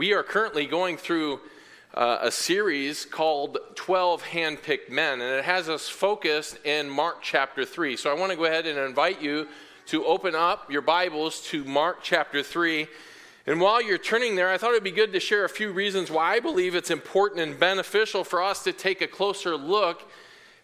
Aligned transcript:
We 0.00 0.14
are 0.14 0.22
currently 0.22 0.64
going 0.64 0.96
through 0.96 1.40
uh, 1.92 2.20
a 2.22 2.30
series 2.30 3.04
called 3.04 3.58
12 3.74 4.22
Handpicked 4.22 4.88
Men, 4.88 5.20
and 5.20 5.34
it 5.34 5.44
has 5.44 5.68
us 5.68 5.90
focused 5.90 6.56
in 6.64 6.88
Mark 6.88 7.18
chapter 7.20 7.66
3. 7.66 7.98
So 7.98 8.10
I 8.10 8.14
want 8.14 8.30
to 8.32 8.38
go 8.38 8.46
ahead 8.46 8.64
and 8.64 8.78
invite 8.78 9.20
you 9.20 9.46
to 9.88 10.06
open 10.06 10.34
up 10.34 10.72
your 10.72 10.80
Bibles 10.80 11.42
to 11.48 11.64
Mark 11.64 11.98
chapter 12.02 12.42
3. 12.42 12.86
And 13.46 13.60
while 13.60 13.82
you're 13.82 13.98
turning 13.98 14.36
there, 14.36 14.48
I 14.48 14.56
thought 14.56 14.70
it'd 14.70 14.82
be 14.82 14.90
good 14.90 15.12
to 15.12 15.20
share 15.20 15.44
a 15.44 15.50
few 15.50 15.70
reasons 15.70 16.10
why 16.10 16.32
I 16.32 16.40
believe 16.40 16.74
it's 16.74 16.90
important 16.90 17.42
and 17.42 17.60
beneficial 17.60 18.24
for 18.24 18.42
us 18.42 18.64
to 18.64 18.72
take 18.72 19.02
a 19.02 19.06
closer 19.06 19.54
look 19.54 20.10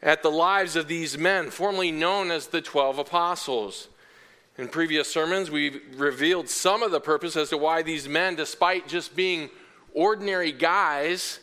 at 0.03 0.23
the 0.23 0.31
lives 0.31 0.77
of 0.77 0.89
these 0.89 1.19
men, 1.19 1.51
formerly 1.51 1.93
known 1.93 2.31
as 2.31 2.47
the 2.47 2.63
12 2.63 3.01
apostles. 3.01 3.89
In 4.59 4.69
previous 4.69 5.13
sermons, 5.13 5.51
we've 5.51 5.83
revealed 5.97 6.49
some 6.49 6.83
of 6.83 6.91
the 6.91 7.01
purpose 7.01 7.37
as 7.37 7.51
to 7.51 7.59
why 7.59 7.83
these 7.83 8.09
men, 8.09 8.37
despite 8.37 8.89
just 8.89 9.15
being 9.15 9.51
ordinary 9.93 10.51
guys, 10.51 11.41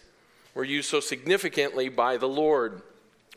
were 0.56 0.64
used 0.64 0.90
so 0.90 1.00
significantly 1.00 1.90
by 1.90 2.18
the 2.18 2.28
Lord. 2.28 2.82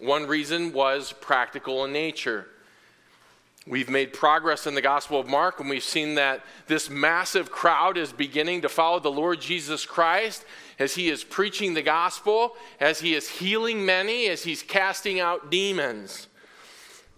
One 0.01 0.27
reason 0.27 0.73
was 0.73 1.13
practical 1.13 1.85
in 1.85 1.93
nature. 1.93 2.47
We've 3.67 3.91
made 3.91 4.15
progress 4.15 4.67
in 4.67 4.75
the 4.75 4.81
Gospel 4.81 5.21
of 5.21 5.27
Mark, 5.27 5.61
and 5.61 5.69
we've 5.69 5.83
seen 5.83 6.15
that 6.15 6.43
this 6.69 6.89
massive 6.89 7.51
crowd 7.51 7.99
is 7.99 8.13
beginning 8.13 8.63
to 8.63 8.71
follow 8.71 9.01
the 9.01 9.11
Lord 9.11 9.43
Jesus 9.43 9.85
Christ 9.85 10.47
as 10.79 10.95
he 10.95 11.11
is 11.11 11.23
preaching 11.25 11.75
the 11.75 11.83
gospel, 11.83 12.55
as 12.81 13.01
he 13.01 13.15
is 13.15 13.29
healing 13.29 13.85
many, 13.85 14.29
as 14.29 14.45
he's 14.45 14.63
casting 14.63 15.21
out 15.21 15.51
demons. 15.51 16.29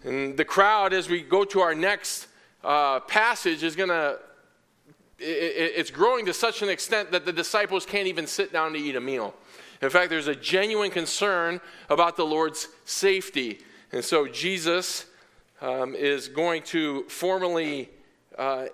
And 0.03 0.37
the 0.37 0.45
crowd, 0.45 0.93
as 0.93 1.09
we 1.09 1.21
go 1.21 1.45
to 1.45 1.61
our 1.61 1.75
next 1.75 2.28
uh, 2.65 3.01
passage 3.01 3.63
is 3.63 3.77
going 3.77 3.89
to, 3.89 4.19
it's 5.19 5.91
growing 5.91 6.27
to 6.27 6.33
such 6.33 6.63
an 6.63 6.69
extent 6.69 7.11
that 7.13 7.25
the 7.25 7.33
disciples 7.33 7.85
can't 7.85 8.07
even 8.07 8.27
sit 8.27 8.53
down 8.53 8.73
to 8.73 8.79
eat 8.79 8.97
a 8.97 9.01
meal. 9.01 9.35
In 9.81 9.91
fact, 9.91 10.11
there's 10.11 10.29
a 10.29 10.35
genuine 10.35 10.91
concern 10.91 11.61
about 11.89 12.17
the 12.17 12.25
Lord's 12.25 12.69
safety. 12.85 13.61
And 13.93 14.05
so 14.05 14.27
Jesus 14.27 15.07
um, 15.61 15.95
is 15.95 16.29
going 16.29 16.63
to 16.65 17.05
formally 17.05 17.89
uh, 18.37 18.67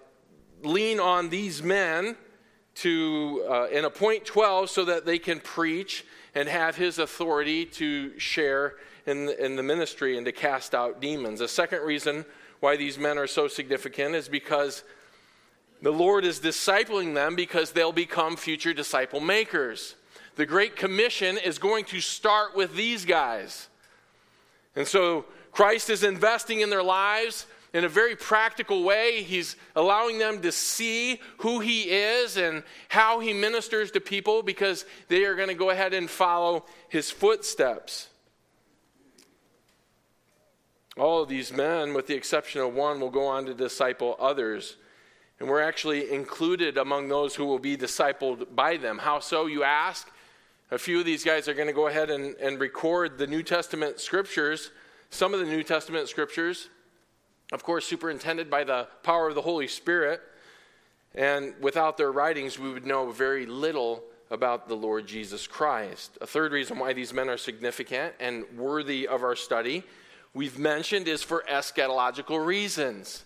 lean 0.62 1.00
on 1.00 1.28
these 1.28 1.62
men 1.62 2.16
to 2.76 3.44
uh, 3.48 3.64
and 3.72 3.86
appoint 3.86 4.24
12 4.24 4.70
so 4.70 4.84
that 4.84 5.06
they 5.06 5.19
can 5.19 5.41
preach 5.41 6.04
and 6.34 6.48
have 6.48 6.76
his 6.76 6.98
authority 6.98 7.64
to 7.64 8.19
share 8.19 8.74
in 9.06 9.28
in 9.38 9.54
the 9.56 9.62
ministry 9.62 10.16
and 10.16 10.26
to 10.26 10.32
cast 10.32 10.74
out 10.74 11.00
demons. 11.00 11.41
A 11.41 11.48
second 11.48 11.82
reason 11.82 12.24
why 12.64 12.78
these 12.78 12.98
men 12.98 13.18
are 13.18 13.26
so 13.26 13.46
significant 13.46 14.14
is 14.14 14.26
because 14.26 14.84
the 15.82 15.90
Lord 15.90 16.24
is 16.24 16.40
discipling 16.40 17.12
them 17.12 17.36
because 17.36 17.72
they'll 17.72 17.92
become 17.92 18.38
future 18.38 18.72
disciple 18.72 19.20
makers. 19.20 19.96
The 20.36 20.46
Great 20.46 20.74
Commission 20.74 21.36
is 21.36 21.58
going 21.58 21.84
to 21.84 22.00
start 22.00 22.56
with 22.56 22.74
these 22.74 23.04
guys. 23.04 23.68
And 24.74 24.88
so 24.88 25.26
Christ 25.52 25.90
is 25.90 26.04
investing 26.04 26.62
in 26.62 26.70
their 26.70 26.82
lives 26.82 27.46
in 27.74 27.84
a 27.84 27.88
very 27.88 28.16
practical 28.16 28.82
way. 28.82 29.22
He's 29.22 29.56
allowing 29.76 30.16
them 30.16 30.40
to 30.40 30.50
see 30.50 31.20
who 31.40 31.60
He 31.60 31.82
is 31.82 32.38
and 32.38 32.62
how 32.88 33.20
He 33.20 33.34
ministers 33.34 33.90
to 33.90 34.00
people 34.00 34.42
because 34.42 34.86
they 35.08 35.26
are 35.26 35.34
going 35.34 35.48
to 35.48 35.54
go 35.54 35.68
ahead 35.68 35.92
and 35.92 36.08
follow 36.08 36.64
His 36.88 37.10
footsteps. 37.10 38.08
All 40.97 41.23
of 41.23 41.28
these 41.28 41.53
men, 41.53 41.92
with 41.92 42.06
the 42.06 42.14
exception 42.14 42.61
of 42.61 42.75
one, 42.75 43.00
will 43.00 43.11
go 43.11 43.27
on 43.27 43.47
to 43.47 43.55
disciple 43.55 44.17
others. 44.20 44.77
And 45.41 45.48
we're 45.48 45.62
actually 45.62 46.12
included 46.12 46.78
among 46.78 47.09
those 47.09 47.34
who 47.34 47.45
will 47.45 47.59
be 47.59 47.77
discipled 47.77 48.55
by 48.55 48.77
them. 48.77 48.98
How 48.98 49.19
so, 49.19 49.47
you 49.47 49.65
ask? 49.65 50.09
A 50.70 50.78
few 50.78 51.00
of 51.00 51.05
these 51.05 51.25
guys 51.25 51.48
are 51.48 51.55
going 51.55 51.67
to 51.67 51.75
go 51.75 51.89
ahead 51.89 52.11
and, 52.11 52.37
and 52.37 52.61
record 52.61 53.19
the 53.19 53.27
New 53.27 53.42
Testament 53.42 54.00
scriptures, 54.00 54.70
some 55.11 55.34
of 55.34 55.41
the 55.41 55.47
New 55.47 55.62
Testament 55.62 56.09
scriptures, 56.09 56.69
of 57.53 57.62
course, 57.62 57.87
superintended 57.87 58.49
by 58.49 58.65
the 58.65 58.88
power 59.03 59.28
of 59.28 59.34
the 59.34 59.43
Holy 59.43 59.69
Spirit. 59.69 60.21
And 61.15 61.54
without 61.60 61.97
their 61.97 62.12
writings, 62.12 62.59
we 62.59 62.72
would 62.72 62.87
know 62.87 63.10
very 63.10 63.47
little 63.47 64.03
about 64.31 64.69
the 64.69 64.75
Lord 64.75 65.06
Jesus 65.06 65.47
Christ. 65.47 66.16
A 66.21 66.27
third 66.27 66.53
reason 66.53 66.78
why 66.78 66.93
these 66.93 67.12
men 67.12 67.28
are 67.28 67.37
significant 67.37 68.15
and 68.19 68.44
worthy 68.56 69.06
of 69.06 69.22
our 69.22 69.37
study 69.37 69.84
we've 70.34 70.59
mentioned 70.59 71.09
is 71.09 71.22
for 71.22 71.45
eschatological 71.50 72.45
reasons. 72.45 73.25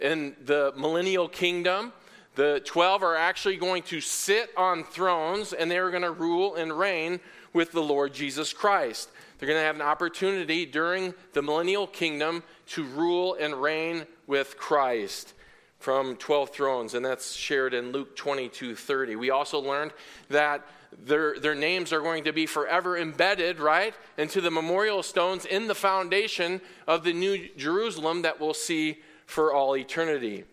In 0.00 0.34
the 0.44 0.72
millennial 0.76 1.28
kingdom, 1.28 1.92
the 2.34 2.60
12 2.64 3.02
are 3.02 3.16
actually 3.16 3.56
going 3.56 3.82
to 3.84 4.00
sit 4.00 4.50
on 4.56 4.84
thrones 4.84 5.52
and 5.52 5.70
they're 5.70 5.90
going 5.90 6.02
to 6.02 6.10
rule 6.10 6.54
and 6.54 6.76
reign 6.76 7.20
with 7.52 7.72
the 7.72 7.82
Lord 7.82 8.14
Jesus 8.14 8.52
Christ. 8.52 9.08
They're 9.38 9.48
going 9.48 9.60
to 9.60 9.66
have 9.66 9.76
an 9.76 9.82
opportunity 9.82 10.66
during 10.66 11.14
the 11.32 11.42
millennial 11.42 11.86
kingdom 11.86 12.42
to 12.68 12.84
rule 12.84 13.36
and 13.38 13.54
reign 13.54 14.06
with 14.26 14.56
Christ 14.56 15.34
from 15.78 16.16
12 16.16 16.50
thrones, 16.50 16.94
and 16.94 17.04
that's 17.04 17.34
shared 17.34 17.74
in 17.74 17.92
Luke 17.92 18.16
22 18.16 18.74
30. 18.74 19.16
We 19.16 19.30
also 19.30 19.60
learned 19.60 19.92
that 20.30 20.66
their, 20.98 21.38
their 21.38 21.54
names 21.54 21.92
are 21.92 22.00
going 22.00 22.24
to 22.24 22.32
be 22.32 22.46
forever 22.46 22.96
embedded, 22.96 23.60
right, 23.60 23.94
into 24.16 24.40
the 24.40 24.50
memorial 24.50 25.02
stones 25.02 25.44
in 25.44 25.66
the 25.66 25.74
foundation 25.74 26.60
of 26.86 27.04
the 27.04 27.12
New 27.12 27.48
Jerusalem 27.56 28.22
that 28.22 28.40
we'll 28.40 28.54
see 28.54 28.98
for 29.26 29.52
all 29.52 29.76
eternity. 29.76 30.44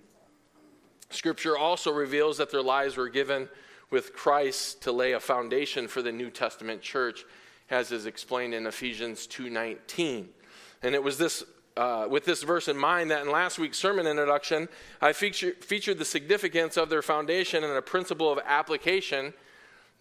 Scripture 1.09 1.57
also 1.57 1.91
reveals 1.91 2.38
that 2.38 2.52
their 2.52 2.62
lives 2.62 2.97
were 2.97 3.09
given 3.09 3.50
with 3.90 4.13
Christ 4.13 4.81
to 4.84 4.91
lay 4.91 5.12
a 5.12 5.19
foundation 5.19 5.88
for 5.88 6.02
the 6.02 6.12
New 6.12 6.29
Testament 6.29 6.81
church, 6.81 7.25
as 7.69 7.91
is 7.91 8.06
explained 8.06 8.53
in 8.53 8.66
Ephesians 8.66 9.28
2:19. 9.28 10.29
And 10.81 10.96
it 10.96 11.03
was 11.03 11.18
this 11.18 11.44
uh, 11.78 12.08
with 12.09 12.25
this 12.25 12.44
verse 12.44 12.68
in 12.68 12.78
mind 12.78 13.12
that 13.12 13.22
in 13.22 13.31
last 13.31 13.59
week's 13.59 13.78
sermon 13.78 14.08
introduction, 14.08 14.68
I 15.02 15.13
feature, 15.13 15.53
featured 15.62 16.00
the 16.00 16.06
significance 16.06 16.78
of 16.78 16.90
their 16.90 17.02
foundation 17.02 17.63
and 17.63 17.73
a 17.73 17.81
principle 17.81 18.31
of 18.31 18.40
application 18.46 19.34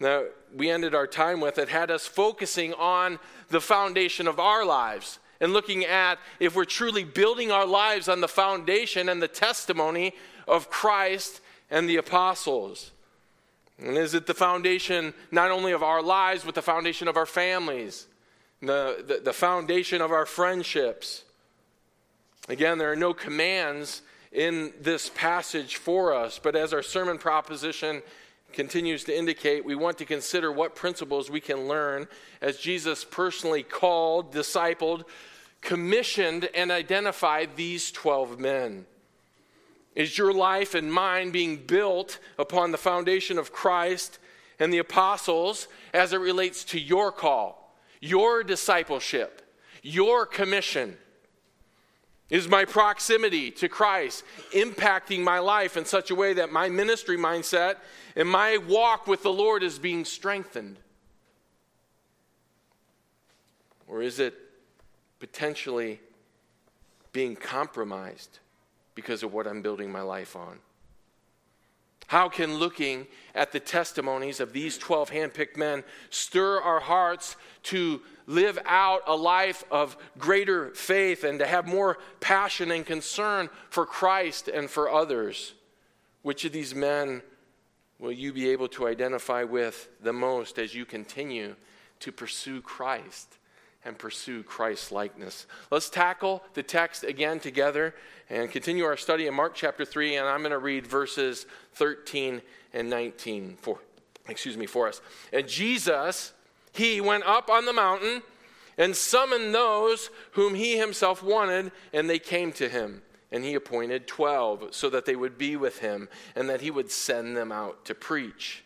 that 0.01 0.31
we 0.55 0.69
ended 0.69 0.93
our 0.93 1.07
time 1.07 1.39
with 1.39 1.55
that 1.55 1.69
had 1.69 1.91
us 1.91 2.05
focusing 2.05 2.73
on 2.73 3.19
the 3.49 3.61
foundation 3.61 4.27
of 4.27 4.39
our 4.39 4.65
lives 4.65 5.19
and 5.39 5.53
looking 5.53 5.83
at 5.85 6.19
if 6.39 6.55
we're 6.55 6.65
truly 6.65 7.03
building 7.03 7.51
our 7.51 7.65
lives 7.65 8.07
on 8.07 8.21
the 8.21 8.27
foundation 8.27 9.09
and 9.09 9.21
the 9.21 9.27
testimony 9.27 10.13
of 10.47 10.69
Christ 10.69 11.41
and 11.69 11.89
the 11.89 11.97
apostles. 11.97 12.91
And 13.79 13.97
is 13.97 14.13
it 14.13 14.27
the 14.27 14.33
foundation 14.33 15.13
not 15.31 15.49
only 15.49 15.71
of 15.71 15.81
our 15.81 16.03
lives, 16.03 16.43
but 16.43 16.53
the 16.53 16.61
foundation 16.61 17.07
of 17.07 17.17
our 17.17 17.25
families, 17.25 18.05
the, 18.61 19.03
the, 19.07 19.21
the 19.23 19.33
foundation 19.33 20.01
of 20.01 20.11
our 20.11 20.25
friendships? 20.25 21.23
Again, 22.47 22.77
there 22.77 22.91
are 22.91 22.95
no 22.97 23.13
commands 23.13 24.01
in 24.31 24.73
this 24.79 25.09
passage 25.09 25.75
for 25.77 26.13
us, 26.13 26.39
but 26.41 26.55
as 26.55 26.73
our 26.73 26.83
sermon 26.83 27.17
proposition 27.17 28.01
continues 28.53 29.03
to 29.05 29.17
indicate, 29.17 29.65
we 29.65 29.75
want 29.75 29.97
to 29.97 30.05
consider 30.05 30.51
what 30.51 30.75
principles 30.75 31.29
we 31.29 31.39
can 31.39 31.67
learn 31.67 32.07
as 32.41 32.57
Jesus 32.57 33.03
personally 33.03 33.63
called, 33.63 34.33
discipled, 34.33 35.03
commissioned, 35.61 36.49
and 36.53 36.71
identified 36.71 37.55
these 37.55 37.91
12 37.91 38.39
men. 38.39 38.85
Is 39.95 40.17
your 40.17 40.33
life 40.33 40.73
and 40.73 40.91
mine 40.91 41.31
being 41.31 41.57
built 41.57 42.19
upon 42.37 42.71
the 42.71 42.77
foundation 42.77 43.37
of 43.37 43.51
Christ 43.51 44.19
and 44.59 44.73
the 44.73 44.77
apostles 44.77 45.67
as 45.93 46.13
it 46.13 46.17
relates 46.17 46.63
to 46.65 46.79
your 46.79 47.11
call, 47.11 47.75
your 47.99 48.43
discipleship, 48.43 49.41
your 49.81 50.25
commission? 50.25 50.97
Is 52.31 52.47
my 52.47 52.63
proximity 52.63 53.51
to 53.51 53.67
Christ 53.67 54.23
impacting 54.53 55.19
my 55.21 55.39
life 55.39 55.75
in 55.75 55.83
such 55.83 56.11
a 56.11 56.15
way 56.15 56.31
that 56.33 56.49
my 56.49 56.69
ministry 56.69 57.17
mindset 57.17 57.75
and 58.15 58.27
my 58.27 58.55
walk 58.55 59.05
with 59.05 59.21
the 59.21 59.33
Lord 59.33 59.63
is 59.63 59.77
being 59.77 60.05
strengthened? 60.05 60.77
Or 63.85 64.01
is 64.01 64.19
it 64.19 64.33
potentially 65.19 65.99
being 67.11 67.35
compromised 67.35 68.39
because 68.95 69.23
of 69.23 69.33
what 69.33 69.45
I'm 69.45 69.61
building 69.61 69.91
my 69.91 70.01
life 70.01 70.37
on? 70.37 70.59
How 72.07 72.29
can 72.29 72.55
looking 72.55 73.07
at 73.35 73.51
the 73.51 73.59
testimonies 73.59 74.39
of 74.39 74.53
these 74.53 74.77
12 74.77 75.11
handpicked 75.11 75.57
men 75.57 75.83
stir 76.09 76.61
our 76.61 76.79
hearts 76.79 77.35
to 77.63 78.01
live 78.31 78.57
out 78.65 79.03
a 79.07 79.15
life 79.15 79.63
of 79.69 79.97
greater 80.17 80.69
faith 80.69 81.23
and 81.23 81.39
to 81.39 81.45
have 81.45 81.67
more 81.67 81.97
passion 82.19 82.71
and 82.71 82.85
concern 82.85 83.49
for 83.69 83.85
Christ 83.85 84.47
and 84.47 84.69
for 84.69 84.89
others. 84.89 85.53
Which 86.21 86.45
of 86.45 86.51
these 86.51 86.73
men 86.73 87.21
will 87.99 88.11
you 88.11 88.33
be 88.33 88.49
able 88.49 88.67
to 88.69 88.87
identify 88.87 89.43
with 89.43 89.89
the 90.01 90.13
most 90.13 90.57
as 90.57 90.73
you 90.73 90.85
continue 90.85 91.55
to 91.99 92.11
pursue 92.11 92.61
Christ 92.61 93.37
and 93.83 93.97
pursue 93.97 94.43
Christ's 94.43 94.91
likeness? 94.91 95.45
Let's 95.69 95.89
tackle 95.89 96.43
the 96.53 96.63
text 96.63 97.03
again 97.03 97.39
together 97.39 97.95
and 98.29 98.49
continue 98.49 98.85
our 98.85 98.97
study 98.97 99.27
in 99.27 99.33
Mark 99.33 99.55
chapter 99.55 99.83
3, 99.83 100.15
and 100.15 100.27
I'm 100.27 100.39
going 100.39 100.51
to 100.51 100.57
read 100.57 100.87
verses 100.87 101.45
13 101.73 102.41
and 102.73 102.89
19 102.89 103.57
for, 103.61 103.79
excuse 104.29 104.55
me, 104.55 104.67
for 104.67 104.87
us. 104.87 105.01
And 105.33 105.47
Jesus, 105.47 106.33
he 106.73 107.01
went 107.01 107.23
up 107.25 107.49
on 107.49 107.65
the 107.65 107.73
mountain 107.73 108.23
and 108.77 108.95
summoned 108.95 109.53
those 109.53 110.09
whom 110.31 110.55
he 110.55 110.77
himself 110.77 111.21
wanted, 111.21 111.71
and 111.93 112.09
they 112.09 112.19
came 112.19 112.51
to 112.53 112.69
him. 112.69 113.01
And 113.31 113.45
he 113.45 113.53
appointed 113.53 114.07
12 114.07 114.69
so 114.71 114.89
that 114.89 115.05
they 115.05 115.15
would 115.15 115.37
be 115.37 115.55
with 115.55 115.79
him 115.79 116.09
and 116.35 116.49
that 116.49 116.61
he 116.61 116.69
would 116.69 116.91
send 116.91 117.37
them 117.37 117.51
out 117.51 117.85
to 117.85 117.95
preach 117.95 118.63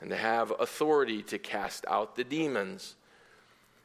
and 0.00 0.10
to 0.10 0.16
have 0.16 0.52
authority 0.60 1.22
to 1.22 1.38
cast 1.38 1.84
out 1.88 2.14
the 2.14 2.24
demons. 2.24 2.94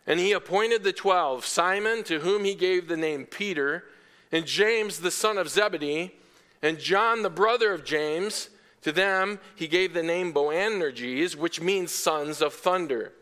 And 0.06 0.20
he 0.20 0.32
appointed 0.32 0.84
the 0.84 0.92
12 0.92 1.46
Simon, 1.46 2.04
to 2.04 2.20
whom 2.20 2.44
he 2.44 2.56
gave 2.56 2.88
the 2.88 2.98
name 2.98 3.26
Peter, 3.26 3.86
and 4.32 4.46
James, 4.46 5.00
the 5.00 5.12
son 5.12 5.38
of 5.38 5.50
Zebedee, 5.50 6.12
and 6.62 6.80
John, 6.80 7.22
the 7.22 7.30
brother 7.30 7.74
of 7.74 7.86
James. 7.86 8.50
To 8.82 8.92
them 8.92 9.40
he 9.56 9.68
gave 9.68 9.94
the 9.94 10.04
name 10.04 10.34
Boanerges, 10.34 11.36
which 11.36 11.62
means 11.62 11.92
sons 11.92 12.42
of 12.42 12.54
thunder, 12.54 13.14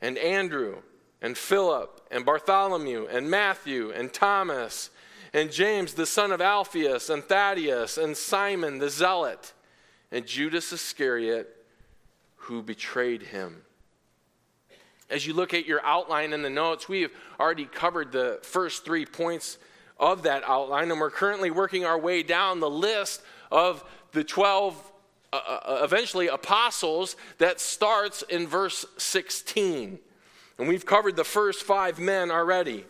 and 0.00 0.18
Andrew, 0.18 0.78
and 1.22 1.36
Philip, 1.36 2.00
and 2.10 2.24
Bartholomew, 2.24 3.06
and 3.10 3.30
Matthew, 3.30 3.90
and 3.90 4.12
Thomas 4.12 4.90
and 5.32 5.52
James, 5.52 5.94
the 5.94 6.06
son 6.06 6.32
of 6.32 6.40
Alphaeus, 6.40 7.08
and 7.08 7.22
Thaddeus, 7.22 7.98
and 7.98 8.16
Simon 8.16 8.78
the 8.78 8.90
zealot, 8.90 9.52
and 10.10 10.26
Judas 10.26 10.72
Iscariot, 10.72 11.48
who 12.36 12.62
betrayed 12.62 13.22
him. 13.22 13.62
As 15.08 15.26
you 15.26 15.34
look 15.34 15.54
at 15.54 15.66
your 15.66 15.84
outline 15.84 16.32
in 16.32 16.42
the 16.42 16.50
notes, 16.50 16.88
we 16.88 17.02
have 17.02 17.12
already 17.38 17.66
covered 17.66 18.12
the 18.12 18.40
first 18.42 18.84
three 18.84 19.06
points 19.06 19.58
of 19.98 20.22
that 20.22 20.42
outline, 20.44 20.90
and 20.90 21.00
we're 21.00 21.10
currently 21.10 21.50
working 21.50 21.84
our 21.84 21.98
way 21.98 22.22
down 22.22 22.58
the 22.58 22.70
list 22.70 23.22
of 23.52 23.84
the 24.12 24.24
12 24.24 24.92
uh, 25.32 25.36
uh, 25.36 25.80
eventually 25.82 26.28
apostles 26.28 27.16
that 27.38 27.60
starts 27.60 28.22
in 28.22 28.46
verse 28.46 28.84
16. 28.98 29.98
And 30.58 30.68
we've 30.68 30.84
covered 30.84 31.16
the 31.16 31.24
first 31.24 31.62
five 31.62 31.98
men 31.98 32.30
already. 32.30 32.84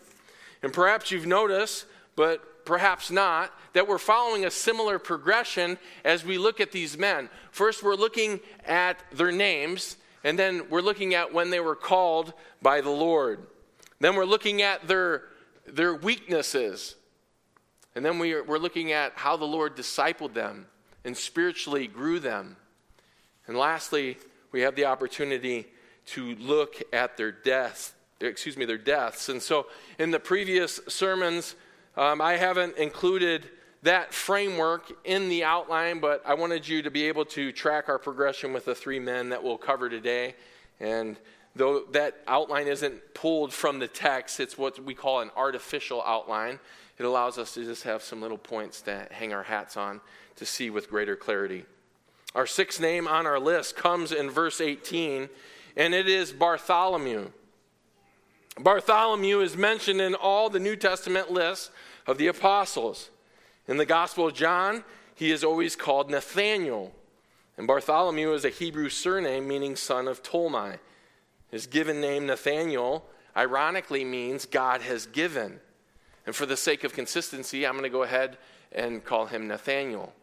And 0.63 0.73
perhaps 0.73 1.11
you've 1.11 1.27
noticed 1.27 1.85
but 2.15 2.65
perhaps 2.65 3.09
not, 3.09 3.51
that 3.73 3.87
we're 3.87 3.97
following 3.97 4.45
a 4.45 4.51
similar 4.51 4.99
progression 4.99 5.77
as 6.03 6.23
we 6.23 6.37
look 6.37 6.59
at 6.59 6.71
these 6.71 6.97
men. 6.97 7.29
First, 7.51 7.83
we're 7.83 7.95
looking 7.95 8.39
at 8.65 9.03
their 9.11 9.31
names, 9.31 9.97
and 10.23 10.37
then 10.37 10.69
we're 10.69 10.81
looking 10.81 11.13
at 11.13 11.33
when 11.33 11.49
they 11.49 11.59
were 11.59 11.75
called 11.75 12.33
by 12.61 12.81
the 12.81 12.89
Lord. 12.89 13.47
Then 13.99 14.15
we're 14.15 14.25
looking 14.25 14.61
at 14.61 14.87
their, 14.87 15.23
their 15.65 15.95
weaknesses. 15.95 16.95
And 17.95 18.05
then 18.05 18.19
we 18.19 18.33
are, 18.33 18.43
we're 18.43 18.57
looking 18.57 18.91
at 18.91 19.13
how 19.15 19.37
the 19.37 19.45
Lord 19.45 19.75
discipled 19.75 20.33
them 20.33 20.67
and 21.03 21.15
spiritually 21.15 21.87
grew 21.87 22.19
them. 22.19 22.57
And 23.47 23.57
lastly, 23.57 24.17
we 24.51 24.61
have 24.61 24.75
the 24.75 24.85
opportunity 24.85 25.67
to 26.07 26.35
look 26.35 26.81
at 26.93 27.17
their 27.17 27.31
deaths, 27.31 27.93
excuse 28.19 28.57
me, 28.57 28.65
their 28.65 28.77
deaths. 28.77 29.29
And 29.29 29.41
so 29.41 29.67
in 29.97 30.11
the 30.11 30.19
previous 30.19 30.79
sermons, 30.87 31.55
um, 31.97 32.21
I 32.21 32.33
haven't 32.33 32.77
included 32.77 33.49
that 33.83 34.13
framework 34.13 34.91
in 35.05 35.29
the 35.29 35.43
outline, 35.43 35.99
but 35.99 36.21
I 36.25 36.35
wanted 36.35 36.67
you 36.67 36.81
to 36.83 36.91
be 36.91 37.07
able 37.07 37.25
to 37.25 37.51
track 37.51 37.89
our 37.89 37.97
progression 37.97 38.53
with 38.53 38.65
the 38.65 38.75
three 38.75 38.99
men 38.99 39.29
that 39.29 39.43
we'll 39.43 39.57
cover 39.57 39.89
today. 39.89 40.35
And 40.79 41.17
though 41.55 41.83
that 41.91 42.21
outline 42.27 42.67
isn't 42.67 43.13
pulled 43.13 43.53
from 43.53 43.79
the 43.79 43.87
text, 43.87 44.39
it's 44.39 44.57
what 44.57 44.83
we 44.83 44.93
call 44.93 45.21
an 45.21 45.31
artificial 45.35 46.01
outline. 46.03 46.59
It 46.97 47.05
allows 47.05 47.37
us 47.37 47.53
to 47.55 47.63
just 47.63 47.83
have 47.83 48.03
some 48.03 48.21
little 48.21 48.37
points 48.37 48.81
to 48.83 49.07
hang 49.11 49.33
our 49.33 49.43
hats 49.43 49.75
on 49.75 50.01
to 50.35 50.45
see 50.45 50.69
with 50.69 50.89
greater 50.89 51.15
clarity. 51.15 51.65
Our 52.33 52.47
sixth 52.47 52.79
name 52.79 53.07
on 53.07 53.25
our 53.25 53.39
list 53.39 53.75
comes 53.75 54.11
in 54.11 54.29
verse 54.29 54.61
18, 54.61 55.29
and 55.75 55.93
it 55.93 56.07
is 56.07 56.31
Bartholomew. 56.31 57.31
Bartholomew 58.59 59.41
is 59.41 59.57
mentioned 59.57 59.99
in 59.99 60.15
all 60.15 60.49
the 60.49 60.59
New 60.59 60.75
Testament 60.75 61.31
lists 61.31 61.71
of 62.07 62.17
the 62.17 62.27
apostles. 62.27 63.09
In 63.67 63.77
the 63.77 63.85
Gospel 63.85 64.27
of 64.27 64.33
John, 64.33 64.83
he 65.15 65.31
is 65.31 65.43
always 65.43 65.75
called 65.75 66.09
Nathaniel. 66.09 66.93
And 67.57 67.67
Bartholomew 67.67 68.33
is 68.33 68.45
a 68.45 68.49
Hebrew 68.49 68.89
surname 68.89 69.47
meaning 69.47 69.75
son 69.75 70.07
of 70.07 70.23
Tolmai. 70.23 70.79
His 71.51 71.67
given 71.67 72.01
name, 72.01 72.25
Nathaniel, 72.25 73.05
ironically 73.35 74.03
means 74.03 74.45
God 74.45 74.81
has 74.81 75.05
given. 75.05 75.59
And 76.25 76.35
for 76.35 76.45
the 76.45 76.57
sake 76.57 76.83
of 76.83 76.93
consistency, 76.93 77.65
I'm 77.65 77.73
going 77.73 77.83
to 77.83 77.89
go 77.89 78.03
ahead 78.03 78.37
and 78.71 79.03
call 79.03 79.25
him 79.25 79.47
Nathaniel. 79.47 80.13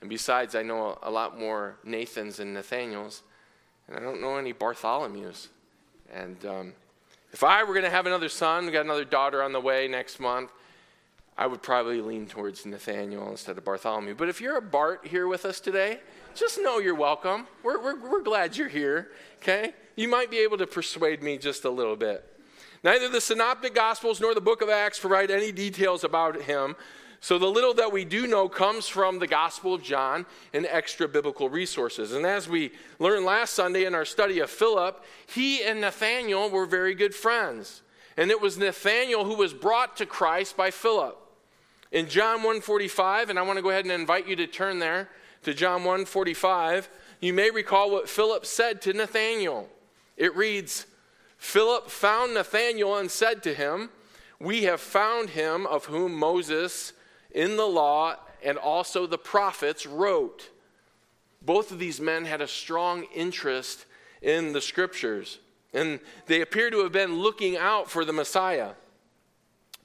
And 0.00 0.08
besides, 0.08 0.54
I 0.54 0.62
know 0.62 0.98
a 1.02 1.10
lot 1.10 1.38
more 1.38 1.76
Nathans 1.84 2.40
and 2.40 2.54
Nathaniels, 2.54 3.22
and 3.86 3.96
I 3.96 4.00
don't 4.00 4.22
know 4.22 4.36
any 4.36 4.54
Bartholomews. 4.54 5.48
And 6.12 6.44
um, 6.46 6.72
if 7.32 7.44
I 7.44 7.62
were 7.62 7.74
going 7.74 7.84
to 7.84 7.90
have 7.90 8.06
another 8.06 8.28
son, 8.28 8.66
we 8.66 8.72
got 8.72 8.84
another 8.84 9.04
daughter 9.04 9.42
on 9.42 9.52
the 9.52 9.60
way 9.60 9.86
next 9.86 10.18
month, 10.18 10.50
I 11.36 11.46
would 11.46 11.62
probably 11.62 12.00
lean 12.00 12.26
towards 12.26 12.66
Nathaniel 12.66 13.30
instead 13.30 13.56
of 13.56 13.64
Bartholomew. 13.64 14.14
But 14.14 14.28
if 14.28 14.40
you're 14.40 14.56
a 14.56 14.62
Bart 14.62 15.06
here 15.06 15.26
with 15.26 15.44
us 15.44 15.60
today, 15.60 16.00
just 16.34 16.58
know 16.60 16.78
you're 16.78 16.94
welcome. 16.94 17.46
We're, 17.62 17.82
we're, 17.82 18.10
we're 18.10 18.22
glad 18.22 18.56
you're 18.56 18.68
here, 18.68 19.10
okay? 19.42 19.74
You 19.96 20.08
might 20.08 20.30
be 20.30 20.38
able 20.38 20.58
to 20.58 20.66
persuade 20.66 21.22
me 21.22 21.38
just 21.38 21.64
a 21.64 21.70
little 21.70 21.96
bit. 21.96 22.24
Neither 22.82 23.08
the 23.08 23.20
Synoptic 23.20 23.74
Gospels 23.74 24.20
nor 24.20 24.34
the 24.34 24.40
book 24.40 24.62
of 24.62 24.68
Acts 24.68 24.98
provide 24.98 25.30
any 25.30 25.52
details 25.52 26.02
about 26.02 26.42
him, 26.42 26.76
so 27.22 27.38
the 27.38 27.46
little 27.46 27.74
that 27.74 27.92
we 27.92 28.06
do 28.06 28.26
know 28.26 28.48
comes 28.48 28.88
from 28.88 29.18
the 29.18 29.26
Gospel 29.26 29.74
of 29.74 29.82
John 29.82 30.24
and 30.54 30.64
extra 30.64 31.06
biblical 31.06 31.50
resources. 31.50 32.12
And 32.12 32.24
as 32.24 32.48
we 32.48 32.72
learned 32.98 33.26
last 33.26 33.52
Sunday 33.52 33.84
in 33.84 33.94
our 33.94 34.06
study 34.06 34.38
of 34.40 34.48
Philip, 34.48 35.04
he 35.26 35.62
and 35.62 35.82
Nathaniel 35.82 36.48
were 36.48 36.64
very 36.64 36.94
good 36.94 37.14
friends. 37.14 37.82
And 38.16 38.30
it 38.30 38.40
was 38.40 38.56
Nathaniel 38.56 39.26
who 39.26 39.34
was 39.34 39.52
brought 39.52 39.98
to 39.98 40.06
Christ 40.06 40.56
by 40.56 40.70
Philip. 40.70 41.18
In 41.92 42.08
John 42.08 42.42
1:45, 42.42 43.28
and 43.28 43.38
I 43.38 43.42
want 43.42 43.58
to 43.58 43.62
go 43.62 43.70
ahead 43.70 43.84
and 43.84 43.92
invite 43.92 44.26
you 44.26 44.36
to 44.36 44.46
turn 44.46 44.78
there 44.78 45.10
to 45.42 45.52
John 45.52 45.84
1:45, 45.84 46.88
you 47.20 47.34
may 47.34 47.50
recall 47.50 47.90
what 47.90 48.08
Philip 48.08 48.46
said 48.46 48.80
to 48.82 48.94
Nathaniel. 48.94 49.68
It 50.20 50.36
reads, 50.36 50.86
Philip 51.38 51.88
found 51.88 52.34
Nathanael 52.34 52.94
and 52.96 53.10
said 53.10 53.42
to 53.44 53.54
him, 53.54 53.88
We 54.38 54.64
have 54.64 54.78
found 54.78 55.30
him 55.30 55.66
of 55.66 55.86
whom 55.86 56.14
Moses 56.14 56.92
in 57.30 57.56
the 57.56 57.66
law 57.66 58.16
and 58.44 58.58
also 58.58 59.06
the 59.06 59.16
prophets 59.16 59.86
wrote. 59.86 60.50
Both 61.40 61.72
of 61.72 61.78
these 61.78 62.02
men 62.02 62.26
had 62.26 62.42
a 62.42 62.46
strong 62.46 63.04
interest 63.14 63.86
in 64.20 64.52
the 64.52 64.60
scriptures, 64.60 65.38
and 65.72 66.00
they 66.26 66.42
appear 66.42 66.70
to 66.70 66.80
have 66.80 66.92
been 66.92 67.20
looking 67.20 67.56
out 67.56 67.90
for 67.90 68.04
the 68.04 68.12
Messiah. 68.12 68.72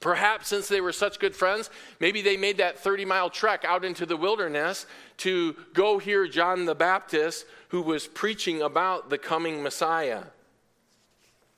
Perhaps 0.00 0.48
since 0.48 0.68
they 0.68 0.80
were 0.80 0.92
such 0.92 1.18
good 1.18 1.34
friends, 1.34 1.70
maybe 2.00 2.20
they 2.20 2.36
made 2.36 2.58
that 2.58 2.78
30 2.78 3.04
mile 3.04 3.30
trek 3.30 3.64
out 3.64 3.84
into 3.84 4.04
the 4.04 4.16
wilderness 4.16 4.86
to 5.18 5.56
go 5.72 5.98
hear 5.98 6.28
John 6.28 6.66
the 6.66 6.74
Baptist, 6.74 7.46
who 7.68 7.80
was 7.80 8.06
preaching 8.06 8.62
about 8.62 9.08
the 9.08 9.18
coming 9.18 9.62
Messiah. 9.62 10.24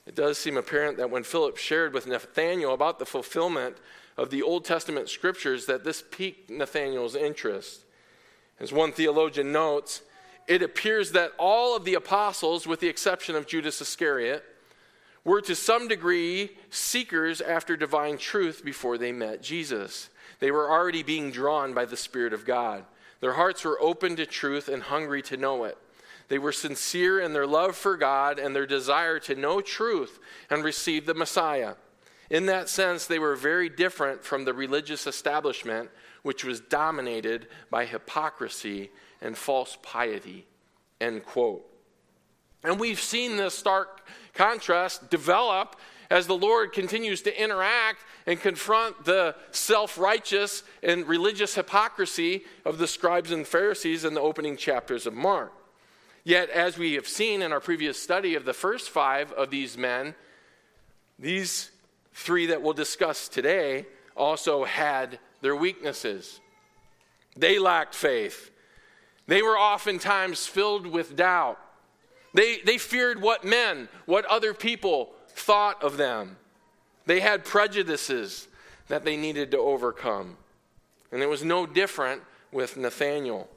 It 0.07 0.15
does 0.15 0.39
seem 0.39 0.57
apparent 0.57 0.97
that 0.97 1.11
when 1.11 1.25
Philip 1.25 1.59
shared 1.59 1.93
with 1.93 2.07
Nathanael 2.07 2.73
about 2.73 2.99
the 2.99 3.05
fulfillment 3.05 3.77
of 4.17 4.31
the 4.31 4.43
Old 4.43 4.65
Testament 4.65 5.09
scriptures 5.09 5.67
that 5.67 5.85
this 5.85 6.03
piqued 6.11 6.49
Nathanael's 6.49 7.15
interest. 7.15 7.85
As 8.59 8.73
one 8.73 8.93
theologian 8.93 9.53
notes, 9.53 10.03
it 10.47 10.63
appears 10.63 11.13
that 11.13 11.33
all 11.39 11.77
of 11.77 11.85
the 11.85 11.95
apostles, 11.95 12.67
with 12.67 12.81
the 12.81 12.89
exception 12.89 13.37
of 13.37 13.47
Judas 13.47 13.81
Iscariot, 13.81 14.45
were 15.25 15.41
to 15.43 15.55
some 15.55 15.89
degree 15.89 16.51
seekers 16.71 17.41
after 17.41 17.77
divine 17.77 18.19
truth 18.19 18.65
before 18.65 18.99
they 18.99 19.13
met 19.13 19.43
Jesus. 19.43 20.11
They 20.41 20.51
were 20.51 20.71
already 20.71 21.03
being 21.03 21.31
drawn 21.31 21.75
by 21.75 21.85
the 21.85 21.97
Spirit 21.97 22.33
of 22.33 22.45
God. 22.45 22.85
Their 23.21 23.33
hearts 23.33 23.65
were 23.65 23.81
open 23.81 24.17
to 24.17 24.27
truth 24.27 24.69
and 24.69 24.83
hungry 24.83 25.23
to 25.23 25.37
know 25.37 25.65
it. 25.65 25.77
They 26.29 26.39
were 26.39 26.53
sincere 26.53 27.21
in 27.21 27.33
their 27.33 27.47
love 27.47 27.75
for 27.75 27.97
God 27.97 28.39
and 28.39 28.55
their 28.55 28.67
desire 28.67 29.19
to 29.21 29.35
know 29.35 29.61
truth 29.61 30.21
and 30.51 30.63
receive 30.63 31.07
the 31.07 31.15
Messiah. 31.15 31.75
In 32.31 32.47
that 32.47 32.69
sense, 32.69 33.07
they 33.07 33.19
were 33.19 33.35
very 33.35 33.69
different 33.69 34.23
from 34.23 34.45
the 34.45 34.53
religious 34.53 35.07
establishment, 35.07 35.91
which 36.23 36.45
was 36.45 36.61
dominated 36.61 37.49
by 37.71 37.87
hypocrisy 37.87 38.91
and 39.23 39.37
false 39.37 39.79
piety. 39.83 40.47
End 41.01 41.25
quote. 41.25 41.65
And 42.63 42.79
we've 42.79 43.01
seen 43.01 43.37
this 43.37 43.55
stark 43.55 44.07
contrast 44.39 45.11
develop 45.11 45.77
as 46.11 46.27
the 46.27 46.37
Lord 46.37 46.73
continues 46.73 47.21
to 47.23 47.43
interact 47.43 48.05
and 48.27 48.41
confront 48.41 49.05
the 49.05 49.35
self 49.51 49.99
righteous 49.99 50.63
and 50.83 51.07
religious 51.07 51.55
hypocrisy 51.55 52.45
of 52.65 52.79
the 52.79 52.87
scribes 52.87 53.31
and 53.31 53.47
Pharisees 53.47 54.05
in 54.05 54.15
the 54.15 54.21
opening 54.21 54.57
chapters 54.57 55.07
of 55.07 55.13
Mark. 55.13 55.53
Yet, 56.25 56.51
as 56.51 56.79
we 56.79 56.95
have 56.95 57.09
seen 57.09 57.43
in 57.43 57.53
our 57.53 57.61
previous 57.61 58.01
study 58.01 58.35
of 58.35 58.45
the 58.45 58.53
first 58.53 58.91
five 58.91 59.33
of 59.33 59.51
these 59.51 59.77
men, 59.77 60.15
these 61.19 61.71
three 62.13 62.47
that 62.47 62.63
we'll 62.63 62.75
discuss 62.75 63.29
today 63.29 63.87
also 64.17 64.65
had 64.65 65.19
their 65.41 65.57
weaknesses. 65.57 66.41
They 67.37 67.59
lacked 67.59 67.95
faith. 67.95 68.51
They 69.27 69.43
were 69.43 69.59
oftentimes 69.59 70.47
filled 70.47 70.87
with 70.87 71.17
doubt. 71.17 71.59
They, 72.35 72.59
they 72.59 72.79
feared 72.79 73.21
what 73.21 73.45
men, 73.45 73.89
what 74.07 74.25
other 74.27 74.55
people 74.55 75.13
thought 75.29 75.83
of 75.83 75.97
them. 75.97 76.37
They 77.07 77.21
had 77.21 77.45
prejudices 77.45 78.49
that 78.89 79.05
they 79.05 79.17
needed 79.17 79.51
to 79.53 79.59
overcome. 79.59 80.37
And 81.11 81.23
it 81.23 81.29
was 81.29 81.43
no 81.43 81.67
different 81.67 82.23
with 82.53 82.77
Nathanael. 82.77 83.49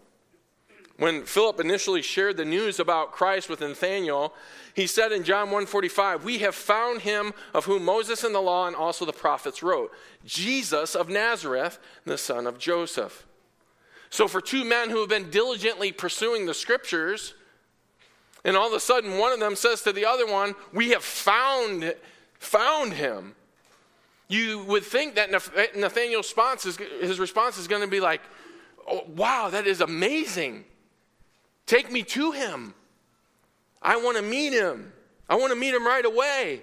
When 0.97 1.25
Philip 1.25 1.59
initially 1.59 2.01
shared 2.01 2.37
the 2.37 2.45
news 2.45 2.79
about 2.79 3.11
Christ 3.11 3.49
with 3.49 3.61
Nathanael, 3.61 4.33
he 4.75 4.85
said 4.85 5.11
in 5.11 5.23
John 5.23 5.49
1:45, 5.49 6.23
"We 6.23 6.37
have 6.39 6.53
found 6.53 7.01
him 7.01 7.33
of 7.53 7.65
whom 7.65 7.83
Moses 7.83 8.23
and 8.23 8.35
the 8.35 8.41
law 8.41 8.67
and 8.67 8.75
also 8.75 9.03
the 9.03 9.11
prophets 9.11 9.63
wrote, 9.63 9.91
Jesus 10.25 10.95
of 10.95 11.09
Nazareth, 11.09 11.79
the 12.05 12.17
son 12.17 12.45
of 12.45 12.59
Joseph." 12.59 13.25
So 14.11 14.27
for 14.27 14.41
two 14.41 14.63
men 14.63 14.91
who 14.91 14.99
have 14.99 15.09
been 15.09 15.31
diligently 15.31 15.91
pursuing 15.91 16.45
the 16.45 16.53
scriptures, 16.53 17.33
and 18.43 18.57
all 18.57 18.67
of 18.67 18.73
a 18.73 18.79
sudden 18.79 19.17
one 19.17 19.31
of 19.31 19.39
them 19.39 19.55
says 19.55 19.81
to 19.83 19.93
the 19.93 20.05
other 20.05 20.25
one, 20.25 20.55
"We 20.73 20.89
have 20.89 21.03
found 21.03 21.95
found 22.39 22.93
him." 22.93 23.35
You 24.27 24.63
would 24.63 24.85
think 24.85 25.15
that 25.15 25.29
Nathanael's 25.29 26.27
response 26.27 26.65
is, 26.65 26.77
his 26.77 27.19
response 27.19 27.57
is 27.57 27.67
going 27.67 27.81
to 27.81 27.87
be 27.89 27.99
like, 27.99 28.21
oh, 28.89 29.03
wow, 29.15 29.49
that 29.49 29.67
is 29.67 29.81
amazing. 29.81 30.63
Take 31.65 31.91
me 31.91 32.03
to 32.03 32.31
him. 32.31 32.73
I 33.81 33.97
want 33.97 34.17
to 34.17 34.23
meet 34.23 34.53
him. 34.53 34.93
I 35.29 35.35
want 35.35 35.51
to 35.51 35.59
meet 35.59 35.73
him 35.73 35.85
right 35.85 36.05
away. 36.05 36.61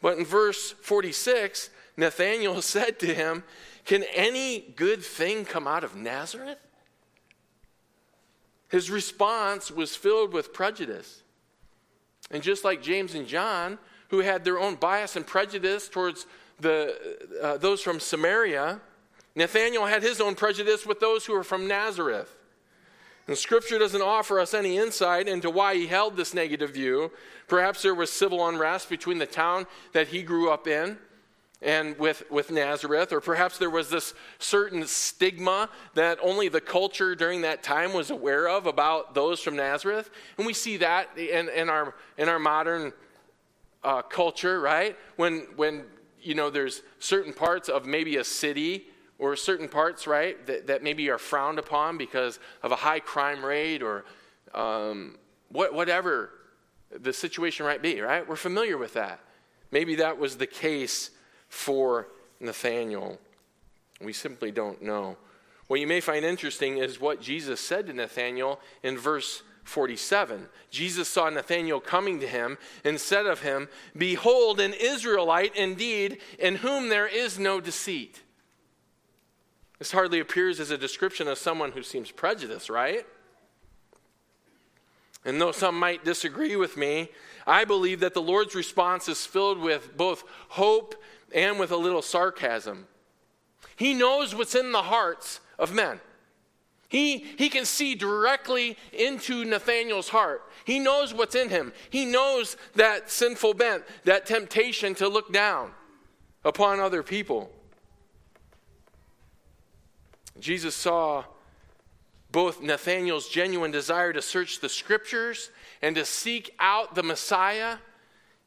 But 0.00 0.18
in 0.18 0.24
verse 0.24 0.72
46, 0.72 1.70
Nathanael 1.96 2.60
said 2.62 2.98
to 3.00 3.14
him, 3.14 3.44
Can 3.84 4.04
any 4.14 4.60
good 4.76 5.04
thing 5.04 5.44
come 5.44 5.66
out 5.66 5.84
of 5.84 5.94
Nazareth? 5.94 6.58
His 8.74 8.90
response 8.90 9.70
was 9.70 9.94
filled 9.94 10.32
with 10.32 10.52
prejudice. 10.52 11.22
And 12.32 12.42
just 12.42 12.64
like 12.64 12.82
James 12.82 13.14
and 13.14 13.24
John, 13.24 13.78
who 14.08 14.18
had 14.18 14.42
their 14.42 14.58
own 14.58 14.74
bias 14.74 15.14
and 15.14 15.24
prejudice 15.24 15.88
towards 15.88 16.26
the, 16.58 16.98
uh, 17.40 17.56
those 17.58 17.82
from 17.82 18.00
Samaria, 18.00 18.80
Nathanael 19.36 19.86
had 19.86 20.02
his 20.02 20.20
own 20.20 20.34
prejudice 20.34 20.84
with 20.84 20.98
those 20.98 21.24
who 21.24 21.34
were 21.34 21.44
from 21.44 21.68
Nazareth. 21.68 22.36
And 23.28 23.38
Scripture 23.38 23.78
doesn't 23.78 24.02
offer 24.02 24.40
us 24.40 24.52
any 24.54 24.76
insight 24.76 25.28
into 25.28 25.50
why 25.50 25.76
he 25.76 25.86
held 25.86 26.16
this 26.16 26.34
negative 26.34 26.74
view. 26.74 27.12
Perhaps 27.46 27.82
there 27.82 27.94
was 27.94 28.10
civil 28.10 28.44
unrest 28.44 28.90
between 28.90 29.18
the 29.18 29.24
town 29.26 29.66
that 29.92 30.08
he 30.08 30.20
grew 30.24 30.50
up 30.50 30.66
in 30.66 30.98
and 31.62 31.98
with, 31.98 32.30
with 32.30 32.50
Nazareth, 32.50 33.12
or 33.12 33.20
perhaps 33.20 33.58
there 33.58 33.70
was 33.70 33.88
this 33.88 34.12
certain 34.38 34.86
stigma 34.86 35.70
that 35.94 36.18
only 36.22 36.48
the 36.48 36.60
culture 36.60 37.14
during 37.14 37.40
that 37.42 37.62
time 37.62 37.92
was 37.92 38.10
aware 38.10 38.48
of 38.48 38.66
about 38.66 39.14
those 39.14 39.40
from 39.40 39.56
Nazareth. 39.56 40.10
And 40.36 40.46
we 40.46 40.52
see 40.52 40.76
that 40.78 41.16
in, 41.16 41.48
in, 41.48 41.70
our, 41.70 41.94
in 42.18 42.28
our 42.28 42.38
modern 42.38 42.92
uh, 43.82 44.02
culture, 44.02 44.60
right? 44.60 44.96
When, 45.16 45.46
when 45.56 45.84
you 46.20 46.34
know, 46.34 46.50
there's 46.50 46.82
certain 46.98 47.32
parts 47.32 47.68
of 47.68 47.86
maybe 47.86 48.16
a 48.16 48.24
city 48.24 48.86
or 49.18 49.36
certain 49.36 49.68
parts, 49.68 50.06
right, 50.06 50.44
that, 50.46 50.66
that 50.66 50.82
maybe 50.82 51.08
are 51.08 51.18
frowned 51.18 51.58
upon 51.58 51.96
because 51.96 52.40
of 52.62 52.72
a 52.72 52.76
high 52.76 53.00
crime 53.00 53.44
rate 53.44 53.82
or 53.82 54.04
um, 54.54 55.16
what, 55.48 55.72
whatever 55.72 56.30
the 56.90 57.12
situation 57.12 57.64
might 57.64 57.80
be, 57.80 58.00
right? 58.00 58.28
We're 58.28 58.36
familiar 58.36 58.76
with 58.76 58.94
that. 58.94 59.20
Maybe 59.70 59.96
that 59.96 60.18
was 60.18 60.36
the 60.36 60.46
case 60.46 61.10
for 61.54 62.08
Nathanael. 62.40 63.18
We 64.00 64.12
simply 64.12 64.50
don't 64.50 64.82
know. 64.82 65.16
What 65.68 65.78
you 65.80 65.86
may 65.86 66.00
find 66.00 66.24
interesting 66.24 66.78
is 66.78 67.00
what 67.00 67.22
Jesus 67.22 67.60
said 67.60 67.86
to 67.86 67.92
Nathanael 67.92 68.60
in 68.82 68.98
verse 68.98 69.44
47. 69.62 70.48
Jesus 70.70 71.08
saw 71.08 71.30
Nathanael 71.30 71.80
coming 71.80 72.18
to 72.20 72.26
him 72.26 72.58
and 72.84 73.00
said 73.00 73.24
of 73.24 73.42
him, 73.42 73.68
Behold, 73.96 74.58
an 74.58 74.74
Israelite 74.74 75.54
indeed, 75.54 76.18
in 76.40 76.56
whom 76.56 76.88
there 76.88 77.06
is 77.06 77.38
no 77.38 77.60
deceit. 77.60 78.20
This 79.78 79.92
hardly 79.92 80.18
appears 80.18 80.58
as 80.58 80.72
a 80.72 80.76
description 80.76 81.28
of 81.28 81.38
someone 81.38 81.70
who 81.70 81.84
seems 81.84 82.10
prejudiced, 82.10 82.68
right? 82.68 83.06
And 85.24 85.40
though 85.40 85.52
some 85.52 85.78
might 85.78 86.04
disagree 86.04 86.56
with 86.56 86.76
me, 86.76 87.10
I 87.46 87.64
believe 87.64 88.00
that 88.00 88.12
the 88.12 88.22
Lord's 88.22 88.54
response 88.54 89.08
is 89.08 89.24
filled 89.24 89.58
with 89.58 89.96
both 89.96 90.24
hope 90.48 90.94
and 91.34 91.58
with 91.58 91.72
a 91.72 91.76
little 91.76 92.00
sarcasm. 92.00 92.86
He 93.76 93.92
knows 93.92 94.34
what's 94.34 94.54
in 94.54 94.72
the 94.72 94.82
hearts 94.82 95.40
of 95.58 95.74
men. 95.74 96.00
He, 96.88 97.18
he 97.36 97.48
can 97.48 97.64
see 97.64 97.96
directly 97.96 98.76
into 98.92 99.44
Nathanael's 99.44 100.10
heart. 100.10 100.42
He 100.64 100.78
knows 100.78 101.12
what's 101.12 101.34
in 101.34 101.48
him. 101.48 101.72
He 101.90 102.04
knows 102.04 102.56
that 102.76 103.10
sinful 103.10 103.54
bent, 103.54 103.82
that 104.04 104.26
temptation 104.26 104.94
to 104.96 105.08
look 105.08 105.32
down 105.32 105.72
upon 106.44 106.78
other 106.78 107.02
people. 107.02 107.50
Jesus 110.38 110.74
saw 110.74 111.24
both 112.30 112.60
Nathanael's 112.60 113.28
genuine 113.28 113.70
desire 113.70 114.12
to 114.12 114.22
search 114.22 114.60
the 114.60 114.68
scriptures 114.68 115.50
and 115.82 115.96
to 115.96 116.04
seek 116.04 116.52
out 116.58 116.94
the 116.94 117.02
Messiah, 117.02 117.78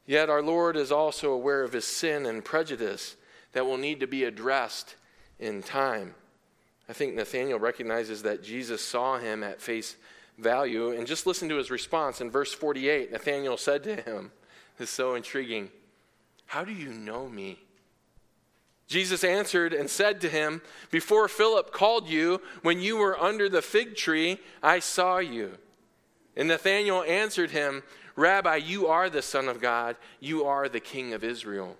yet 0.08 0.28
our 0.28 0.42
Lord 0.42 0.76
is 0.76 0.90
also 0.90 1.30
aware 1.30 1.62
of 1.62 1.72
his 1.72 1.84
sin 1.84 2.26
and 2.26 2.44
prejudice 2.44 3.14
that 3.52 3.64
will 3.64 3.78
need 3.78 4.00
to 4.00 4.08
be 4.08 4.24
addressed 4.24 4.96
in 5.38 5.62
time. 5.62 6.16
I 6.88 6.92
think 6.94 7.14
Nathanael 7.14 7.60
recognizes 7.60 8.24
that 8.24 8.42
Jesus 8.42 8.84
saw 8.84 9.18
him 9.18 9.44
at 9.44 9.60
face 9.60 9.94
value. 10.38 10.92
And 10.92 11.06
just 11.06 11.26
listen 11.26 11.48
to 11.48 11.56
his 11.56 11.70
response. 11.70 12.20
In 12.20 12.30
verse 12.30 12.52
48, 12.52 13.12
Nathanael 13.12 13.56
said 13.56 13.82
to 13.84 13.96
him, 13.96 14.32
This 14.78 14.88
is 14.88 14.94
so 14.94 15.14
intriguing. 15.14 15.70
How 16.46 16.64
do 16.64 16.72
you 16.72 16.90
know 16.90 17.28
me? 17.28 17.58
Jesus 18.86 19.22
answered 19.22 19.74
and 19.74 19.90
said 19.90 20.20
to 20.22 20.30
him, 20.30 20.62
Before 20.90 21.28
Philip 21.28 21.72
called 21.72 22.08
you, 22.08 22.40
when 22.62 22.80
you 22.80 22.96
were 22.96 23.20
under 23.20 23.48
the 23.48 23.60
fig 23.60 23.96
tree, 23.96 24.38
I 24.62 24.78
saw 24.78 25.18
you. 25.18 25.58
And 26.36 26.48
Nathanael 26.48 27.02
answered 27.02 27.50
him, 27.50 27.82
Rabbi, 28.18 28.56
you 28.56 28.88
are 28.88 29.08
the 29.08 29.22
Son 29.22 29.48
of 29.48 29.60
God, 29.60 29.94
you 30.18 30.44
are 30.44 30.68
the 30.68 30.80
King 30.80 31.12
of 31.12 31.22
Israel. 31.22 31.76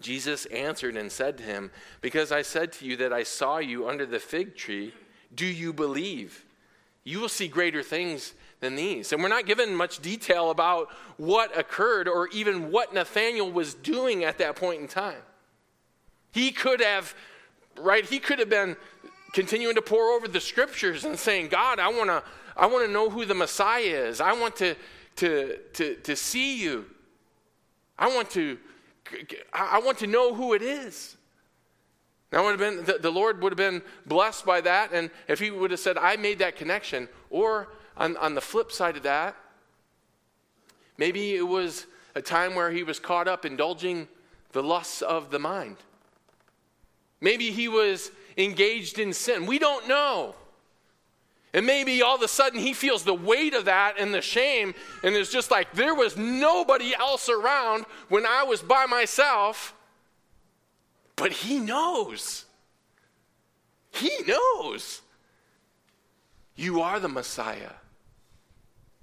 Jesus 0.00 0.46
answered 0.46 0.96
and 0.96 1.10
said 1.10 1.38
to 1.38 1.42
him, 1.42 1.72
Because 2.00 2.30
I 2.30 2.42
said 2.42 2.70
to 2.74 2.86
you 2.86 2.96
that 2.98 3.12
I 3.12 3.24
saw 3.24 3.58
you 3.58 3.88
under 3.88 4.06
the 4.06 4.20
fig 4.20 4.56
tree, 4.56 4.94
do 5.34 5.44
you 5.44 5.72
believe? 5.72 6.44
You 7.02 7.18
will 7.18 7.28
see 7.28 7.48
greater 7.48 7.82
things 7.82 8.34
than 8.60 8.76
these. 8.76 9.12
And 9.12 9.20
we're 9.20 9.28
not 9.28 9.44
given 9.44 9.74
much 9.74 9.98
detail 10.00 10.50
about 10.50 10.88
what 11.16 11.56
occurred 11.58 12.06
or 12.06 12.28
even 12.28 12.70
what 12.70 12.94
Nathanael 12.94 13.50
was 13.50 13.74
doing 13.74 14.22
at 14.22 14.38
that 14.38 14.54
point 14.54 14.82
in 14.82 14.86
time. 14.86 15.22
He 16.30 16.52
could 16.52 16.80
have, 16.80 17.12
right, 17.80 18.04
he 18.04 18.20
could 18.20 18.38
have 18.38 18.50
been 18.50 18.76
continuing 19.32 19.74
to 19.74 19.82
pour 19.82 20.12
over 20.12 20.28
the 20.28 20.40
scriptures 20.40 21.04
and 21.04 21.18
saying, 21.18 21.48
God, 21.48 21.80
I 21.80 21.88
want 21.88 22.08
to 22.10 22.22
I 22.56 22.66
want 22.66 22.86
to 22.86 22.92
know 22.92 23.10
who 23.10 23.24
the 23.24 23.34
Messiah 23.34 23.82
is. 23.82 24.20
I 24.20 24.32
want 24.32 24.56
to, 24.56 24.76
to, 25.16 25.58
to, 25.74 25.94
to 25.96 26.16
see 26.16 26.60
you. 26.62 26.86
I 27.98 28.08
want 28.08 28.30
to 28.30 28.58
I 29.52 29.80
want 29.80 29.98
to 29.98 30.06
know 30.06 30.34
who 30.34 30.54
it 30.54 30.62
is. 30.62 31.16
That 32.30 32.42
would 32.42 32.58
have 32.58 32.86
been, 32.86 33.00
the, 33.00 33.10
Lord 33.10 33.42
would 33.42 33.52
have 33.52 33.56
been 33.56 33.82
blessed 34.06 34.44
by 34.44 34.60
that. 34.62 34.92
And 34.92 35.10
if 35.28 35.38
he 35.38 35.50
would 35.50 35.70
have 35.70 35.78
said, 35.78 35.96
I 35.96 36.16
made 36.16 36.40
that 36.40 36.56
connection, 36.56 37.08
or 37.30 37.68
on, 37.96 38.16
on 38.16 38.34
the 38.34 38.40
flip 38.40 38.72
side 38.72 38.96
of 38.96 39.04
that, 39.04 39.36
maybe 40.98 41.36
it 41.36 41.46
was 41.46 41.86
a 42.16 42.22
time 42.22 42.56
where 42.56 42.72
he 42.72 42.82
was 42.82 42.98
caught 42.98 43.28
up 43.28 43.44
indulging 43.44 44.08
the 44.52 44.62
lusts 44.62 45.00
of 45.00 45.30
the 45.30 45.38
mind. 45.38 45.76
Maybe 47.20 47.52
he 47.52 47.68
was 47.68 48.10
engaged 48.36 48.98
in 48.98 49.12
sin. 49.12 49.46
We 49.46 49.60
don't 49.60 49.86
know. 49.86 50.34
And 51.54 51.64
maybe 51.64 52.02
all 52.02 52.16
of 52.16 52.22
a 52.22 52.28
sudden 52.28 52.58
he 52.58 52.74
feels 52.74 53.04
the 53.04 53.14
weight 53.14 53.54
of 53.54 53.66
that 53.66 53.94
and 53.98 54.12
the 54.12 54.20
shame, 54.20 54.74
and 55.04 55.14
it's 55.14 55.30
just 55.30 55.52
like 55.52 55.72
there 55.72 55.94
was 55.94 56.16
nobody 56.16 56.94
else 56.96 57.28
around 57.28 57.84
when 58.08 58.26
I 58.26 58.42
was 58.42 58.60
by 58.60 58.86
myself. 58.86 59.72
But 61.14 61.30
he 61.30 61.60
knows. 61.60 62.44
He 63.92 64.10
knows. 64.26 65.00
You 66.56 66.82
are 66.82 66.98
the 66.98 67.08
Messiah. 67.08 67.70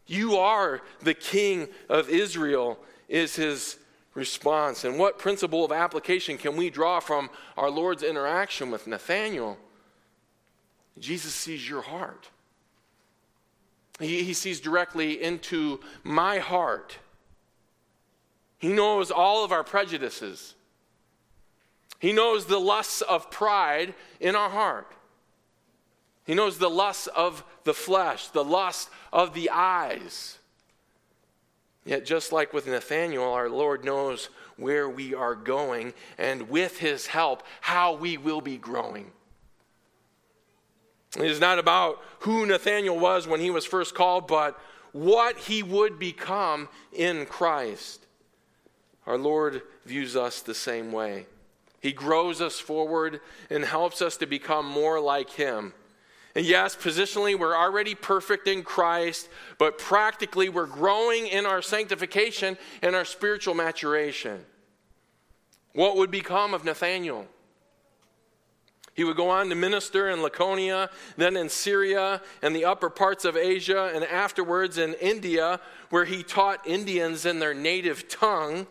You 0.05 0.35
are 0.35 0.81
the 1.01 1.13
King 1.13 1.69
of 1.87 2.09
Israel, 2.09 2.77
is 3.07 3.37
his 3.37 3.77
response. 4.13 4.83
And 4.83 4.99
what 4.99 5.17
principle 5.17 5.63
of 5.63 5.71
application 5.71 6.37
can 6.37 6.57
we 6.57 6.69
draw 6.69 6.99
from 6.99 7.29
our 7.55 7.69
Lord's 7.69 8.03
interaction 8.03 8.71
with 8.71 8.87
Nathanael? 8.87 9.57
Jesus 10.99 11.33
sees 11.33 11.69
your 11.69 11.81
heart. 11.81 12.27
He, 14.01 14.23
he 14.23 14.33
sees 14.33 14.59
directly 14.59 15.21
into 15.21 15.79
my 16.03 16.39
heart. 16.39 16.97
He 18.57 18.69
knows 18.69 19.11
all 19.11 19.43
of 19.43 19.51
our 19.51 19.63
prejudices. 19.63 20.55
He 21.99 22.13
knows 22.13 22.45
the 22.45 22.59
lusts 22.59 23.01
of 23.01 23.29
pride 23.29 23.93
in 24.19 24.35
our 24.35 24.49
heart. 24.49 24.91
He 26.25 26.33
knows 26.33 26.57
the 26.57 26.69
lusts 26.69 27.07
of 27.07 27.43
the 27.63 27.73
flesh, 27.73 28.27
the 28.27 28.43
lust 28.43 28.89
of 29.11 29.33
the 29.33 29.49
eyes. 29.49 30.37
Yet, 31.85 32.05
just 32.05 32.31
like 32.31 32.53
with 32.53 32.67
Nathanael, 32.67 33.23
our 33.23 33.49
Lord 33.49 33.83
knows 33.83 34.29
where 34.57 34.87
we 34.87 35.15
are 35.15 35.33
going, 35.33 35.93
and 36.17 36.49
with 36.49 36.77
his 36.77 37.07
help, 37.07 37.43
how 37.61 37.95
we 37.95 38.17
will 38.17 38.41
be 38.41 38.57
growing. 38.57 39.11
It 41.17 41.29
is 41.29 41.39
not 41.39 41.59
about 41.59 42.01
who 42.19 42.45
Nathanael 42.45 42.97
was 42.97 43.27
when 43.27 43.41
he 43.41 43.49
was 43.49 43.65
first 43.65 43.93
called, 43.93 44.27
but 44.27 44.59
what 44.93 45.37
he 45.37 45.61
would 45.63 45.99
become 45.99 46.69
in 46.93 47.25
Christ. 47.25 48.05
Our 49.05 49.17
Lord 49.17 49.61
views 49.85 50.15
us 50.15 50.41
the 50.41 50.53
same 50.53 50.91
way. 50.91 51.25
He 51.81 51.91
grows 51.91 52.41
us 52.41 52.59
forward 52.59 53.19
and 53.49 53.65
helps 53.65 54.01
us 54.01 54.17
to 54.17 54.25
become 54.25 54.65
more 54.65 54.99
like 54.99 55.31
him. 55.31 55.73
And 56.35 56.45
yes, 56.45 56.75
positionally, 56.75 57.37
we're 57.37 57.57
already 57.57 57.95
perfect 57.95 58.47
in 58.47 58.63
Christ, 58.63 59.27
but 59.57 59.77
practically, 59.77 60.47
we're 60.47 60.65
growing 60.65 61.27
in 61.27 61.45
our 61.45 61.61
sanctification 61.61 62.57
and 62.81 62.95
our 62.95 63.03
spiritual 63.03 63.53
maturation. 63.53 64.45
What 65.73 65.97
would 65.97 66.11
become 66.11 66.53
of 66.53 66.63
Nathanael? 66.63 67.27
He 68.93 69.03
would 69.03 69.15
go 69.15 69.29
on 69.29 69.49
to 69.49 69.55
minister 69.55 70.09
in 70.09 70.21
Laconia, 70.21 70.89
then 71.15 71.37
in 71.37 71.49
Syria 71.49 72.21
and 72.41 72.55
the 72.55 72.65
upper 72.65 72.89
parts 72.89 73.23
of 73.23 73.37
Asia, 73.37 73.91
and 73.93 74.03
afterwards 74.03 74.77
in 74.77 74.95
India, 74.95 75.61
where 75.89 76.05
he 76.05 76.23
taught 76.23 76.67
Indians 76.67 77.25
in 77.25 77.39
their 77.39 77.53
native 77.53 78.09
tongue. 78.09 78.67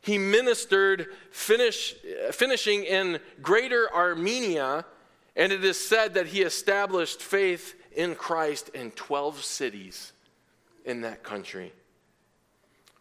He 0.00 0.18
ministered, 0.18 1.08
finish, 1.32 1.94
finishing 2.30 2.84
in 2.84 3.18
Greater 3.42 3.92
Armenia, 3.92 4.84
and 5.34 5.52
it 5.52 5.64
is 5.64 5.76
said 5.76 6.14
that 6.14 6.28
he 6.28 6.42
established 6.42 7.20
faith 7.20 7.74
in 7.92 8.14
Christ 8.14 8.68
in 8.70 8.92
12 8.92 9.42
cities 9.42 10.12
in 10.84 11.00
that 11.00 11.22
country. 11.22 11.72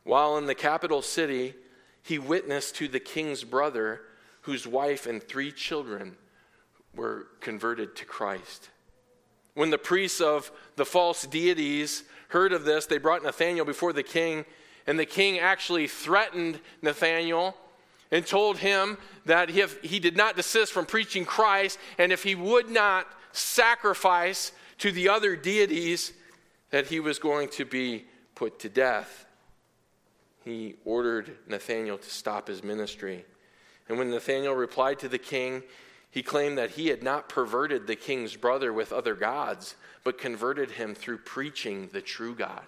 While 0.03 0.37
in 0.37 0.47
the 0.47 0.55
capital 0.55 1.03
city, 1.03 1.53
he 2.01 2.17
witnessed 2.17 2.75
to 2.77 2.87
the 2.87 2.99
king's 2.99 3.43
brother, 3.43 4.01
whose 4.41 4.65
wife 4.65 5.05
and 5.05 5.21
three 5.21 5.51
children 5.51 6.17
were 6.95 7.27
converted 7.39 7.95
to 7.97 8.05
Christ. 8.05 8.69
When 9.53 9.69
the 9.69 9.77
priests 9.77 10.21
of 10.21 10.51
the 10.75 10.85
false 10.85 11.25
deities 11.25 12.03
heard 12.29 12.53
of 12.53 12.63
this, 12.63 12.85
they 12.85 12.97
brought 12.97 13.23
Nathanael 13.23 13.65
before 13.65 13.93
the 13.93 14.03
king, 14.03 14.45
and 14.87 14.97
the 14.97 15.05
king 15.05 15.39
actually 15.39 15.87
threatened 15.87 16.59
Nathanael 16.81 17.55
and 18.11 18.25
told 18.25 18.57
him 18.57 18.97
that 19.25 19.49
if 19.49 19.81
he 19.81 19.99
did 19.99 20.17
not 20.17 20.35
desist 20.35 20.71
from 20.71 20.85
preaching 20.85 21.25
Christ, 21.25 21.77
and 21.97 22.11
if 22.11 22.23
he 22.23 22.35
would 22.35 22.69
not 22.69 23.07
sacrifice 23.31 24.51
to 24.79 24.91
the 24.91 25.09
other 25.09 25.35
deities, 25.35 26.13
that 26.71 26.87
he 26.87 26.99
was 26.99 27.19
going 27.19 27.49
to 27.49 27.65
be 27.65 28.05
put 28.35 28.59
to 28.59 28.69
death. 28.69 29.25
He 30.45 30.75
ordered 30.85 31.37
Nathanael 31.47 31.97
to 31.97 32.09
stop 32.09 32.47
his 32.47 32.63
ministry. 32.63 33.25
And 33.87 33.97
when 33.97 34.11
Nathanael 34.11 34.53
replied 34.53 34.99
to 34.99 35.09
the 35.09 35.17
king, 35.17 35.63
he 36.11 36.23
claimed 36.23 36.57
that 36.57 36.71
he 36.71 36.87
had 36.87 37.03
not 37.03 37.29
perverted 37.29 37.85
the 37.85 37.95
king's 37.95 38.35
brother 38.35 38.73
with 38.73 38.91
other 38.91 39.15
gods, 39.15 39.75
but 40.03 40.17
converted 40.17 40.71
him 40.71 40.95
through 40.95 41.19
preaching 41.19 41.89
the 41.93 42.01
true 42.01 42.33
God. 42.33 42.63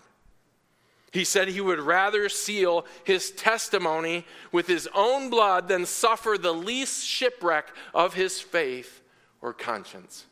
He 1.12 1.24
said 1.25 1.50
he 1.50 1.60
would 1.60 1.79
rather 1.79 2.29
seal 2.29 2.86
his 3.03 3.31
testimony 3.31 4.25
with 4.51 4.67
his 4.67 4.88
own 4.93 5.29
blood 5.29 5.67
than 5.67 5.86
suffer 5.86 6.38
the 6.38 6.53
least 6.53 7.05
shipwreck 7.05 7.67
of 7.93 8.13
his 8.13 8.39
faith 8.39 9.01
or 9.41 9.53
conscience. 9.53 10.25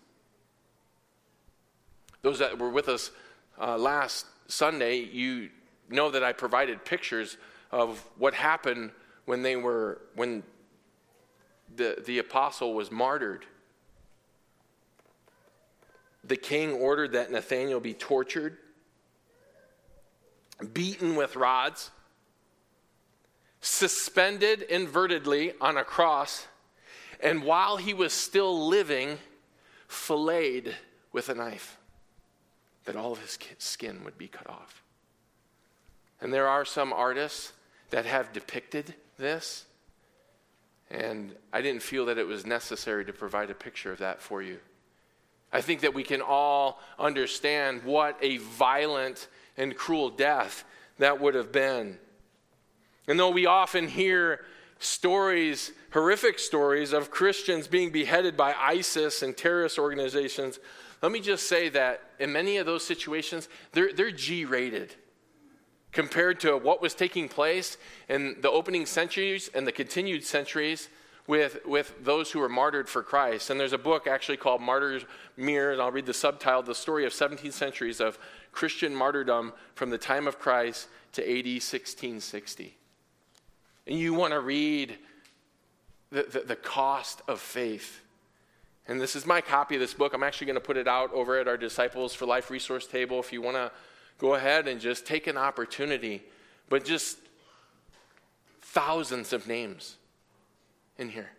Those 2.21 2.39
that 2.39 2.57
were 2.57 2.69
with 2.69 2.87
us 2.87 3.11
uh, 3.59 3.77
last 3.77 4.25
Sunday, 4.47 4.99
you 4.99 5.49
know 5.89 6.11
that 6.11 6.23
I 6.23 6.31
provided 6.31 6.85
pictures 6.85 7.37
of 7.71 8.03
what 8.17 8.33
happened 8.33 8.91
when 9.25 9.41
they 9.41 9.55
were 9.55 10.01
when 10.15 10.43
the, 11.79 12.03
the 12.05 12.19
apostle 12.19 12.75
was 12.75 12.91
martyred. 12.91 13.45
The 16.23 16.37
king 16.37 16.73
ordered 16.73 17.13
that 17.13 17.31
Nathanael 17.31 17.79
be 17.79 17.95
tortured 17.95 18.57
beaten 20.73 21.15
with 21.15 21.37
rods, 21.37 21.89
suspended 23.61 24.67
invertedly 24.69 25.53
on 25.61 25.77
a 25.77 25.85
cross, 25.85 26.47
and 27.21 27.43
while 27.43 27.77
he 27.77 27.93
was 27.93 28.11
still 28.13 28.67
living, 28.67 29.17
filleted 29.87 30.75
with 31.13 31.29
a 31.29 31.33
knife, 31.33 31.77
that 32.83 32.97
all 32.97 33.13
of 33.13 33.19
his 33.19 33.37
skin 33.57 34.03
would 34.03 34.17
be 34.17 34.27
cut 34.27 34.49
off. 34.49 34.83
And 36.19 36.33
there 36.33 36.47
are 36.47 36.65
some 36.65 36.91
artists 36.91 37.53
that 37.89 38.05
have 38.05 38.33
depicted 38.33 38.95
this, 39.17 39.65
and 40.91 41.35
I 41.53 41.61
didn't 41.61 41.83
feel 41.83 42.05
that 42.07 42.17
it 42.17 42.27
was 42.27 42.45
necessary 42.45 43.05
to 43.05 43.13
provide 43.13 43.49
a 43.49 43.55
picture 43.55 43.91
of 43.91 43.99
that 43.99 44.21
for 44.21 44.41
you. 44.41 44.59
I 45.51 45.61
think 45.61 45.81
that 45.81 45.93
we 45.93 46.03
can 46.03 46.21
all 46.21 46.79
understand 46.97 47.83
what 47.83 48.17
a 48.21 48.37
violent 48.37 49.27
and 49.57 49.75
cruel 49.75 50.09
death 50.09 50.63
that 50.97 51.19
would 51.19 51.35
have 51.35 51.51
been. 51.51 51.97
And 53.07 53.19
though 53.19 53.31
we 53.31 53.45
often 53.45 53.87
hear 53.87 54.45
stories, 54.79 55.71
horrific 55.91 56.39
stories, 56.39 56.93
of 56.93 57.11
Christians 57.11 57.67
being 57.67 57.91
beheaded 57.91 58.37
by 58.37 58.53
ISIS 58.53 59.21
and 59.23 59.35
terrorist 59.35 59.79
organizations, 59.79 60.59
let 61.01 61.11
me 61.11 61.19
just 61.19 61.47
say 61.47 61.69
that 61.69 62.01
in 62.19 62.31
many 62.31 62.57
of 62.57 62.65
those 62.65 62.85
situations, 62.85 63.49
they're, 63.71 63.93
they're 63.93 64.11
G 64.11 64.45
rated 64.45 64.93
compared 65.91 66.39
to 66.41 66.57
what 66.57 66.81
was 66.81 66.93
taking 66.93 67.27
place 67.27 67.77
in 68.07 68.37
the 68.41 68.49
opening 68.49 68.85
centuries 68.85 69.49
and 69.53 69.65
the 69.65 69.71
continued 69.71 70.23
centuries 70.23 70.89
with, 71.29 71.59
with 71.65 71.93
those 72.03 72.31
who 72.31 72.39
were 72.39 72.49
martyred 72.49 72.89
for 72.89 73.03
Christ. 73.03 73.49
And 73.49 73.59
there's 73.59 73.73
a 73.73 73.77
book 73.77 74.07
actually 74.07 74.37
called 74.37 74.61
Martyrs 74.61 75.05
Mirror, 75.37 75.73
and 75.73 75.81
I'll 75.81 75.91
read 75.91 76.07
the 76.07 76.13
subtitle 76.13 76.63
The 76.63 76.73
Story 76.73 77.05
of 77.05 77.13
17 77.13 77.51
Centuries 77.51 77.99
of 77.99 78.17
Christian 78.51 78.95
martyrdom 78.95 79.53
from 79.75 79.91
the 79.91 79.97
time 79.97 80.27
of 80.27 80.39
Christ 80.39 80.87
to 81.13 81.21
AD 81.21 81.45
1660. 81.45 82.75
And 83.85 83.97
you 83.97 84.13
want 84.13 84.33
to 84.33 84.39
read 84.39 84.97
the, 86.11 86.23
the, 86.23 86.39
the, 86.39 86.55
cost 86.55 87.21
of 87.27 87.39
faith. 87.39 88.01
And 88.87 88.99
this 88.99 89.15
is 89.15 89.27
my 89.27 89.41
copy 89.41 89.75
of 89.75 89.81
this 89.81 89.93
book. 89.93 90.15
I'm 90.15 90.23
actually 90.23 90.47
going 90.47 90.55
to 90.55 90.61
put 90.61 90.77
it 90.77 90.87
out 90.87 91.13
over 91.13 91.37
at 91.37 91.47
our 91.47 91.57
Disciples 91.57 92.15
for 92.15 92.25
Life 92.25 92.49
resource 92.49 92.87
table 92.87 93.19
if 93.19 93.31
you 93.31 93.41
want 93.41 93.57
to 93.57 93.71
go 94.19 94.35
ahead 94.35 94.67
and 94.67 94.79
just 94.79 95.07
take 95.07 95.25
an 95.25 95.37
opportunity. 95.37 96.23
But 96.69 96.85
just 96.85 97.17
thousands 98.61 99.33
of 99.33 99.47
names 99.47 99.95
in 100.97 101.09
here 101.09 101.31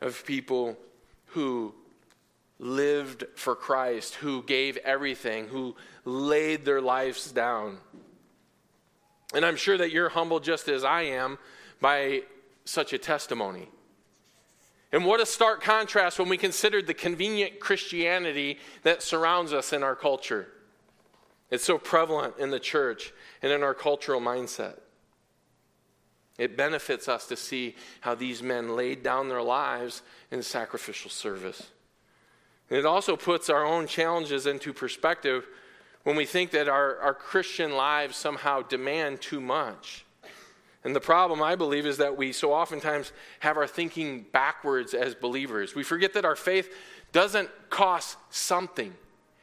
of 0.00 0.24
people 0.24 0.76
who 1.26 1.74
lived 2.58 3.24
for 3.34 3.54
Christ, 3.54 4.14
who 4.14 4.42
gave 4.44 4.76
everything, 4.78 5.48
who 5.48 5.76
laid 6.04 6.64
their 6.64 6.80
lives 6.80 7.32
down. 7.32 7.78
And 9.34 9.44
I'm 9.44 9.56
sure 9.56 9.76
that 9.76 9.90
you're 9.90 10.10
humbled 10.10 10.44
just 10.44 10.68
as 10.68 10.84
I 10.84 11.02
am 11.02 11.38
by 11.80 12.22
such 12.64 12.92
a 12.92 12.98
testimony. 12.98 13.68
And 14.92 15.04
what 15.04 15.20
a 15.20 15.26
stark 15.26 15.60
contrast 15.60 16.18
when 16.18 16.28
we 16.28 16.36
consider 16.36 16.80
the 16.80 16.94
convenient 16.94 17.58
Christianity 17.58 18.58
that 18.84 19.02
surrounds 19.02 19.52
us 19.52 19.72
in 19.72 19.82
our 19.82 19.96
culture. 19.96 20.48
It's 21.50 21.64
so 21.64 21.78
prevalent 21.78 22.34
in 22.38 22.50
the 22.50 22.60
church 22.60 23.12
and 23.42 23.52
in 23.52 23.62
our 23.62 23.74
cultural 23.74 24.20
mindset. 24.20 24.78
It 26.36 26.56
benefits 26.56 27.08
us 27.08 27.26
to 27.28 27.36
see 27.36 27.76
how 28.00 28.14
these 28.14 28.42
men 28.42 28.74
laid 28.74 29.02
down 29.02 29.28
their 29.28 29.42
lives 29.42 30.02
in 30.30 30.42
sacrificial 30.42 31.10
service. 31.10 31.70
And 32.70 32.78
it 32.78 32.86
also 32.86 33.16
puts 33.16 33.48
our 33.48 33.64
own 33.64 33.86
challenges 33.86 34.46
into 34.46 34.72
perspective 34.72 35.46
when 36.02 36.16
we 36.16 36.26
think 36.26 36.50
that 36.50 36.68
our, 36.68 36.98
our 36.98 37.14
Christian 37.14 37.76
lives 37.76 38.16
somehow 38.16 38.62
demand 38.62 39.20
too 39.20 39.40
much. 39.40 40.04
And 40.82 40.94
the 40.94 41.00
problem, 41.00 41.42
I 41.42 41.54
believe, 41.54 41.86
is 41.86 41.96
that 41.98 42.16
we 42.16 42.32
so 42.32 42.52
oftentimes 42.52 43.12
have 43.40 43.56
our 43.56 43.66
thinking 43.66 44.26
backwards 44.32 44.92
as 44.92 45.14
believers. 45.14 45.74
We 45.74 45.82
forget 45.82 46.12
that 46.14 46.26
our 46.26 46.36
faith 46.36 46.70
doesn't 47.12 47.48
cost 47.70 48.18
something. 48.30 48.92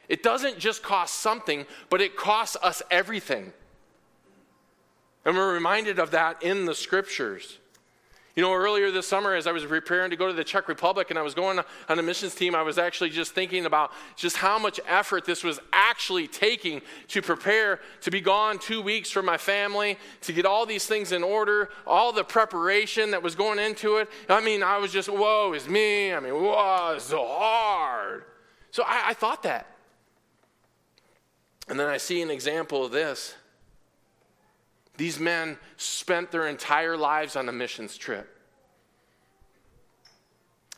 It 0.08 0.22
doesn't 0.22 0.58
just 0.58 0.82
cost 0.82 1.16
something, 1.16 1.66
but 1.88 2.00
it 2.00 2.16
costs 2.16 2.56
us 2.62 2.82
everything. 2.90 3.52
And 5.24 5.36
we're 5.36 5.54
reminded 5.54 5.98
of 5.98 6.10
that 6.10 6.42
in 6.42 6.64
the 6.64 6.74
scriptures. 6.74 7.58
You 8.34 8.42
know, 8.42 8.54
earlier 8.54 8.90
this 8.90 9.06
summer, 9.06 9.34
as 9.34 9.46
I 9.46 9.52
was 9.52 9.66
preparing 9.66 10.08
to 10.10 10.16
go 10.16 10.26
to 10.26 10.32
the 10.32 10.42
Czech 10.42 10.66
Republic 10.66 11.10
and 11.10 11.18
I 11.18 11.22
was 11.22 11.34
going 11.34 11.60
on 11.88 11.98
a 11.98 12.02
missions 12.02 12.34
team, 12.34 12.54
I 12.54 12.62
was 12.62 12.78
actually 12.78 13.10
just 13.10 13.34
thinking 13.34 13.66
about 13.66 13.92
just 14.16 14.38
how 14.38 14.58
much 14.58 14.80
effort 14.88 15.26
this 15.26 15.44
was 15.44 15.60
actually 15.70 16.28
taking 16.28 16.80
to 17.08 17.20
prepare 17.20 17.78
to 18.00 18.10
be 18.10 18.22
gone 18.22 18.58
two 18.58 18.80
weeks 18.80 19.10
from 19.10 19.26
my 19.26 19.36
family, 19.36 19.98
to 20.22 20.32
get 20.32 20.46
all 20.46 20.64
these 20.64 20.86
things 20.86 21.12
in 21.12 21.22
order, 21.22 21.68
all 21.86 22.10
the 22.10 22.24
preparation 22.24 23.10
that 23.10 23.22
was 23.22 23.34
going 23.34 23.58
into 23.58 23.98
it. 23.98 24.08
I 24.30 24.40
mean, 24.40 24.62
I 24.62 24.78
was 24.78 24.92
just, 24.92 25.10
whoa, 25.10 25.52
it's 25.52 25.68
me. 25.68 26.14
I 26.14 26.20
mean, 26.20 26.32
whoa, 26.32 26.94
it's 26.96 27.04
so 27.04 27.26
hard. 27.26 28.24
So 28.70 28.82
I, 28.86 29.08
I 29.08 29.14
thought 29.14 29.42
that. 29.42 29.66
And 31.72 31.80
then 31.80 31.88
I 31.88 31.96
see 31.96 32.20
an 32.20 32.30
example 32.30 32.84
of 32.84 32.92
this 32.92 33.34
these 34.98 35.18
men 35.18 35.56
spent 35.78 36.30
their 36.30 36.46
entire 36.46 36.98
lives 36.98 37.34
on 37.34 37.48
a 37.48 37.52
missions 37.52 37.96
trip. 37.96 38.28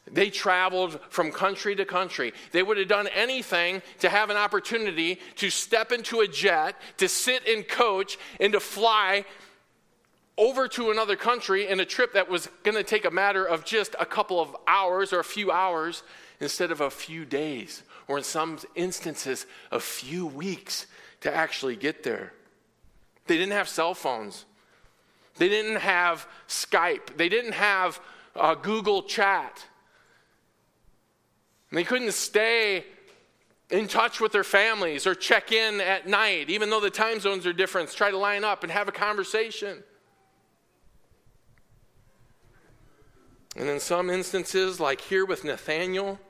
They 0.09 0.30
traveled 0.30 1.00
from 1.11 1.33
country 1.33 1.74
to 1.74 1.85
country. 1.85 2.33
They 2.52 2.62
would 2.62 2.78
have 2.78 2.87
done 2.87 3.09
anything 3.09 3.83
to 3.98 4.09
have 4.09 4.30
an 4.30 4.37
opportunity 4.37 5.18
to 5.35 5.50
step 5.50 5.90
into 5.90 6.20
a 6.20 6.28
jet, 6.28 6.80
to 6.98 7.09
sit 7.09 7.44
in 7.48 7.64
coach, 7.64 8.16
and 8.38 8.52
to 8.52 8.61
fly 8.61 9.24
over 10.38 10.68
to 10.68 10.92
another 10.92 11.16
country 11.16 11.66
in 11.66 11.80
a 11.80 11.85
trip 11.85 12.12
that 12.12 12.28
was 12.28 12.48
going 12.62 12.76
to 12.76 12.85
take 12.85 13.04
a 13.04 13.11
matter 13.11 13.44
of 13.44 13.64
just 13.64 13.96
a 13.98 14.07
couple 14.07 14.40
of 14.40 14.54
hours 14.68 15.12
or 15.12 15.18
a 15.18 15.24
few 15.24 15.50
hours 15.50 16.04
instead 16.38 16.70
of 16.70 16.80
a 16.80 16.90
few 16.90 17.24
days, 17.24 17.83
or 18.08 18.18
in 18.18 18.24
some 18.24 18.58
instances, 18.74 19.46
a 19.70 19.80
few 19.80 20.26
weeks 20.26 20.86
to 21.20 21.34
actually 21.34 21.76
get 21.76 22.02
there. 22.02 22.32
They 23.26 23.36
didn't 23.36 23.52
have 23.52 23.68
cell 23.68 23.94
phones, 23.94 24.44
they 25.38 25.48
didn't 25.48 25.80
have 25.80 26.26
Skype, 26.48 27.16
they 27.16 27.28
didn't 27.28 27.52
have 27.52 28.00
uh, 28.36 28.54
Google 28.54 29.02
Chat. 29.02 29.66
They 31.72 31.82
couldn't 31.82 32.12
stay 32.12 32.84
in 33.70 33.88
touch 33.88 34.20
with 34.20 34.30
their 34.30 34.44
families 34.44 35.06
or 35.06 35.14
check 35.14 35.50
in 35.50 35.80
at 35.80 36.06
night, 36.06 36.48
even 36.48 36.70
though 36.70 36.80
the 36.80 36.90
time 36.90 37.18
zones 37.18 37.46
are 37.46 37.52
different, 37.52 37.90
try 37.90 38.10
to 38.10 38.18
line 38.18 38.44
up 38.44 38.62
and 38.62 38.70
have 38.70 38.86
a 38.86 38.92
conversation. 38.92 39.82
And 43.56 43.68
in 43.68 43.80
some 43.80 44.10
instances, 44.10 44.78
like 44.78 45.00
here 45.00 45.24
with 45.24 45.44
Nathaniel, 45.44 46.20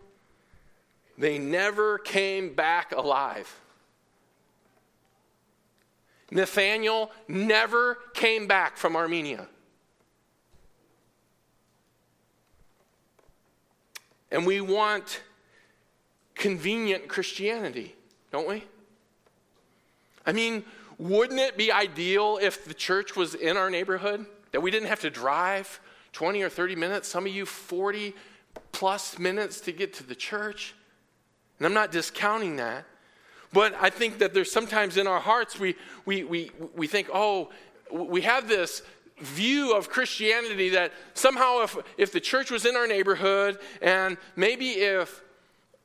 they 1.17 1.39
never 1.39 1.99
came 1.99 2.55
back 2.55 2.93
alive. 2.93 3.61
Nathaniel 6.31 7.13
never 7.29 7.99
came 8.15 8.47
back 8.47 8.77
from 8.77 8.97
Armenia. 8.97 9.47
And 14.31 14.45
we 14.45 14.61
want 14.61 15.23
convenient 16.35 17.07
Christianity, 17.07 17.95
don't 18.33 18.49
we? 18.49 18.65
I 20.27 20.33
mean, 20.33 20.65
wouldn't 20.99 21.39
it 21.39 21.57
be 21.57 21.71
ideal 21.71 22.39
if 22.43 22.65
the 22.65 22.75
church 22.75 23.15
was 23.15 23.35
in 23.35 23.57
our 23.57 23.71
neighborhood? 23.71 24.27
That 24.51 24.61
we 24.61 24.71
didn't 24.71 24.89
have 24.89 25.01
to 25.01 25.11
drive 25.11 25.81
20 26.13 26.43
or 26.43 26.49
30 26.49 26.77
minutes, 26.77 27.09
some 27.09 27.27
of 27.27 27.33
you 27.33 27.47
40 27.47 28.15
plus 28.73 29.19
minutes 29.19 29.61
to 29.63 29.73
get 29.73 29.93
to 29.95 30.05
the 30.05 30.15
church. 30.15 30.75
And 31.59 31.67
I'm 31.67 31.75
not 31.75 31.93
discounting 31.93 32.57
that. 32.57 32.85
But 33.53 33.75
I 33.81 33.91
think 33.91 34.19
that 34.19 34.35
there's 34.35 34.51
sometimes 34.51 34.97
in 34.97 35.07
our 35.07 35.21
hearts 35.21 35.59
we, 35.59 35.77
we, 36.05 36.25
we, 36.25 36.51
we 36.75 36.87
think, 36.87 37.09
oh, 37.15 37.51
we 37.93 38.23
have 38.23 38.49
this 38.49 38.83
view 39.21 39.77
of 39.77 39.89
Christianity 39.89 40.71
that 40.71 40.93
somehow 41.15 41.63
if, 41.63 41.77
if 41.97 42.13
the 42.13 42.21
church 42.21 42.51
was 42.51 42.67
in 42.67 42.75
our 42.75 42.89
neighborhood 42.89 43.59
and 43.81 44.17
maybe 44.35 44.71
if 44.71 45.23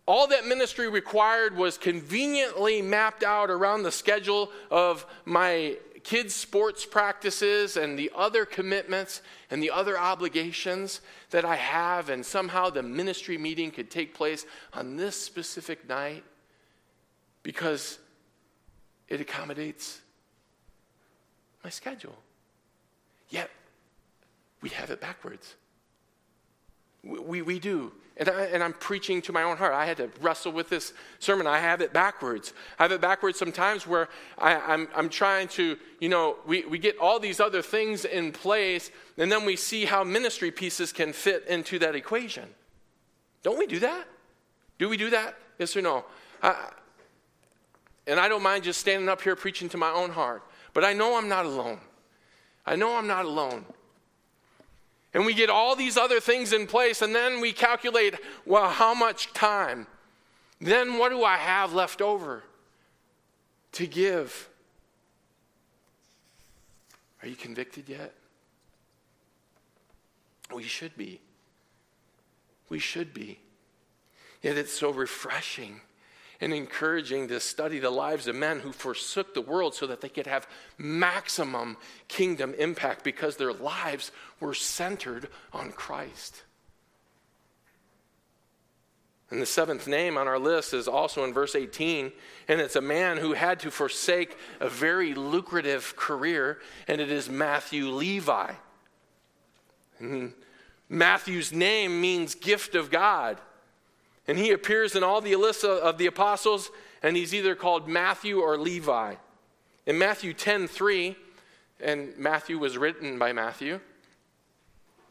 all 0.08 0.26
that 0.26 0.48
ministry 0.48 0.90
required 0.90 1.56
was 1.56 1.78
conveniently 1.78 2.82
mapped 2.82 3.24
out 3.24 3.52
around 3.52 3.84
the 3.84 3.92
schedule 3.92 4.52
of 4.72 5.06
my 5.26 5.78
kids' 6.10 6.34
sports 6.34 6.88
practices 6.88 7.78
and 7.78 7.98
the 7.98 8.12
other 8.16 8.44
commitments 8.44 9.22
and 9.52 9.62
the 9.62 9.70
other 9.70 9.96
obligations 9.96 11.02
that 11.30 11.46
I 11.46 11.56
have, 11.56 12.10
and 12.10 12.26
somehow 12.26 12.72
the 12.72 12.82
ministry 12.82 13.38
meeting 13.38 13.70
could 13.70 13.92
take 13.92 14.16
place 14.16 14.48
on 14.74 14.98
this 14.98 15.16
specific 15.16 15.88
night 15.88 16.24
because 17.44 18.00
it 19.08 19.22
accommodates 19.22 20.02
my 21.64 21.70
schedule. 21.70 22.18
Yet, 23.30 23.52
we 24.64 24.70
have 24.70 24.90
it 24.90 25.00
backwards. 25.00 25.54
We, 27.04 27.42
we, 27.42 27.60
do. 27.60 27.92
And, 28.18 28.28
I, 28.28 28.44
and 28.46 28.62
I'm 28.62 28.74
preaching 28.74 29.22
to 29.24 29.32
my 29.32 29.44
own 29.44 29.58
heart. 29.58 29.74
I 29.74 29.86
had 29.86 29.98
to 29.98 30.10
wrestle 30.22 30.52
with 30.52 30.70
this 30.70 30.94
sermon. 31.20 31.48
I 31.48 31.60
have 31.60 31.82
it 31.82 31.94
backwards. 31.94 32.54
I 32.78 32.84
have 32.84 32.92
it 32.92 33.00
backwards 33.00 33.40
sometimes 33.40 33.88
where 33.88 34.10
I, 34.38 34.56
I'm, 34.56 34.88
I'm 34.94 35.08
trying 35.08 35.48
to, 35.50 35.78
you 36.00 36.10
know, 36.10 36.36
we, 36.46 36.66
we 36.66 36.78
get 36.78 36.98
all 36.98 37.20
these 37.20 37.40
other 37.40 37.62
things 37.62 38.04
in 38.04 38.34
place, 38.34 38.92
and 39.18 39.32
then 39.32 39.46
we 39.46 39.56
see 39.56 39.86
how 39.86 40.04
ministry 40.04 40.52
pieces 40.52 40.92
can 40.92 41.14
fit 41.14 41.46
into 41.48 41.80
that 41.80 41.96
equation. 41.96 42.50
Don't 43.44 43.58
we 43.58 43.68
do 43.68 43.80
that? 43.80 44.06
Do 44.78 44.90
we 44.90 44.98
do 44.98 45.10
that? 45.12 45.38
Yes 45.58 45.76
or 45.78 45.82
no? 45.82 46.04
I, 46.44 46.72
and 48.08 48.20
I 48.20 48.28
don't 48.28 48.44
mind 48.44 48.64
just 48.64 48.80
standing 48.80 49.08
up 49.08 49.22
here 49.22 49.36
preaching 49.36 49.70
to 49.70 49.78
my 49.78 49.92
own 49.92 50.10
heart, 50.10 50.44
but 50.74 50.84
I 50.84 50.94
know 50.94 51.18
I'm 51.18 51.30
not 51.30 51.46
alone. 51.46 51.80
I 52.66 52.76
know 52.76 52.98
I'm 52.98 53.08
not 53.08 53.26
alone. 53.26 53.66
And 55.14 55.26
we 55.26 55.34
get 55.34 55.50
all 55.50 55.76
these 55.76 55.98
other 55.98 56.20
things 56.20 56.54
in 56.54 56.68
place, 56.68 57.02
and 57.02 57.16
then 57.16 57.42
we 57.42 57.52
calculate, 57.52 58.16
well, 58.46 58.70
how 58.70 58.94
much 58.94 59.34
time? 59.34 59.88
Then 60.62 60.98
what 60.98 61.10
do 61.10 61.24
I 61.24 61.38
have 61.38 61.74
left 61.74 62.02
over 62.02 62.44
to 63.74 63.88
give? 63.88 64.50
Are 67.22 67.28
you 67.28 67.36
convicted 67.36 67.90
yet? 67.90 68.14
We 70.54 70.64
should 70.64 70.96
be. 70.96 71.22
We 72.70 72.80
should 72.80 73.14
be. 73.14 73.40
Yet 74.42 74.58
it's 74.58 74.74
so 74.74 74.92
refreshing 74.92 75.82
and 76.42 76.54
encouraging 76.54 77.28
to 77.28 77.40
study 77.40 77.80
the 77.80 77.90
lives 77.90 78.28
of 78.28 78.36
men 78.36 78.60
who 78.60 78.72
forsook 78.72 79.34
the 79.34 79.42
world 79.42 79.76
so 79.76 79.86
that 79.88 80.02
they 80.02 80.10
could 80.10 80.28
have 80.28 80.48
maximum 80.78 81.76
kingdom 82.08 82.54
impact 82.58 83.04
because 83.04 83.36
their 83.36 83.54
lives 83.54 84.12
were 84.40 84.54
centered 84.54 85.28
on 85.52 85.72
Christ. 85.72 86.44
And 89.32 89.42
the 89.42 89.46
seventh 89.46 89.88
name 89.88 90.18
on 90.18 90.28
our 90.28 90.40
list 90.40 90.74
is 90.74 90.88
also 90.88 91.24
in 91.24 91.34
verse 91.34 91.56
18, 91.56 92.12
and 92.48 92.60
it's 92.60 92.76
a 92.76 92.82
man 92.82 93.18
who 93.18 93.34
had 93.34 93.60
to 93.60 93.70
forsake 93.70 94.36
a 94.60 94.70
very 94.70 95.14
lucrative 95.14 95.96
career, 95.96 96.60
and 96.88 97.00
it 97.00 97.12
is 97.12 97.30
Matthew 97.30 97.90
Levi. 97.90 98.54
And 100.00 100.34
Matthew's 100.88 101.54
name 101.54 102.02
means 102.02 102.34
gift 102.34 102.74
of 102.74 102.90
God. 102.90 103.38
And 104.30 104.38
he 104.38 104.52
appears 104.52 104.96
in 104.96 105.04
all 105.04 105.22
the 105.22 105.36
lists 105.38 105.64
of 105.64 105.98
the 105.98 106.06
apostles, 106.06 106.70
and 107.02 107.18
he's 107.18 107.34
either 107.34 107.56
called 107.56 107.88
Matthew 107.88 108.40
or 108.40 108.60
Levi. 108.60 109.16
In 109.88 109.98
Matthew 109.98 110.34
10 110.34 110.68
3, 110.68 111.16
and 111.82 112.16
Matthew 112.16 112.60
was 112.60 112.78
written 112.78 113.18
by 113.18 113.34
Matthew, 113.34 113.80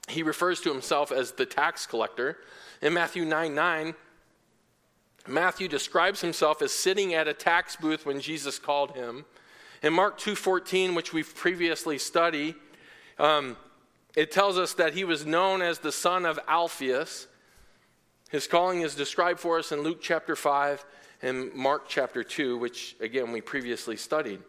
he 0.07 0.23
refers 0.23 0.61
to 0.61 0.73
himself 0.73 1.11
as 1.11 1.33
the 1.33 1.47
tax 1.47 1.85
collector. 1.85 2.39
In 2.81 2.95
Matthew 2.95 3.25
9 3.25 3.57
9, 3.57 3.95
Matthew 5.27 5.67
describes 5.67 6.21
himself 6.21 6.63
as 6.63 6.71
sitting 6.71 7.13
at 7.13 7.27
a 7.27 7.35
tax 7.35 7.75
booth 7.75 8.07
when 8.07 8.21
Jesus 8.21 8.61
called 8.61 8.93
him. 8.93 9.25
In 9.83 9.93
Mark 9.93 10.19
2:14, 10.19 10.95
which 10.95 11.13
we've 11.13 11.35
previously 11.35 11.99
studied, 11.99 12.55
um, 13.19 13.57
it 14.15 14.31
tells 14.31 14.59
us 14.59 14.75
that 14.75 14.95
he 14.95 15.03
was 15.03 15.27
known 15.27 15.61
as 15.61 15.81
the 15.81 15.91
son 15.91 16.25
of 16.25 16.39
Alphaeus. 16.47 17.27
His 18.29 18.47
calling 18.47 18.83
is 18.83 18.95
described 18.95 19.41
for 19.41 19.59
us 19.59 19.73
in 19.73 19.81
Luke 19.81 19.99
chapter 20.03 20.37
5 20.37 20.85
and 21.23 21.53
Mark 21.55 21.89
chapter 21.89 22.23
2, 22.23 22.59
which 22.59 22.95
again 23.01 23.33
we 23.33 23.41
previously 23.41 23.97
studied. 23.97 24.41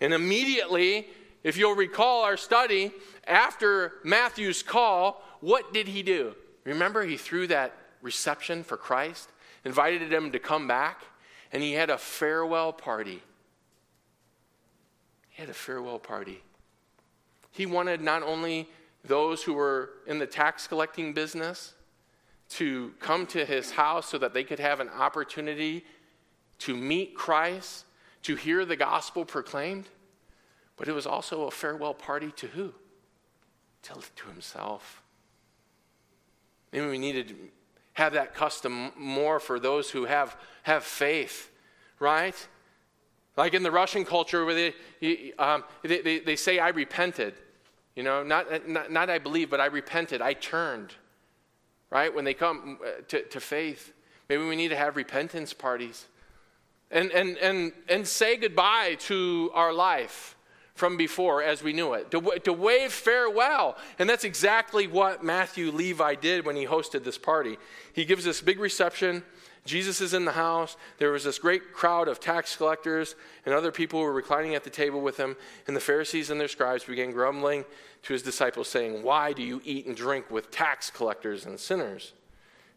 And 0.00 0.12
immediately, 0.12 1.08
if 1.42 1.56
you'll 1.56 1.74
recall 1.74 2.24
our 2.24 2.36
study, 2.36 2.92
after 3.26 3.94
Matthew's 4.04 4.62
call, 4.62 5.22
what 5.40 5.72
did 5.72 5.88
he 5.88 6.02
do? 6.02 6.34
Remember, 6.64 7.02
he 7.02 7.16
threw 7.16 7.46
that 7.46 7.74
reception 8.02 8.62
for 8.62 8.76
Christ, 8.76 9.30
invited 9.64 10.12
him 10.12 10.30
to 10.32 10.38
come 10.38 10.68
back, 10.68 11.02
and 11.52 11.62
he 11.62 11.72
had 11.72 11.88
a 11.88 11.98
farewell 11.98 12.72
party. 12.72 13.22
He 15.30 15.40
had 15.40 15.48
a 15.48 15.54
farewell 15.54 15.98
party. 15.98 16.42
He 17.50 17.64
wanted 17.64 18.02
not 18.02 18.22
only 18.22 18.68
those 19.04 19.42
who 19.42 19.54
were 19.54 19.90
in 20.06 20.18
the 20.18 20.26
tax 20.26 20.66
collecting 20.66 21.14
business, 21.14 21.74
to 22.50 22.92
come 22.98 23.26
to 23.26 23.44
his 23.44 23.70
house 23.70 24.08
so 24.08 24.18
that 24.18 24.34
they 24.34 24.44
could 24.44 24.58
have 24.58 24.80
an 24.80 24.88
opportunity 24.88 25.84
to 26.58 26.76
meet 26.76 27.14
Christ, 27.14 27.84
to 28.22 28.36
hear 28.36 28.64
the 28.64 28.76
gospel 28.76 29.24
proclaimed. 29.24 29.88
But 30.76 30.88
it 30.88 30.92
was 30.92 31.06
also 31.06 31.46
a 31.46 31.50
farewell 31.50 31.94
party 31.94 32.32
to 32.32 32.46
who? 32.48 32.74
To, 33.84 33.94
to 34.16 34.26
himself. 34.28 35.02
Maybe 36.72 36.86
we 36.86 36.98
needed 36.98 37.28
to 37.28 37.34
have 37.94 38.12
that 38.14 38.34
custom 38.34 38.92
more 38.96 39.40
for 39.40 39.60
those 39.60 39.90
who 39.90 40.04
have, 40.04 40.36
have 40.62 40.84
faith, 40.84 41.50
right? 41.98 42.34
Like 43.36 43.54
in 43.54 43.62
the 43.62 43.70
Russian 43.70 44.04
culture 44.04 44.44
where 44.44 44.72
they, 45.00 45.32
um, 45.38 45.64
they, 45.82 46.00
they, 46.00 46.18
they, 46.18 46.36
say, 46.36 46.58
I 46.58 46.70
repented. 46.70 47.34
You 47.94 48.02
know, 48.02 48.22
not, 48.22 48.68
not, 48.68 48.90
not 48.90 49.08
I 49.08 49.18
believe, 49.18 49.50
but 49.50 49.60
I 49.60 49.66
repented. 49.66 50.20
I 50.20 50.32
turned 50.32 50.94
right? 51.90 52.14
When 52.14 52.24
they 52.24 52.34
come 52.34 52.78
uh, 52.84 53.02
to, 53.08 53.22
to 53.22 53.40
faith, 53.40 53.92
maybe 54.28 54.44
we 54.44 54.56
need 54.56 54.68
to 54.68 54.76
have 54.76 54.96
repentance 54.96 55.52
parties 55.52 56.06
and, 56.90 57.10
and, 57.12 57.36
and, 57.38 57.72
and 57.88 58.06
say 58.06 58.36
goodbye 58.36 58.96
to 59.00 59.50
our 59.54 59.72
life 59.72 60.36
from 60.74 60.96
before 60.96 61.42
as 61.42 61.62
we 61.62 61.72
knew 61.72 61.92
it, 61.92 62.10
to, 62.10 62.20
to 62.44 62.52
wave 62.52 62.90
farewell. 62.90 63.76
And 63.98 64.08
that's 64.08 64.24
exactly 64.24 64.86
what 64.86 65.22
Matthew 65.22 65.70
Levi 65.70 66.14
did 66.14 66.46
when 66.46 66.56
he 66.56 66.64
hosted 66.64 67.04
this 67.04 67.18
party. 67.18 67.58
He 67.92 68.04
gives 68.04 68.24
this 68.24 68.40
big 68.40 68.58
reception. 68.58 69.22
Jesus 69.70 70.00
is 70.00 70.14
in 70.14 70.24
the 70.24 70.32
house. 70.32 70.76
There 70.98 71.12
was 71.12 71.22
this 71.22 71.38
great 71.38 71.72
crowd 71.72 72.08
of 72.08 72.18
tax 72.18 72.56
collectors 72.56 73.14
and 73.46 73.54
other 73.54 73.70
people 73.70 74.00
who 74.00 74.04
were 74.04 74.12
reclining 74.12 74.56
at 74.56 74.64
the 74.64 74.70
table 74.70 75.00
with 75.00 75.16
him. 75.16 75.36
And 75.68 75.76
the 75.76 75.80
Pharisees 75.80 76.28
and 76.28 76.40
their 76.40 76.48
scribes 76.48 76.84
began 76.84 77.12
grumbling 77.12 77.64
to 78.02 78.12
his 78.12 78.22
disciples, 78.22 78.66
saying, 78.66 79.04
Why 79.04 79.32
do 79.32 79.42
you 79.42 79.62
eat 79.64 79.86
and 79.86 79.96
drink 79.96 80.28
with 80.28 80.50
tax 80.50 80.90
collectors 80.90 81.46
and 81.46 81.58
sinners? 81.58 82.14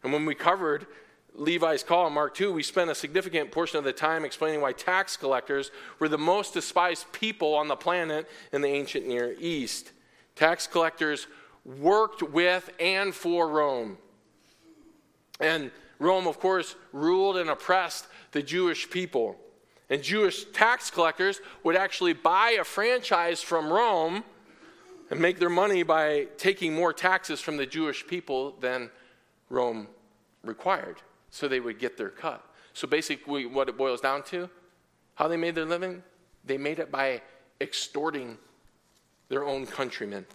And 0.04 0.12
when 0.12 0.24
we 0.24 0.36
covered 0.36 0.86
Levi's 1.34 1.82
call 1.82 2.06
in 2.06 2.12
Mark 2.12 2.36
2, 2.36 2.52
we 2.52 2.62
spent 2.62 2.90
a 2.90 2.94
significant 2.94 3.50
portion 3.50 3.78
of 3.78 3.84
the 3.84 3.92
time 3.92 4.24
explaining 4.24 4.60
why 4.60 4.72
tax 4.72 5.16
collectors 5.16 5.72
were 5.98 6.08
the 6.08 6.16
most 6.16 6.54
despised 6.54 7.10
people 7.10 7.54
on 7.54 7.66
the 7.66 7.74
planet 7.74 8.30
in 8.52 8.60
the 8.60 8.68
ancient 8.68 9.04
Near 9.04 9.34
East. 9.40 9.90
Tax 10.36 10.68
collectors 10.68 11.26
worked 11.64 12.22
with 12.22 12.70
and 12.78 13.12
for 13.12 13.48
Rome. 13.48 13.98
And 15.40 15.72
Rome, 15.98 16.26
of 16.26 16.38
course, 16.38 16.74
ruled 16.92 17.36
and 17.36 17.50
oppressed 17.50 18.06
the 18.32 18.42
Jewish 18.42 18.90
people. 18.90 19.36
And 19.90 20.02
Jewish 20.02 20.44
tax 20.52 20.90
collectors 20.90 21.40
would 21.62 21.76
actually 21.76 22.14
buy 22.14 22.56
a 22.60 22.64
franchise 22.64 23.42
from 23.42 23.72
Rome 23.72 24.24
and 25.10 25.20
make 25.20 25.38
their 25.38 25.50
money 25.50 25.82
by 25.82 26.28
taking 26.38 26.74
more 26.74 26.92
taxes 26.92 27.40
from 27.40 27.56
the 27.56 27.66
Jewish 27.66 28.06
people 28.06 28.52
than 28.60 28.90
Rome 29.50 29.88
required 30.42 30.96
so 31.30 31.48
they 31.48 31.60
would 31.60 31.78
get 31.78 31.96
their 31.96 32.10
cut. 32.10 32.44
So 32.72 32.88
basically, 32.88 33.46
what 33.46 33.68
it 33.68 33.76
boils 33.76 34.00
down 34.00 34.22
to, 34.24 34.48
how 35.14 35.28
they 35.28 35.36
made 35.36 35.54
their 35.54 35.64
living, 35.64 36.02
they 36.44 36.58
made 36.58 36.78
it 36.78 36.90
by 36.90 37.22
extorting 37.60 38.38
their 39.28 39.44
own 39.44 39.66
countrymen. 39.66 40.26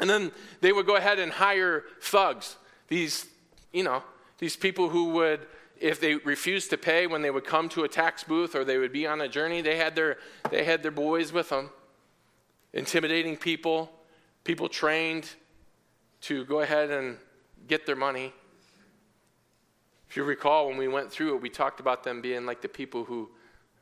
And 0.00 0.10
then 0.10 0.32
they 0.60 0.72
would 0.72 0.86
go 0.86 0.96
ahead 0.96 1.18
and 1.18 1.30
hire 1.32 1.84
thugs, 2.00 2.56
these, 2.88 3.26
you 3.74 3.82
know, 3.82 4.02
these 4.38 4.56
people 4.56 4.88
who 4.88 5.10
would, 5.10 5.46
if 5.78 6.00
they 6.00 6.14
refused 6.14 6.70
to 6.70 6.78
pay 6.78 7.06
when 7.06 7.20
they 7.20 7.30
would 7.30 7.44
come 7.44 7.68
to 7.70 7.82
a 7.82 7.88
tax 7.88 8.24
booth 8.24 8.54
or 8.54 8.64
they 8.64 8.78
would 8.78 8.92
be 8.92 9.06
on 9.06 9.20
a 9.20 9.28
journey, 9.28 9.60
they 9.60 9.76
had 9.76 9.94
their, 9.96 10.16
they 10.50 10.64
had 10.64 10.82
their 10.82 10.92
boys 10.92 11.32
with 11.32 11.48
them, 11.48 11.70
intimidating 12.72 13.36
people, 13.36 13.90
people 14.44 14.68
trained 14.68 15.28
to 16.22 16.44
go 16.44 16.60
ahead 16.60 16.90
and 16.90 17.18
get 17.66 17.84
their 17.84 17.96
money. 17.96 18.32
If 20.08 20.16
you 20.16 20.22
recall, 20.22 20.68
when 20.68 20.76
we 20.76 20.86
went 20.86 21.10
through 21.10 21.34
it, 21.34 21.42
we 21.42 21.50
talked 21.50 21.80
about 21.80 22.04
them 22.04 22.20
being 22.22 22.46
like 22.46 22.62
the 22.62 22.68
people 22.68 23.04
who 23.04 23.28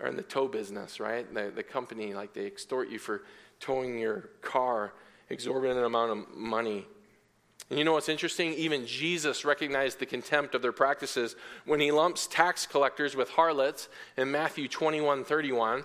are 0.01 0.09
in 0.09 0.17
the 0.17 0.23
tow 0.23 0.49
business, 0.49 0.99
right? 0.99 1.33
The, 1.33 1.53
the 1.55 1.63
company, 1.63 2.15
like 2.15 2.33
they 2.33 2.47
extort 2.47 2.89
you 2.89 2.99
for 2.99 3.23
towing 3.61 3.99
your 3.99 4.31
car, 4.41 4.95
exorbitant 5.29 5.85
amount 5.85 6.11
of 6.11 6.35
money. 6.35 6.87
You 7.71 7.85
know 7.85 7.93
what's 7.93 8.09
interesting? 8.09 8.53
Even 8.55 8.87
Jesus 8.87 9.45
recognized 9.45 9.99
the 9.99 10.07
contempt 10.07 10.55
of 10.55 10.63
their 10.63 10.73
practices 10.73 11.37
when 11.65 11.81
he 11.81 11.91
lumps 11.91 12.27
tax 12.27 12.67
collectors 12.67 13.17
with 13.17 13.31
harlots 13.31 13.89
in 14.17 14.31
Matthew 14.31 14.69
21 14.69 15.25
31. 15.25 15.85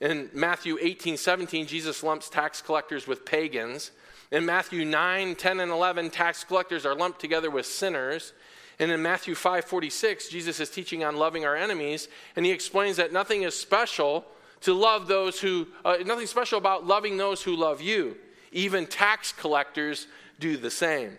In 0.00 0.30
Matthew 0.32 0.78
18 0.80 1.16
17, 1.16 1.66
Jesus 1.66 2.02
lumps 2.02 2.28
tax 2.28 2.60
collectors 2.60 3.06
with 3.06 3.24
pagans. 3.24 3.90
In 4.30 4.44
Matthew 4.46 4.84
9, 4.84 5.34
10, 5.34 5.60
and 5.60 5.70
11, 5.70 6.10
tax 6.10 6.44
collectors 6.44 6.84
are 6.84 6.94
lumped 6.94 7.20
together 7.20 7.50
with 7.50 7.66
sinners. 7.66 8.32
And 8.78 8.90
in 8.90 9.02
Matthew 9.02 9.34
5 9.34 9.64
46, 9.64 10.28
Jesus 10.28 10.60
is 10.60 10.70
teaching 10.70 11.04
on 11.04 11.16
loving 11.16 11.44
our 11.44 11.56
enemies, 11.56 12.08
and 12.36 12.44
he 12.44 12.52
explains 12.52 12.96
that 12.96 13.12
nothing 13.12 13.42
is 13.42 13.58
special 13.58 14.24
to 14.62 14.72
love 14.72 15.06
those 15.06 15.40
who, 15.40 15.68
uh, 15.84 15.96
nothing 16.04 16.26
special 16.26 16.58
about 16.58 16.86
loving 16.86 17.16
those 17.16 17.42
who 17.42 17.54
love 17.54 17.80
you. 17.80 18.16
Even 18.50 18.86
tax 18.86 19.32
collectors 19.32 20.06
do 20.38 20.56
the 20.56 20.70
same. 20.70 21.16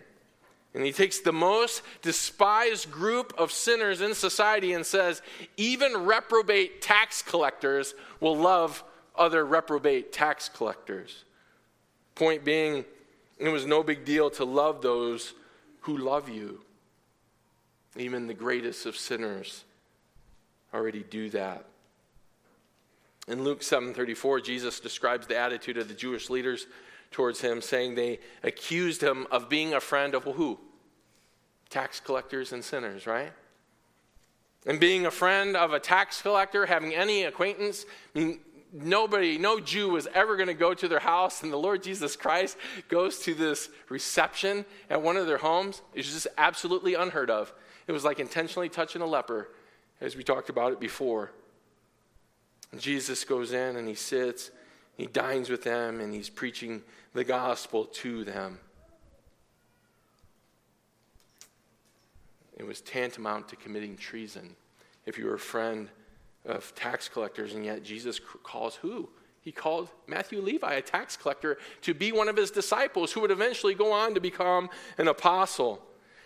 And 0.74 0.84
he 0.84 0.92
takes 0.92 1.20
the 1.20 1.32
most 1.32 1.82
despised 2.02 2.90
group 2.90 3.32
of 3.38 3.50
sinners 3.50 4.02
in 4.02 4.14
society 4.14 4.74
and 4.74 4.84
says, 4.84 5.22
even 5.56 6.04
reprobate 6.04 6.82
tax 6.82 7.22
collectors 7.22 7.94
will 8.20 8.36
love 8.36 8.84
other 9.16 9.44
reprobate 9.46 10.12
tax 10.12 10.50
collectors. 10.50 11.24
Point 12.14 12.44
being, 12.44 12.84
it 13.38 13.48
was 13.48 13.64
no 13.64 13.82
big 13.82 14.04
deal 14.04 14.28
to 14.30 14.44
love 14.44 14.82
those 14.82 15.32
who 15.80 15.96
love 15.96 16.28
you. 16.28 16.60
Even 17.96 18.26
the 18.26 18.34
greatest 18.34 18.84
of 18.84 18.96
sinners 18.96 19.64
already 20.74 21.02
do 21.02 21.30
that. 21.30 21.64
In 23.28 23.42
Luke 23.42 23.60
7:34, 23.60 24.40
Jesus 24.40 24.78
describes 24.78 25.26
the 25.26 25.36
attitude 25.36 25.78
of 25.78 25.88
the 25.88 25.94
Jewish 25.94 26.30
leaders 26.30 26.66
towards 27.10 27.40
him, 27.40 27.60
saying 27.60 27.94
they 27.94 28.20
accused 28.42 29.02
him 29.02 29.26
of 29.30 29.48
being 29.48 29.74
a 29.74 29.80
friend 29.80 30.14
of 30.14 30.24
who? 30.24 30.58
Tax 31.70 32.00
collectors 32.00 32.52
and 32.52 32.64
sinners, 32.64 33.06
right? 33.06 33.32
And 34.66 34.80
being 34.80 35.06
a 35.06 35.10
friend 35.10 35.56
of 35.56 35.72
a 35.72 35.80
tax 35.80 36.20
collector, 36.22 36.66
having 36.66 36.94
any 36.94 37.22
acquaintance, 37.24 37.86
I 38.14 38.18
mean, 38.18 38.40
nobody, 38.72 39.38
no 39.38 39.60
Jew 39.60 39.90
was 39.90 40.08
ever 40.14 40.36
going 40.36 40.48
to 40.48 40.54
go 40.54 40.74
to 40.74 40.88
their 40.88 41.00
house, 41.00 41.42
and 41.42 41.52
the 41.52 41.56
Lord 41.56 41.82
Jesus 41.82 42.16
Christ 42.16 42.56
goes 42.88 43.20
to 43.20 43.34
this 43.34 43.68
reception 43.88 44.64
at 44.90 45.00
one 45.00 45.16
of 45.16 45.26
their 45.26 45.38
homes. 45.38 45.82
It's 45.94 46.12
just 46.12 46.26
absolutely 46.36 46.94
unheard 46.94 47.30
of. 47.30 47.52
It 47.86 47.92
was 47.92 48.04
like 48.04 48.18
intentionally 48.18 48.68
touching 48.68 49.02
a 49.02 49.06
leper, 49.06 49.48
as 50.00 50.16
we 50.16 50.24
talked 50.24 50.48
about 50.48 50.72
it 50.72 50.80
before. 50.80 51.30
And 52.72 52.80
Jesus 52.80 53.24
goes 53.24 53.52
in 53.52 53.76
and 53.76 53.86
he 53.88 53.94
sits, 53.94 54.50
he 54.96 55.06
dines 55.06 55.50
with 55.50 55.62
them, 55.62 56.00
and 56.00 56.12
he's 56.12 56.30
preaching 56.30 56.82
the 57.12 57.24
gospel 57.24 57.84
to 57.84 58.24
them. 58.24 58.58
It 62.56 62.66
was 62.66 62.80
tantamount 62.80 63.48
to 63.48 63.56
committing 63.56 63.96
treason 63.96 64.56
if 65.04 65.18
you 65.18 65.26
were 65.26 65.34
a 65.34 65.38
friend 65.38 65.88
of 66.46 66.74
tax 66.74 67.08
collectors, 67.08 67.54
and 67.54 67.64
yet 67.64 67.82
Jesus 67.82 68.20
calls 68.42 68.76
who? 68.76 69.08
He 69.40 69.52
called 69.52 69.90
Matthew 70.06 70.40
Levi, 70.40 70.74
a 70.74 70.82
tax 70.82 71.16
collector, 71.16 71.58
to 71.82 71.94
be 71.94 72.10
one 72.10 72.28
of 72.28 72.36
his 72.36 72.50
disciples 72.50 73.12
who 73.12 73.20
would 73.20 73.30
eventually 73.30 73.74
go 73.74 73.92
on 73.92 74.14
to 74.14 74.20
become 74.20 74.70
an 74.98 75.06
apostle. 75.06 75.80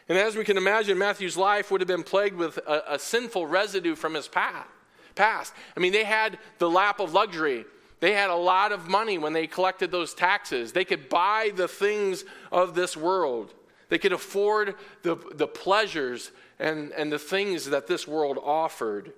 And 0.09 0.17
as 0.17 0.37
we 0.37 0.45
can 0.45 0.57
imagine, 0.57 0.97
Matthew's 0.97 1.37
life 1.37 1.71
would 1.71 1.81
have 1.81 1.89
been 1.89 2.03
plagued 2.03 2.37
with 2.37 2.59
a, 2.59 2.95
a 2.95 2.99
sinful 2.99 3.47
residue 3.47 3.95
from 3.95 4.15
his 4.15 4.29
past. 4.29 5.53
I 5.77 5.81
mean, 5.81 5.93
they 5.93 6.05
had 6.05 6.39
the 6.59 6.71
lap 6.71 6.99
of 6.99 7.13
luxury. 7.13 7.65
They 8.01 8.13
had 8.13 8.31
a 8.31 8.35
lot 8.35 8.73
of 8.73 8.89
money 8.89 9.19
when 9.19 9.35
they 9.35 9.47
collected 9.47 9.91
those 9.91 10.15
taxes. 10.15 10.73
They 10.73 10.87
could 10.87 11.09
buy 11.09 11.53
the 11.55 11.69
things 11.69 12.25
of 12.51 12.75
this 12.75 12.97
world. 12.97 13.53
They 13.91 13.99
could 13.99 14.13
afford 14.13 14.75
the, 15.03 15.17
the 15.35 15.47
pleasures 15.47 16.31
and, 16.59 16.93
and 16.93 17.13
the 17.13 17.19
things 17.19 17.67
that 17.67 17.87
this 17.87 18.09
world 18.09 18.39
offered. 18.43 19.13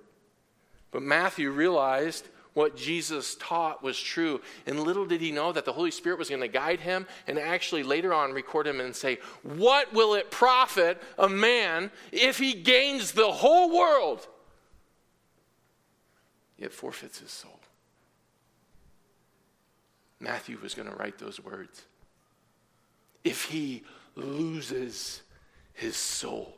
But 0.91 1.01
Matthew 1.01 1.49
realized 1.51 2.27
what 2.53 2.75
Jesus 2.75 3.35
taught 3.35 3.81
was 3.81 3.99
true. 3.99 4.41
And 4.67 4.79
little 4.79 5.05
did 5.05 5.21
he 5.21 5.31
know 5.31 5.51
that 5.53 5.65
the 5.65 5.73
Holy 5.73 5.91
Spirit 5.91 6.19
was 6.19 6.29
going 6.29 6.41
to 6.41 6.47
guide 6.47 6.79
him 6.79 7.07
and 7.25 7.39
actually 7.39 7.83
later 7.83 8.13
on 8.13 8.31
record 8.33 8.67
him 8.67 8.79
and 8.79 8.95
say, 8.95 9.19
What 9.43 9.93
will 9.93 10.13
it 10.13 10.29
profit 10.29 11.01
a 11.17 11.29
man 11.29 11.89
if 12.11 12.37
he 12.37 12.53
gains 12.53 13.13
the 13.13 13.31
whole 13.31 13.75
world, 13.75 14.27
yet 16.57 16.73
forfeits 16.73 17.19
his 17.19 17.31
soul? 17.31 17.59
Matthew 20.19 20.57
was 20.61 20.73
going 20.73 20.89
to 20.89 20.95
write 20.95 21.17
those 21.19 21.39
words. 21.39 21.83
If 23.23 23.45
he 23.45 23.83
loses 24.15 25.21
his 25.73 25.95
soul. 25.95 26.55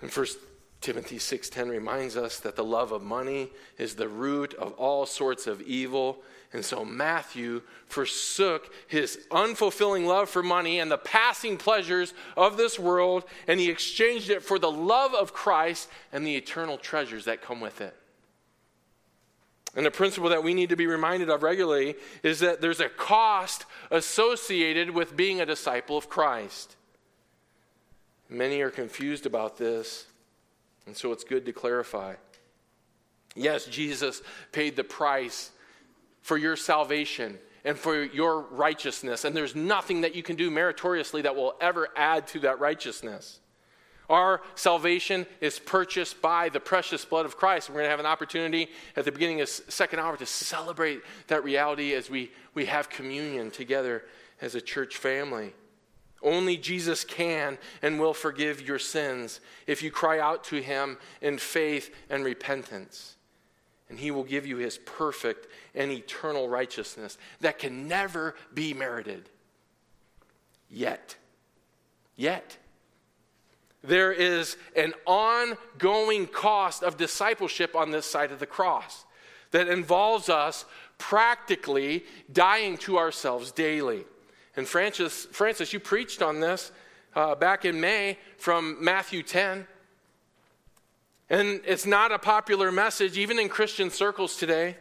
And 0.00 0.10
First 0.10 0.38
Timothy 0.80 1.18
6:10 1.18 1.70
reminds 1.70 2.16
us 2.16 2.40
that 2.40 2.56
the 2.56 2.64
love 2.64 2.90
of 2.90 3.02
money 3.02 3.52
is 3.78 3.94
the 3.94 4.08
root 4.08 4.52
of 4.54 4.72
all 4.72 5.06
sorts 5.06 5.46
of 5.46 5.62
evil. 5.62 6.22
And 6.52 6.64
so 6.64 6.84
Matthew 6.84 7.62
forsook 7.86 8.74
his 8.88 9.26
unfulfilling 9.30 10.06
love 10.06 10.28
for 10.28 10.42
money 10.42 10.80
and 10.80 10.90
the 10.90 10.98
passing 10.98 11.56
pleasures 11.56 12.12
of 12.36 12.56
this 12.56 12.78
world 12.78 13.24
and 13.46 13.58
he 13.58 13.70
exchanged 13.70 14.28
it 14.28 14.42
for 14.42 14.58
the 14.58 14.70
love 14.70 15.14
of 15.14 15.32
Christ 15.32 15.88
and 16.12 16.26
the 16.26 16.36
eternal 16.36 16.76
treasures 16.76 17.24
that 17.24 17.40
come 17.40 17.60
with 17.60 17.80
it. 17.80 17.96
And 19.74 19.86
the 19.86 19.90
principle 19.90 20.28
that 20.30 20.44
we 20.44 20.52
need 20.54 20.68
to 20.68 20.76
be 20.76 20.86
reminded 20.86 21.30
of 21.30 21.42
regularly 21.42 21.94
is 22.22 22.40
that 22.40 22.60
there's 22.60 22.80
a 22.80 22.88
cost 22.88 23.64
associated 23.90 24.90
with 24.90 25.16
being 25.16 25.40
a 25.40 25.46
disciple 25.46 25.96
of 25.96 26.08
Christ. 26.08 26.76
Many 28.28 28.60
are 28.60 28.70
confused 28.70 29.24
about 29.24 29.56
this. 29.56 30.06
And 30.86 30.96
so 30.96 31.12
it's 31.12 31.24
good 31.24 31.46
to 31.46 31.52
clarify. 31.52 32.14
Yes, 33.34 33.66
Jesus 33.66 34.20
paid 34.50 34.76
the 34.76 34.84
price 34.84 35.50
for 36.20 36.36
your 36.36 36.56
salvation 36.56 37.38
and 37.64 37.78
for 37.78 38.02
your 38.02 38.40
righteousness, 38.40 39.24
and 39.24 39.36
there's 39.36 39.54
nothing 39.54 40.00
that 40.00 40.16
you 40.16 40.22
can 40.22 40.34
do 40.34 40.50
meritoriously 40.50 41.22
that 41.22 41.36
will 41.36 41.54
ever 41.60 41.88
add 41.94 42.26
to 42.28 42.40
that 42.40 42.58
righteousness. 42.58 43.38
Our 44.12 44.42
salvation 44.56 45.26
is 45.40 45.58
purchased 45.58 46.20
by 46.20 46.50
the 46.50 46.60
precious 46.60 47.02
blood 47.02 47.24
of 47.24 47.38
Christ. 47.38 47.70
We're 47.70 47.76
going 47.76 47.86
to 47.86 47.90
have 47.90 47.98
an 47.98 48.04
opportunity 48.04 48.68
at 48.94 49.06
the 49.06 49.10
beginning 49.10 49.40
of 49.40 49.48
second 49.48 50.00
hour 50.00 50.18
to 50.18 50.26
celebrate 50.26 51.00
that 51.28 51.42
reality 51.42 51.94
as 51.94 52.10
we, 52.10 52.30
we 52.52 52.66
have 52.66 52.90
communion 52.90 53.50
together 53.50 54.04
as 54.42 54.54
a 54.54 54.60
church 54.60 54.98
family. 54.98 55.54
Only 56.22 56.58
Jesus 56.58 57.04
can 57.04 57.56
and 57.80 57.98
will 57.98 58.12
forgive 58.12 58.60
your 58.60 58.78
sins 58.78 59.40
if 59.66 59.82
you 59.82 59.90
cry 59.90 60.20
out 60.20 60.44
to 60.44 60.56
him 60.60 60.98
in 61.22 61.38
faith 61.38 61.92
and 62.10 62.22
repentance. 62.22 63.16
And 63.88 63.98
he 63.98 64.10
will 64.10 64.24
give 64.24 64.44
you 64.44 64.58
his 64.58 64.76
perfect 64.76 65.46
and 65.74 65.90
eternal 65.90 66.50
righteousness 66.50 67.16
that 67.40 67.58
can 67.58 67.88
never 67.88 68.34
be 68.52 68.74
merited. 68.74 69.30
Yet. 70.68 71.16
Yet. 72.14 72.58
There 73.82 74.12
is 74.12 74.56
an 74.76 74.94
ongoing 75.06 76.26
cost 76.26 76.82
of 76.82 76.96
discipleship 76.96 77.74
on 77.74 77.90
this 77.90 78.06
side 78.06 78.30
of 78.30 78.38
the 78.38 78.46
cross 78.46 79.04
that 79.50 79.68
involves 79.68 80.28
us 80.28 80.64
practically 80.98 82.04
dying 82.32 82.76
to 82.78 82.98
ourselves 82.98 83.50
daily. 83.50 84.04
And 84.56 84.68
Francis, 84.68 85.26
Francis 85.32 85.72
you 85.72 85.80
preached 85.80 86.22
on 86.22 86.40
this 86.40 86.70
uh, 87.14 87.34
back 87.34 87.64
in 87.64 87.80
May 87.80 88.18
from 88.38 88.82
Matthew 88.82 89.22
10. 89.22 89.66
And 91.28 91.60
it's 91.66 91.86
not 91.86 92.12
a 92.12 92.18
popular 92.18 92.70
message, 92.70 93.16
even 93.18 93.38
in 93.38 93.48
Christian 93.48 93.90
circles 93.90 94.36
today, 94.36 94.76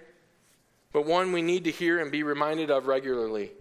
but 0.92 1.06
one 1.06 1.32
we 1.32 1.42
need 1.42 1.64
to 1.64 1.72
hear 1.72 2.00
and 2.00 2.12
be 2.12 2.24
reminded 2.24 2.70
of 2.70 2.88
regularly. 2.88 3.52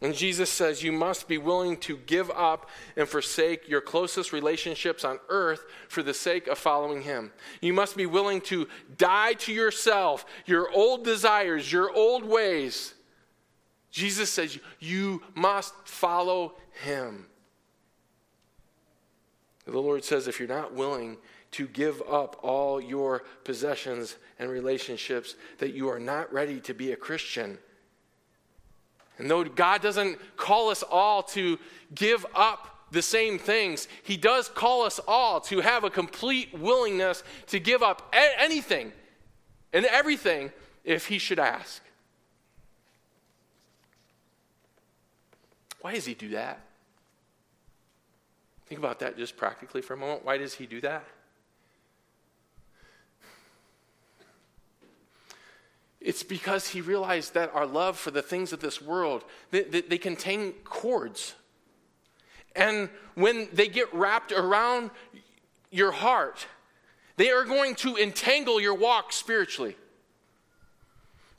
And 0.00 0.14
Jesus 0.14 0.48
says 0.48 0.82
you 0.82 0.92
must 0.92 1.26
be 1.26 1.38
willing 1.38 1.76
to 1.78 1.96
give 1.96 2.30
up 2.30 2.70
and 2.96 3.08
forsake 3.08 3.68
your 3.68 3.80
closest 3.80 4.32
relationships 4.32 5.04
on 5.04 5.18
earth 5.28 5.64
for 5.88 6.04
the 6.04 6.14
sake 6.14 6.46
of 6.46 6.56
following 6.56 7.02
Him. 7.02 7.32
You 7.60 7.72
must 7.72 7.96
be 7.96 8.06
willing 8.06 8.40
to 8.42 8.68
die 8.96 9.32
to 9.34 9.52
yourself, 9.52 10.24
your 10.46 10.70
old 10.70 11.04
desires, 11.04 11.72
your 11.72 11.92
old 11.92 12.24
ways. 12.24 12.94
Jesus 13.90 14.30
says 14.30 14.58
you 14.78 15.22
must 15.34 15.74
follow 15.84 16.54
Him. 16.84 17.26
The 19.66 19.80
Lord 19.80 20.04
says 20.04 20.28
if 20.28 20.38
you're 20.38 20.48
not 20.48 20.74
willing 20.74 21.16
to 21.50 21.66
give 21.66 22.02
up 22.02 22.38
all 22.42 22.80
your 22.80 23.24
possessions 23.42 24.16
and 24.38 24.48
relationships, 24.48 25.34
that 25.58 25.74
you 25.74 25.88
are 25.88 25.98
not 25.98 26.32
ready 26.32 26.60
to 26.60 26.74
be 26.74 26.92
a 26.92 26.96
Christian. 26.96 27.58
And 29.18 29.30
though 29.30 29.44
God 29.44 29.82
doesn't 29.82 30.18
call 30.36 30.70
us 30.70 30.82
all 30.82 31.22
to 31.24 31.58
give 31.94 32.24
up 32.34 32.86
the 32.90 33.02
same 33.02 33.38
things, 33.38 33.88
He 34.02 34.16
does 34.16 34.48
call 34.48 34.82
us 34.82 35.00
all 35.06 35.40
to 35.42 35.60
have 35.60 35.84
a 35.84 35.90
complete 35.90 36.56
willingness 36.56 37.22
to 37.48 37.58
give 37.58 37.82
up 37.82 38.14
anything 38.38 38.92
and 39.72 39.84
everything 39.86 40.52
if 40.84 41.06
He 41.06 41.18
should 41.18 41.38
ask. 41.38 41.82
Why 45.80 45.94
does 45.94 46.06
He 46.06 46.14
do 46.14 46.30
that? 46.30 46.60
Think 48.66 48.78
about 48.78 49.00
that 49.00 49.16
just 49.16 49.36
practically 49.36 49.82
for 49.82 49.94
a 49.94 49.96
moment. 49.96 50.24
Why 50.24 50.38
does 50.38 50.54
He 50.54 50.66
do 50.66 50.80
that? 50.82 51.04
It's 56.00 56.22
because 56.22 56.68
he 56.68 56.80
realized 56.80 57.34
that 57.34 57.54
our 57.54 57.66
love 57.66 57.98
for 57.98 58.10
the 58.10 58.22
things 58.22 58.52
of 58.52 58.60
this 58.60 58.80
world, 58.80 59.24
they, 59.50 59.62
they, 59.62 59.80
they, 59.80 59.98
contain 59.98 60.52
cords. 60.64 61.34
And 62.54 62.88
when 63.14 63.48
they 63.52 63.68
get 63.68 63.92
wrapped 63.92 64.30
around 64.30 64.90
your 65.70 65.90
heart, 65.90 66.46
they 67.16 67.30
are 67.30 67.44
going 67.44 67.74
to 67.76 67.96
entangle 67.96 68.60
your 68.60 68.74
walk 68.74 69.12
spiritually. 69.12 69.76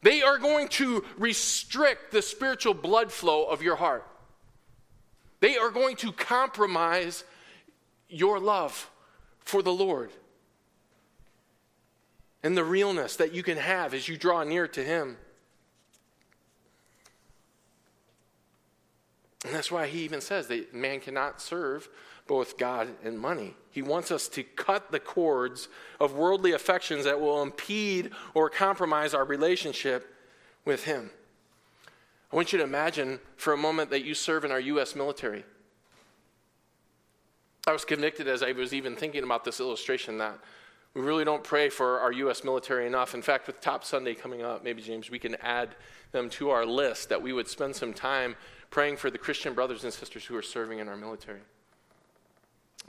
They 0.02 0.22
are 0.22 0.38
going 0.38 0.68
to 0.70 1.06
restrict 1.18 2.12
the 2.12 2.22
spiritual 2.22 2.74
blood 2.74 3.12
flow 3.12 3.46
of 3.46 3.62
your 3.62 3.78
heart. 3.78 4.06
They 5.40 5.58
are 5.58 5.72
going 5.72 5.96
to 5.98 6.12
compromise 6.12 7.24
your 8.10 8.40
love 8.40 8.90
for 9.40 9.62
the 9.62 9.74
Lord 9.74 10.12
and 12.44 12.56
the 12.56 12.64
realness 12.64 13.16
that 13.18 13.34
you 13.34 13.44
can 13.44 13.58
have 13.58 13.94
as 13.94 14.08
you 14.08 14.18
draw 14.18 14.44
near 14.44 14.68
to 14.68 14.84
Him. 14.84 15.18
And 19.46 19.54
that's 19.54 19.72
why 19.72 19.88
He 19.88 20.04
even 20.04 20.22
says 20.22 20.48
that 20.48 20.74
man 20.74 21.00
cannot 21.00 21.42
serve 21.42 21.90
both 22.28 22.58
God 22.58 22.90
and 23.04 23.20
money. 23.20 23.56
He 23.72 23.82
wants 23.82 24.12
us 24.12 24.28
to 24.30 24.44
cut 24.44 24.92
the 24.92 25.00
cords 25.00 25.68
of 26.00 26.14
worldly 26.14 26.52
affections 26.52 27.06
that 27.06 27.20
will 27.20 27.42
impede 27.42 28.12
or 28.34 28.50
compromise 28.50 29.14
our 29.14 29.26
relationship 29.26 30.16
with 30.66 30.84
Him. 30.84 31.10
I 32.32 32.36
want 32.36 32.54
you 32.54 32.60
to 32.60 32.64
imagine 32.64 33.20
for 33.38 33.54
a 33.54 33.58
moment 33.58 33.90
that 33.90 34.06
you 34.06 34.14
serve 34.14 34.46
in 34.46 34.52
our 34.52 34.60
U.S. 34.60 34.96
military. 34.96 35.44
I 37.66 37.74
was 37.74 37.86
convicted 37.86 38.28
as 38.28 38.44
I 38.44 38.52
was 38.52 38.74
even 38.74 38.96
thinking 38.96 39.24
about 39.24 39.44
this 39.44 39.60
illustration 39.60 40.20
that 40.20 40.40
we 40.94 41.02
really 41.02 41.24
don't 41.24 41.44
pray 41.44 41.70
for 41.70 42.00
our 42.00 42.12
U.S. 42.12 42.44
military 42.44 42.88
enough. 42.88 43.14
In 43.14 43.22
fact, 43.22 43.48
with 43.48 43.62
Top 43.62 43.84
Sunday 43.84 44.16
coming 44.16 44.42
up, 44.42 44.64
maybe, 44.64 44.82
James, 44.82 45.10
we 45.10 45.20
can 45.20 45.36
add 45.36 45.76
them 46.12 46.30
to 46.32 46.50
our 46.50 46.66
list 46.66 47.10
that 47.10 47.22
we 47.22 47.32
would 47.32 47.48
spend 47.48 47.76
some 47.76 47.94
time 47.94 48.36
praying 48.72 48.98
for 48.98 49.12
the 49.12 49.18
Christian 49.18 49.54
brothers 49.54 49.84
and 49.84 49.94
sisters 49.94 50.26
who 50.26 50.36
are 50.36 50.42
serving 50.42 50.80
in 50.80 50.88
our 50.88 50.98
military 50.98 51.42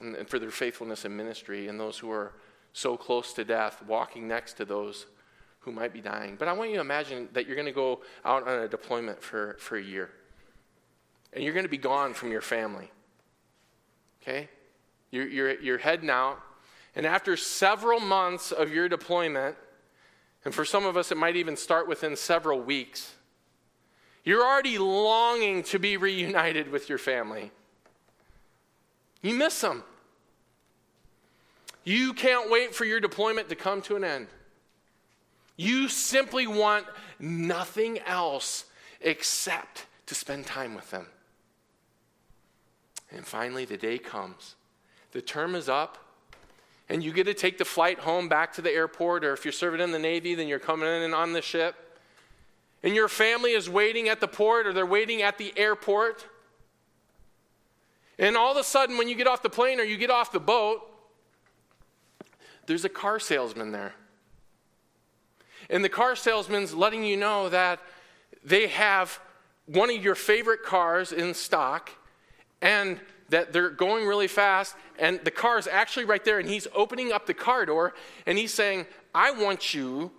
and, 0.00 0.16
and 0.16 0.28
for 0.28 0.38
their 0.38 0.50
faithfulness 0.50 1.04
in 1.04 1.14
ministry 1.14 1.68
and 1.68 1.78
those 1.78 1.98
who 1.98 2.10
are 2.10 2.32
so 2.72 2.96
close 2.96 3.32
to 3.34 3.44
death, 3.44 3.82
walking 3.86 4.26
next 4.26 4.54
to 4.54 4.64
those 4.64 5.06
who 5.60 5.72
might 5.72 5.92
be 5.92 6.00
dying. 6.00 6.36
But 6.38 6.48
I 6.48 6.52
want 6.54 6.70
you 6.70 6.76
to 6.76 6.80
imagine 6.80 7.28
that 7.34 7.46
you're 7.46 7.56
going 7.56 7.66
to 7.66 7.72
go 7.72 8.00
out 8.24 8.48
on 8.48 8.60
a 8.60 8.68
deployment 8.68 9.22
for, 9.22 9.56
for 9.58 9.76
a 9.76 9.82
year. 9.82 10.10
And 11.32 11.44
you're 11.44 11.52
going 11.52 11.66
to 11.66 11.70
be 11.70 11.78
gone 11.78 12.14
from 12.14 12.30
your 12.30 12.40
family. 12.40 12.90
Okay? 14.22 14.48
You're, 15.10 15.28
you're, 15.28 15.60
you're 15.60 15.78
heading 15.78 16.08
out 16.08 16.40
and 16.94 17.06
after 17.06 17.36
several 17.36 18.00
months 18.00 18.52
of 18.52 18.72
your 18.72 18.88
deployment, 18.88 19.56
and 20.44 20.54
for 20.54 20.64
some 20.64 20.86
of 20.86 20.96
us, 20.96 21.12
it 21.12 21.16
might 21.16 21.36
even 21.36 21.56
start 21.56 21.86
within 21.86 22.16
several 22.16 22.60
weeks, 22.60 23.14
you're 24.24 24.44
already 24.44 24.78
longing 24.78 25.62
to 25.64 25.78
be 25.78 25.96
reunited 25.96 26.70
with 26.70 26.88
your 26.88 26.98
family. 26.98 27.50
You 29.22 29.34
miss 29.34 29.60
them. 29.60 29.84
You 31.84 32.12
can't 32.12 32.50
wait 32.50 32.74
for 32.74 32.84
your 32.84 33.00
deployment 33.00 33.48
to 33.48 33.54
come 33.54 33.82
to 33.82 33.96
an 33.96 34.04
end. 34.04 34.26
You 35.56 35.88
simply 35.88 36.46
want 36.46 36.86
nothing 37.18 37.98
else 38.00 38.64
except 39.00 39.86
to 40.06 40.14
spend 40.14 40.46
time 40.46 40.74
with 40.74 40.90
them. 40.90 41.06
And 43.10 43.26
finally, 43.26 43.64
the 43.64 43.76
day 43.76 43.98
comes. 43.98 44.54
The 45.12 45.22
term 45.22 45.54
is 45.54 45.68
up 45.68 45.98
and 46.90 47.04
you 47.04 47.12
get 47.12 47.24
to 47.24 47.34
take 47.34 47.56
the 47.56 47.64
flight 47.64 48.00
home 48.00 48.28
back 48.28 48.52
to 48.54 48.62
the 48.62 48.70
airport, 48.70 49.24
or 49.24 49.32
if 49.32 49.44
you're 49.44 49.52
serving 49.52 49.80
in 49.80 49.92
the 49.92 49.98
Navy, 49.98 50.34
then 50.34 50.48
you're 50.48 50.58
coming 50.58 50.88
in 50.88 51.02
and 51.02 51.14
on 51.14 51.32
the 51.32 51.40
ship. 51.40 51.76
And 52.82 52.96
your 52.96 53.06
family 53.06 53.52
is 53.52 53.70
waiting 53.70 54.08
at 54.08 54.20
the 54.20 54.26
port 54.26 54.66
or 54.66 54.72
they're 54.72 54.84
waiting 54.84 55.22
at 55.22 55.38
the 55.38 55.56
airport. 55.56 56.26
And 58.18 58.36
all 58.36 58.50
of 58.50 58.56
a 58.56 58.64
sudden, 58.64 58.98
when 58.98 59.08
you 59.08 59.14
get 59.14 59.28
off 59.28 59.40
the 59.40 59.48
plane 59.48 59.78
or 59.78 59.84
you 59.84 59.96
get 59.96 60.10
off 60.10 60.32
the 60.32 60.40
boat, 60.40 60.80
there's 62.66 62.84
a 62.84 62.88
car 62.88 63.20
salesman 63.20 63.70
there. 63.70 63.94
And 65.68 65.84
the 65.84 65.88
car 65.88 66.16
salesman's 66.16 66.74
letting 66.74 67.04
you 67.04 67.16
know 67.16 67.48
that 67.50 67.78
they 68.44 68.66
have 68.66 69.20
one 69.66 69.90
of 69.90 70.02
your 70.02 70.16
favorite 70.16 70.64
cars 70.64 71.12
in 71.12 71.34
stock 71.34 71.90
and 72.60 72.98
that 73.30 73.52
they're 73.52 73.70
going 73.70 74.06
really 74.06 74.28
fast, 74.28 74.76
and 74.98 75.20
the 75.24 75.30
car 75.30 75.58
is 75.58 75.66
actually 75.66 76.04
right 76.04 76.24
there, 76.24 76.38
and 76.38 76.48
he's 76.48 76.66
opening 76.74 77.12
up 77.12 77.26
the 77.26 77.34
car 77.34 77.64
door, 77.64 77.94
and 78.26 78.36
he's 78.36 78.52
saying, 78.52 78.86
I 79.14 79.30
want 79.30 79.72
you 79.72 80.10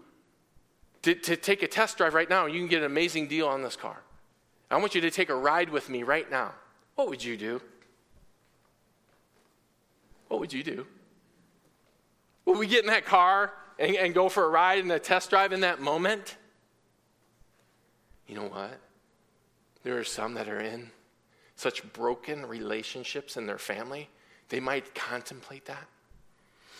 to, 1.03 1.13
to 1.13 1.35
take 1.35 1.61
a 1.63 1.67
test 1.67 1.97
drive 1.97 2.13
right 2.13 2.29
now. 2.29 2.45
You 2.45 2.59
can 2.59 2.67
get 2.67 2.79
an 2.79 2.85
amazing 2.85 3.27
deal 3.27 3.47
on 3.47 3.61
this 3.61 3.75
car. 3.75 4.01
I 4.69 4.77
want 4.77 4.95
you 4.95 5.01
to 5.01 5.11
take 5.11 5.29
a 5.29 5.35
ride 5.35 5.69
with 5.69 5.89
me 5.89 6.03
right 6.03 6.29
now. 6.31 6.53
What 6.95 7.09
would 7.09 7.23
you 7.23 7.35
do? 7.35 7.61
What 10.29 10.39
would 10.39 10.53
you 10.53 10.63
do? 10.63 10.87
Would 12.45 12.57
we 12.57 12.67
get 12.67 12.81
in 12.81 12.87
that 12.87 13.05
car 13.05 13.53
and, 13.77 13.95
and 13.95 14.13
go 14.13 14.29
for 14.29 14.45
a 14.45 14.49
ride 14.49 14.79
and 14.79 14.91
a 14.91 14.99
test 14.99 15.29
drive 15.29 15.51
in 15.51 15.61
that 15.61 15.81
moment? 15.81 16.37
You 18.27 18.35
know 18.35 18.47
what? 18.47 18.79
There 19.83 19.97
are 19.97 20.05
some 20.05 20.35
that 20.35 20.47
are 20.47 20.59
in 20.59 20.91
such 21.61 21.93
broken 21.93 22.43
relationships 22.45 23.37
in 23.37 23.45
their 23.45 23.59
family, 23.59 24.09
they 24.49 24.59
might 24.59 24.95
contemplate 24.95 25.65
that. 25.65 25.87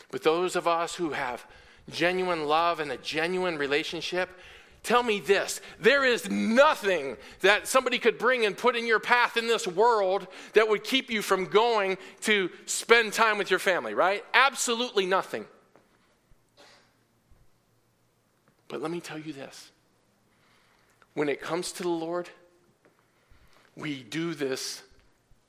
But 0.09 0.23
those 0.23 0.55
of 0.55 0.67
us 0.67 0.95
who 0.95 1.11
have 1.11 1.45
genuine 1.91 2.45
love 2.45 2.79
and 2.79 2.91
a 2.91 2.97
genuine 2.97 3.57
relationship, 3.57 4.29
Tell 4.84 5.03
me 5.03 5.19
this. 5.19 5.61
There 5.79 6.03
is 6.03 6.27
nothing 6.27 7.15
that 7.41 7.67
somebody 7.67 7.99
could 7.99 8.17
bring 8.17 8.47
and 8.47 8.57
put 8.57 8.75
in 8.75 8.88
your 8.88 8.99
path 8.99 9.38
in 9.38 9.45
this 9.45 9.67
world 9.67 10.25
that 10.53 10.67
would 10.67 10.84
keep 10.84 11.11
you 11.11 11.21
from 11.21 11.45
going 11.45 11.99
to 12.21 12.49
spend 12.65 13.13
time 13.13 13.38
with 13.38 13.51
your 13.51 13.59
family, 13.59 13.93
right? 13.93 14.25
Absolutely 14.34 15.05
nothing. 15.05 15.45
But 18.69 18.82
let 18.82 18.89
me 18.89 19.01
tell 19.01 19.19
you 19.19 19.34
this 19.34 19.69
when 21.13 21.29
it 21.29 21.41
comes 21.41 21.71
to 21.73 21.84
the 21.84 21.89
Lord, 21.89 22.27
we 23.76 24.03
do 24.03 24.34
this 24.34 24.84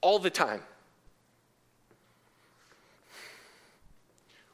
all 0.00 0.18
the 0.18 0.30
time. 0.30 0.60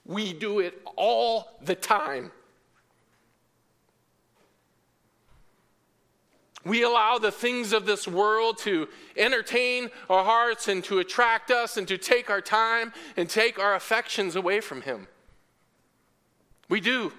We 0.05 0.33
do 0.33 0.61
it 0.61 0.81
all 0.97 1.59
the 1.63 1.75
time. 1.75 2.33
We 6.65 6.83
allow 6.83 7.19
the 7.19 7.31
things 7.31 7.73
of 7.73 7.87
this 7.87 8.09
world 8.09 8.59
to 8.59 8.89
entertain 9.17 9.91
our 10.11 10.25
hearts 10.25 10.69
and 10.69 10.83
to 10.85 10.99
attract 10.99 11.51
us 11.51 11.77
and 11.77 11.87
to 11.89 11.97
take 11.97 12.31
our 12.31 12.41
time 12.41 12.93
and 13.17 13.29
take 13.29 13.59
our 13.59 13.75
affections 13.75 14.35
away 14.35 14.61
from 14.61 14.83
Him. 14.83 15.09
We 16.69 16.81
do. 16.81 17.13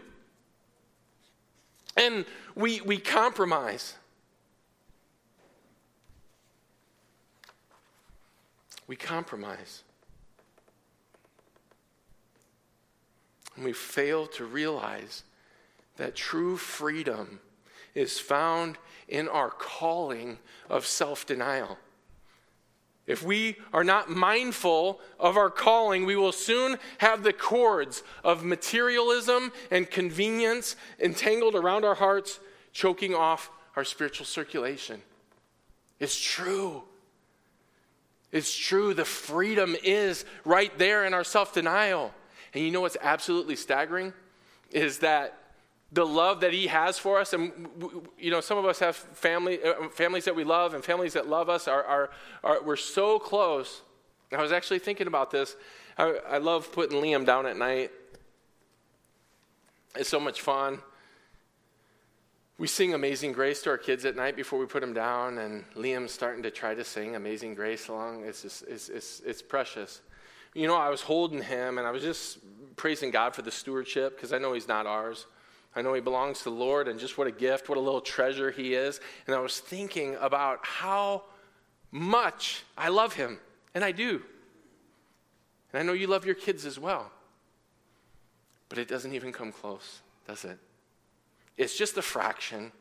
And 1.95 2.26
we, 2.56 2.82
we 2.82 2.97
compromise. 2.97 3.95
We 8.90 8.96
compromise. 8.96 9.84
And 13.56 13.64
we 13.64 13.72
fail 13.72 14.26
to 14.26 14.46
realize 14.46 15.22
that 15.98 16.16
true 16.16 16.58
freedom 16.58 17.40
is 17.94 18.18
found 18.18 18.80
in 19.08 19.28
our 19.28 19.52
calling 19.52 20.40
of 20.72 20.88
self 20.88 21.28
denial. 21.28 21.78
If 23.06 23.22
we 23.22 23.58
are 23.74 23.84
not 23.84 24.10
mindful 24.10 25.00
of 25.20 25.38
our 25.38 25.52
calling, 25.52 26.04
we 26.04 26.16
will 26.16 26.32
soon 26.32 26.80
have 26.98 27.22
the 27.22 27.34
cords 27.34 28.02
of 28.24 28.44
materialism 28.44 29.52
and 29.70 29.88
convenience 29.88 30.76
entangled 31.00 31.54
around 31.54 31.86
our 31.86 31.96
hearts, 31.96 32.40
choking 32.74 33.14
off 33.14 33.52
our 33.76 33.84
spiritual 33.84 34.26
circulation. 34.26 35.04
It's 36.00 36.20
true. 36.20 36.86
It's 38.32 38.56
true. 38.56 38.94
The 38.94 39.06
freedom 39.06 39.76
is 39.84 40.26
right 40.46 40.78
there 40.78 41.06
in 41.06 41.14
our 41.14 41.24
self 41.24 41.54
denial. 41.54 42.14
And 42.54 42.64
you 42.64 42.72
know 42.72 42.82
what's 42.82 42.98
absolutely 43.02 43.56
staggering? 43.56 44.14
Is 44.72 45.00
that 45.00 45.36
the 45.92 46.06
love 46.06 46.42
that 46.42 46.54
he 46.54 46.68
has 46.68 47.00
for 47.00 47.20
us 47.20 47.34
and 47.34 47.68
you 48.18 48.30
know 48.30 48.42
some 48.42 48.58
of 48.58 48.66
us 48.66 48.80
have 48.80 48.96
family 48.96 49.60
uh, 49.64 49.90
families 49.90 50.26
that 50.26 50.36
we 50.36 50.44
love 50.44 50.74
and 50.74 50.84
families 50.84 51.14
that 51.14 51.28
love 51.28 51.50
us 51.50 51.68
are, 51.68 51.84
are, 51.84 52.10
are 52.44 52.62
we're 52.62 52.76
so 52.76 53.18
close 53.18 53.82
i 54.32 54.40
was 54.40 54.52
actually 54.52 54.78
thinking 54.78 55.08
about 55.08 55.32
this 55.32 55.56
I, 55.98 56.20
I 56.30 56.38
love 56.38 56.72
putting 56.72 57.02
liam 57.02 57.26
down 57.26 57.48
at 57.48 57.58
night 57.58 57.92
it's 59.96 60.10
so 60.10 60.20
much 60.20 60.42
fun 60.42 60.80
we 62.60 62.68
sing 62.68 62.93
amazing 62.93 63.32
grace 63.32 63.64
to 63.64 63.70
our 63.72 63.78
kids 63.78 64.05
at 64.05 64.16
night 64.16 64.36
before 64.36 64.60
we 64.60 64.68
put 64.68 64.82
them 64.82 64.93
down 64.93 65.39
and 65.39 65.64
liam's 65.76 66.12
starting 66.12 66.43
to 66.43 66.51
try 66.51 66.76
to 66.76 66.84
sing 66.84 67.16
amazing 67.16 67.55
grace 67.55 67.88
along 67.88 68.24
it's 68.26 68.43
just 68.43 68.64
it's, 68.68 68.89
it's, 68.89 69.22
it's 69.26 69.41
precious 69.41 70.01
you 70.53 70.68
know 70.68 70.76
i 70.76 70.89
was 70.89 71.01
holding 71.01 71.41
him 71.41 71.80
and 71.80 71.88
i 71.88 71.91
was 71.91 72.03
just 72.03 72.38
praising 72.76 73.10
god 73.10 73.34
for 73.34 73.41
the 73.41 73.51
stewardship 73.51 74.16
because 74.16 74.34
i 74.34 74.38
know 74.38 74.53
he's 74.53 74.68
not 74.68 74.86
ours 74.86 75.26
I 75.76 75.82
know 75.82 75.93
he 75.93 76.01
belongs 76.01 76.39
to 76.39 76.45
the 76.45 76.49
Lord, 76.51 76.88
and 76.88 76.99
just 76.99 77.18
what 77.18 77.28
a 77.28 77.32
gift, 77.32 77.70
what 77.70 77.78
a 77.78 77.82
little 77.82 78.01
treasure 78.01 78.51
he 78.51 78.74
is. 78.74 78.99
And 79.28 79.36
I 79.36 79.39
was 79.39 79.60
thinking 79.60 80.16
about 80.20 80.66
how 80.66 81.24
much 81.91 82.64
I 82.78 82.89
love 82.89 83.14
him, 83.14 83.39
and 83.76 83.84
I 83.84 83.91
do. 83.91 84.22
And 85.72 85.80
I 85.80 85.84
know 85.84 85.93
you 85.93 86.07
love 86.07 86.26
your 86.26 86.36
kids 86.36 86.66
as 86.66 86.80
well. 86.80 87.12
But 88.68 88.80
it 88.80 88.88
doesn't 88.88 89.14
even 89.14 89.32
come 89.32 89.51
close, 89.51 90.01
does 90.28 90.43
it? 90.43 90.57
It's 91.60 91.76
just 91.76 91.97
a 91.97 92.01
fraction, 92.01 92.72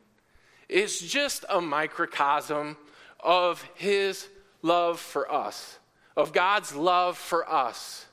it's 0.68 1.00
just 1.00 1.44
a 1.48 1.60
microcosm 1.60 2.76
of 3.18 3.60
his 3.74 4.28
love 4.62 5.00
for 5.00 5.30
us, 5.30 5.80
of 6.16 6.32
God's 6.32 6.76
love 6.76 7.18
for 7.18 7.50
us. 7.50 8.06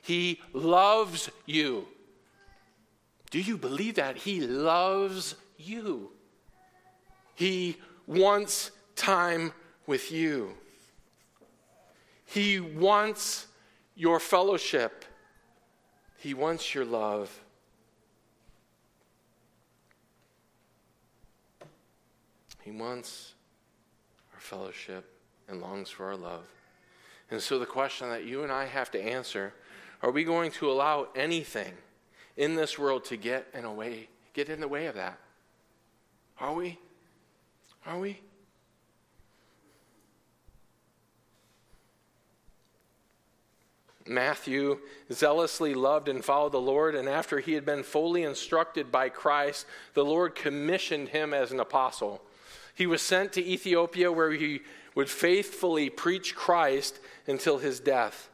He 0.00 0.40
loves 0.52 1.30
you. 1.46 1.88
Do 3.32 3.40
you 3.40 3.58
believe 3.58 3.96
that? 3.96 4.16
He 4.16 4.40
loves 4.40 5.34
you. 5.58 6.12
He 7.34 7.76
wants 8.06 8.70
time 8.94 9.52
with 9.84 10.12
you. 10.12 10.54
He 12.24 12.60
wants 12.60 13.48
your 13.96 14.20
fellowship. 14.20 15.04
He 16.18 16.34
wants 16.34 16.72
your 16.72 16.84
love. 16.84 17.40
He 22.68 22.76
wants 22.78 23.32
our 24.34 24.40
fellowship 24.40 25.10
and 25.48 25.60
longs 25.60 25.88
for 25.88 26.06
our 26.06 26.16
love. 26.16 26.44
And 27.30 27.40
so, 27.40 27.58
the 27.58 27.66
question 27.66 28.10
that 28.10 28.24
you 28.24 28.42
and 28.42 28.52
I 28.52 28.66
have 28.66 28.90
to 28.90 29.00
answer 29.00 29.54
are 30.02 30.10
we 30.10 30.22
going 30.22 30.50
to 30.52 30.70
allow 30.70 31.08
anything? 31.16 31.72
in 32.38 32.54
this 32.54 32.78
world 32.78 33.04
to 33.04 33.16
get 33.16 33.48
in 33.52 33.64
a 33.64 33.72
way, 33.72 34.08
get 34.32 34.48
in 34.48 34.60
the 34.60 34.68
way 34.68 34.86
of 34.86 34.94
that. 34.94 35.18
Are 36.40 36.54
we? 36.54 36.78
Are 37.84 37.98
we? 37.98 38.20
Matthew 44.06 44.78
zealously 45.12 45.74
loved 45.74 46.08
and 46.08 46.24
followed 46.24 46.52
the 46.52 46.60
Lord, 46.60 46.94
and 46.94 47.08
after 47.08 47.40
he 47.40 47.52
had 47.52 47.66
been 47.66 47.82
fully 47.82 48.22
instructed 48.22 48.90
by 48.90 49.08
Christ, 49.10 49.66
the 49.92 50.04
Lord 50.04 50.34
commissioned 50.34 51.08
him 51.08 51.34
as 51.34 51.50
an 51.50 51.60
apostle. 51.60 52.22
He 52.78 52.86
was 52.86 53.02
sent 53.02 53.32
to 53.32 53.44
Ethiopia 53.44 54.12
where 54.12 54.30
he 54.30 54.60
would 54.94 55.10
faithfully 55.10 55.90
preach 55.90 56.36
Christ 56.36 57.00
until 57.26 57.58
his 57.58 57.80
death. 57.80 58.30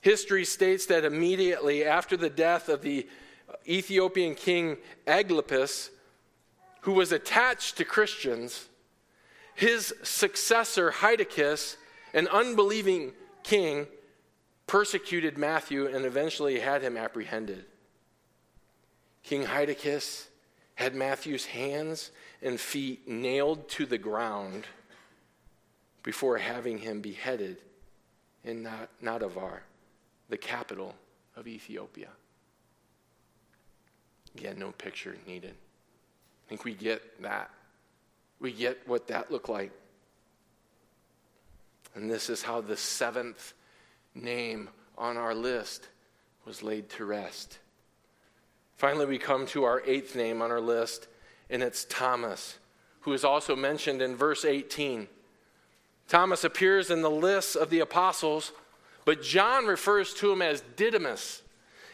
History 0.00 0.46
states 0.46 0.86
that 0.86 1.04
immediately 1.04 1.84
after 1.84 2.16
the 2.16 2.30
death 2.30 2.70
of 2.70 2.80
the 2.80 3.06
Ethiopian 3.68 4.34
king 4.34 4.78
Aglapius, 5.06 5.90
who 6.80 6.92
was 6.92 7.12
attached 7.12 7.76
to 7.76 7.84
Christians, 7.84 8.66
his 9.54 9.92
successor 10.02 10.90
Hydicus, 10.90 11.76
an 12.14 12.28
unbelieving 12.28 13.12
king, 13.42 13.88
persecuted 14.66 15.36
Matthew 15.36 15.86
and 15.86 16.06
eventually 16.06 16.60
had 16.60 16.80
him 16.80 16.96
apprehended. 16.96 17.66
King 19.22 19.44
Hydicus 19.44 20.28
had 20.76 20.94
Matthew's 20.94 21.44
hands 21.44 22.10
and 22.46 22.60
feet 22.60 23.08
nailed 23.08 23.68
to 23.68 23.84
the 23.84 23.98
ground 23.98 24.64
before 26.04 26.38
having 26.38 26.78
him 26.78 27.00
beheaded 27.00 27.56
in 28.44 28.68
Nadavar, 29.02 29.58
the 30.28 30.36
capital 30.36 30.94
of 31.34 31.48
Ethiopia. 31.48 32.08
Again, 34.36 34.60
no 34.60 34.70
picture 34.70 35.16
needed. 35.26 35.54
I 35.54 36.48
think 36.48 36.64
we 36.64 36.74
get 36.74 37.20
that. 37.22 37.50
We 38.38 38.52
get 38.52 38.86
what 38.86 39.08
that 39.08 39.32
looked 39.32 39.48
like. 39.48 39.72
And 41.96 42.08
this 42.08 42.30
is 42.30 42.42
how 42.42 42.60
the 42.60 42.76
seventh 42.76 43.54
name 44.14 44.68
on 44.96 45.16
our 45.16 45.34
list 45.34 45.88
was 46.44 46.62
laid 46.62 46.90
to 46.90 47.06
rest. 47.06 47.58
Finally, 48.76 49.06
we 49.06 49.18
come 49.18 49.46
to 49.46 49.64
our 49.64 49.82
eighth 49.84 50.14
name 50.14 50.42
on 50.42 50.52
our 50.52 50.60
list, 50.60 51.08
and 51.50 51.62
it's 51.62 51.84
Thomas, 51.88 52.58
who 53.00 53.12
is 53.12 53.24
also 53.24 53.54
mentioned 53.54 54.02
in 54.02 54.16
verse 54.16 54.44
18. 54.44 55.08
Thomas 56.08 56.44
appears 56.44 56.90
in 56.90 57.02
the 57.02 57.10
list 57.10 57.56
of 57.56 57.70
the 57.70 57.80
apostles, 57.80 58.52
but 59.04 59.22
John 59.22 59.66
refers 59.66 60.14
to 60.14 60.32
him 60.32 60.42
as 60.42 60.62
Didymus. 60.76 61.42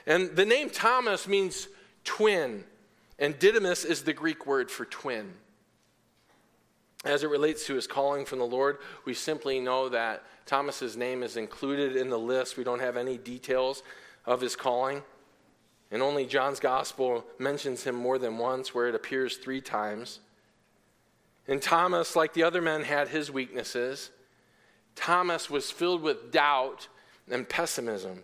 And 0.07 0.35
the 0.37 0.45
name 0.45 0.71
Thomas 0.71 1.29
means 1.29 1.69
twin. 2.05 2.65
And 3.19 3.39
Didymus 3.39 3.85
is 3.85 4.03
the 4.03 4.13
Greek 4.13 4.47
word 4.47 4.71
for 4.71 4.85
twin. 4.85 5.35
As 7.05 7.23
it 7.23 7.31
relates 7.31 7.67
to 7.67 7.75
his 7.75 7.87
calling 7.87 8.25
from 8.25 8.39
the 8.39 8.47
Lord, 8.47 8.79
we 9.05 9.15
simply 9.15 9.61
know 9.61 9.89
that 9.89 10.25
Thomas's 10.47 10.97
name 10.97 11.23
is 11.23 11.37
included 11.37 11.97
in 11.97 12.11
the 12.11 12.19
list. 12.19 12.57
We 12.57 12.65
don't 12.65 12.81
have 12.81 12.97
any 12.97 13.19
details 13.19 13.83
of 14.25 14.41
his 14.41 14.57
calling. 14.57 15.03
And 15.93 16.03
only 16.03 16.25
John's 16.25 16.59
gospel 16.59 17.25
mentions 17.39 17.85
him 17.85 17.95
more 17.95 18.19
than 18.19 18.39
once, 18.39 18.75
where 18.75 18.89
it 18.89 18.95
appears 18.95 19.37
three 19.37 19.61
times. 19.61 20.21
And 21.47 21.61
Thomas, 21.61 22.17
like 22.17 22.33
the 22.33 22.45
other 22.45 22.63
men, 22.63 22.83
had 22.83 23.09
his 23.09 23.31
weaknesses. 23.31 24.11
Thomas 24.97 25.51
was 25.51 25.71
filled 25.71 26.01
with 26.01 26.33
doubt 26.33 26.89
and 27.31 27.47
pessimism. 27.47 28.23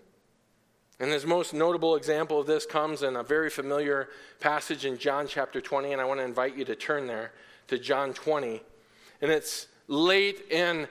And 0.99 1.11
his 1.13 1.27
most 1.27 1.53
notable 1.53 1.95
example 1.95 2.41
of 2.41 2.47
this 2.47 2.65
comes 2.65 3.03
in 3.03 3.17
a 3.17 3.23
very 3.23 3.51
familiar 3.51 4.09
passage 4.41 4.87
in 4.87 4.97
John 4.97 5.29
chapter 5.29 5.61
20, 5.61 5.93
and 5.93 6.01
I 6.01 6.07
want 6.07 6.21
to 6.21 6.25
invite 6.25 6.57
you 6.57 6.65
to 6.65 6.75
turn 6.75 7.07
there 7.07 7.33
to 7.69 7.79
John 7.79 8.15
20. 8.15 8.63
And 9.21 9.31
it's 9.31 9.67
late 9.89 10.51
in 10.51 10.89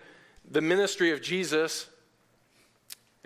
the 0.50 0.62
ministry 0.62 1.12
of 1.12 1.24
Jesus, 1.24 1.88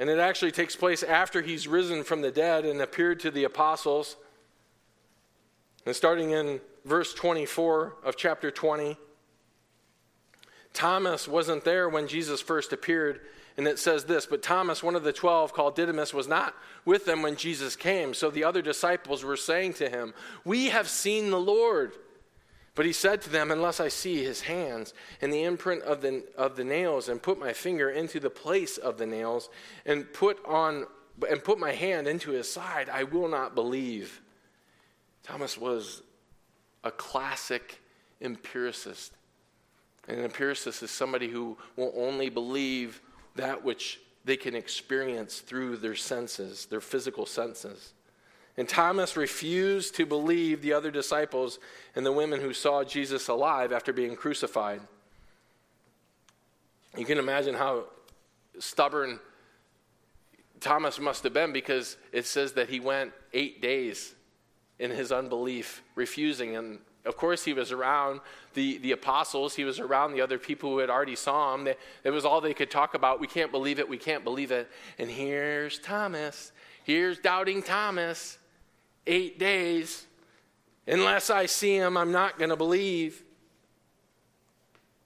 and 0.02 0.10
it 0.10 0.18
actually 0.18 0.52
takes 0.52 0.76
place 0.76 1.04
after 1.04 1.44
he's 1.44 1.68
risen 1.68 2.04
from 2.04 2.22
the 2.22 2.32
dead 2.32 2.66
and 2.66 2.82
appeared 2.82 3.20
to 3.20 3.30
the 3.30 3.44
apostles. 3.44 4.16
And 5.86 5.96
starting 5.96 6.32
in 6.32 6.60
verse 6.86 7.14
24 7.14 7.98
of 8.04 8.18
chapter 8.18 8.50
20, 8.50 8.98
Thomas 10.74 11.28
wasn't 11.28 11.64
there 11.66 11.88
when 11.88 12.08
Jesus 12.08 12.42
first 12.42 12.74
appeared. 12.74 13.22
And 13.58 13.68
it 13.68 13.78
says 13.78 14.06
this 14.06 14.26
But 14.26 14.42
Thomas, 14.42 14.82
one 14.82 14.96
of 14.96 15.04
the 15.04 15.14
twelve, 15.14 15.54
called 15.54 15.76
Didymus, 15.76 16.16
was 16.16 16.28
not 16.28 16.56
with 16.84 17.06
them 17.06 17.22
when 17.22 17.36
Jesus 17.36 17.76
came. 17.76 18.16
So 18.16 18.32
the 18.32 18.44
other 18.44 18.64
disciples 18.64 19.24
were 19.24 19.38
saying 19.38 19.74
to 19.74 19.88
him, 19.88 20.16
We 20.44 20.70
have 20.70 20.90
seen 20.90 21.30
the 21.30 21.40
Lord. 21.40 21.94
But 22.74 22.86
he 22.86 22.94
said 22.94 23.22
to 23.24 23.30
them, 23.30 23.52
Unless 23.52 23.80
I 23.80 23.90
see 23.90 24.24
his 24.24 24.42
hands 24.42 24.94
and 25.22 25.32
the 25.32 25.44
imprint 25.44 25.84
of 25.84 26.02
the, 26.02 26.24
of 26.38 26.56
the 26.56 26.64
nails, 26.64 27.10
and 27.10 27.22
put 27.22 27.40
my 27.40 27.54
finger 27.54 27.90
into 27.90 28.20
the 28.20 28.30
place 28.30 28.78
of 28.78 28.98
the 28.98 29.06
nails, 29.06 29.50
and 29.86 30.12
put, 30.14 30.40
on, 30.46 30.88
and 31.30 31.44
put 31.44 31.60
my 31.60 31.74
hand 31.74 32.08
into 32.08 32.32
his 32.32 32.52
side, 32.52 32.90
I 32.90 33.04
will 33.04 33.28
not 33.28 33.56
believe. 33.56 34.22
Thomas 35.24 35.58
was 35.58 36.02
a 36.84 36.92
classic 36.92 37.82
empiricist. 38.22 39.14
And 40.08 40.18
an 40.18 40.26
empiricist 40.26 40.82
is 40.82 40.92
somebody 40.92 41.28
who 41.28 41.58
will 41.76 41.94
only 41.96 42.30
believe 42.30 43.02
that 43.36 43.64
which 43.64 44.00
they 44.24 44.38
can 44.38 44.56
experience 44.56 45.40
through 45.40 45.78
their 45.78 45.96
senses, 45.96 46.66
their 46.66 46.82
physical 46.82 47.26
senses. 47.26 47.94
And 48.62 48.70
Thomas 48.70 49.18
refused 49.18 49.96
to 49.96 50.06
believe 50.06 50.62
the 50.62 50.74
other 50.74 50.92
disciples 50.92 51.58
and 51.96 52.06
the 52.06 52.12
women 52.12 52.40
who 52.40 52.54
saw 52.54 52.84
Jesus 52.84 53.28
alive 53.28 53.72
after 53.72 53.92
being 53.92 54.16
crucified. 54.16 54.82
You 56.96 57.04
can 57.04 57.18
imagine 57.18 57.56
how 57.56 57.86
stubborn 58.60 59.20
Thomas 60.60 61.00
must 61.00 61.24
have 61.24 61.34
been 61.34 61.54
because 61.54 61.98
it 62.12 62.28
says 62.28 62.54
that 62.54 62.70
he 62.70 62.80
went 62.80 63.14
eight 63.34 63.64
days 63.64 64.14
in 64.78 64.92
his 64.92 65.12
unbelief, 65.12 65.82
refusing. 65.96 66.56
And 66.56 66.78
of 67.06 67.18
course, 67.18 67.44
he 67.44 67.54
was 67.54 67.72
around 67.72 68.20
the, 68.54 68.78
the 68.78 68.92
apostles, 68.92 69.56
he 69.56 69.64
was 69.64 69.80
around 69.80 70.14
the 70.14 70.22
other 70.22 70.38
people 70.38 70.70
who 70.70 70.78
had 70.78 70.92
already 70.92 71.16
saw 71.16 71.56
him. 71.56 71.68
It 72.04 72.12
was 72.12 72.26
all 72.26 72.40
they 72.42 72.54
could 72.54 72.70
talk 72.70 72.94
about. 72.94 73.20
We 73.20 73.26
can't 73.26 73.52
believe 73.52 73.80
it, 73.80 73.90
we 73.90 73.98
can't 73.98 74.24
believe 74.24 74.52
it. 74.52 74.70
And 75.00 75.10
here's 75.10 75.80
Thomas. 75.80 76.52
Here's 76.84 77.18
doubting 77.18 77.64
Thomas. 77.64 78.38
Eight 79.08 79.40
days. 79.40 80.06
Unless 80.88 81.30
I 81.30 81.46
see 81.46 81.76
him, 81.76 81.98
I'm 81.98 82.12
not 82.12 82.38
going 82.38 82.50
to 82.50 82.56
believe. 82.56 83.24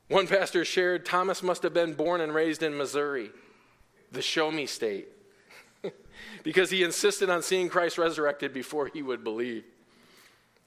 One 0.08 0.28
pastor 0.28 0.64
shared 0.64 1.06
Thomas 1.06 1.42
must 1.42 1.64
have 1.64 1.74
been 1.74 1.94
born 1.94 2.22
and 2.22 2.34
raised 2.34 2.62
in 2.62 2.78
Missouri, 2.78 3.32
the 4.12 4.22
show 4.22 4.52
me 4.52 4.68
state, 4.68 5.08
because 6.44 6.70
he 6.70 6.84
insisted 6.84 7.30
on 7.30 7.42
seeing 7.42 7.70
Christ 7.70 7.98
resurrected 7.98 8.54
before 8.54 8.88
he 8.88 9.02
would 9.02 9.24
believe. 9.24 9.64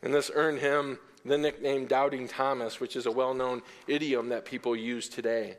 And 0.02 0.12
this 0.12 0.30
earned 0.34 0.58
him 0.58 0.98
the 1.24 1.38
nickname 1.38 1.86
Doubting 1.86 2.26
Thomas, 2.26 2.80
which 2.80 2.96
is 2.96 3.06
a 3.06 3.12
well 3.12 3.34
known 3.34 3.62
idiom 3.86 4.28
that 4.30 4.44
people 4.44 4.74
use 4.74 5.08
today. 5.08 5.56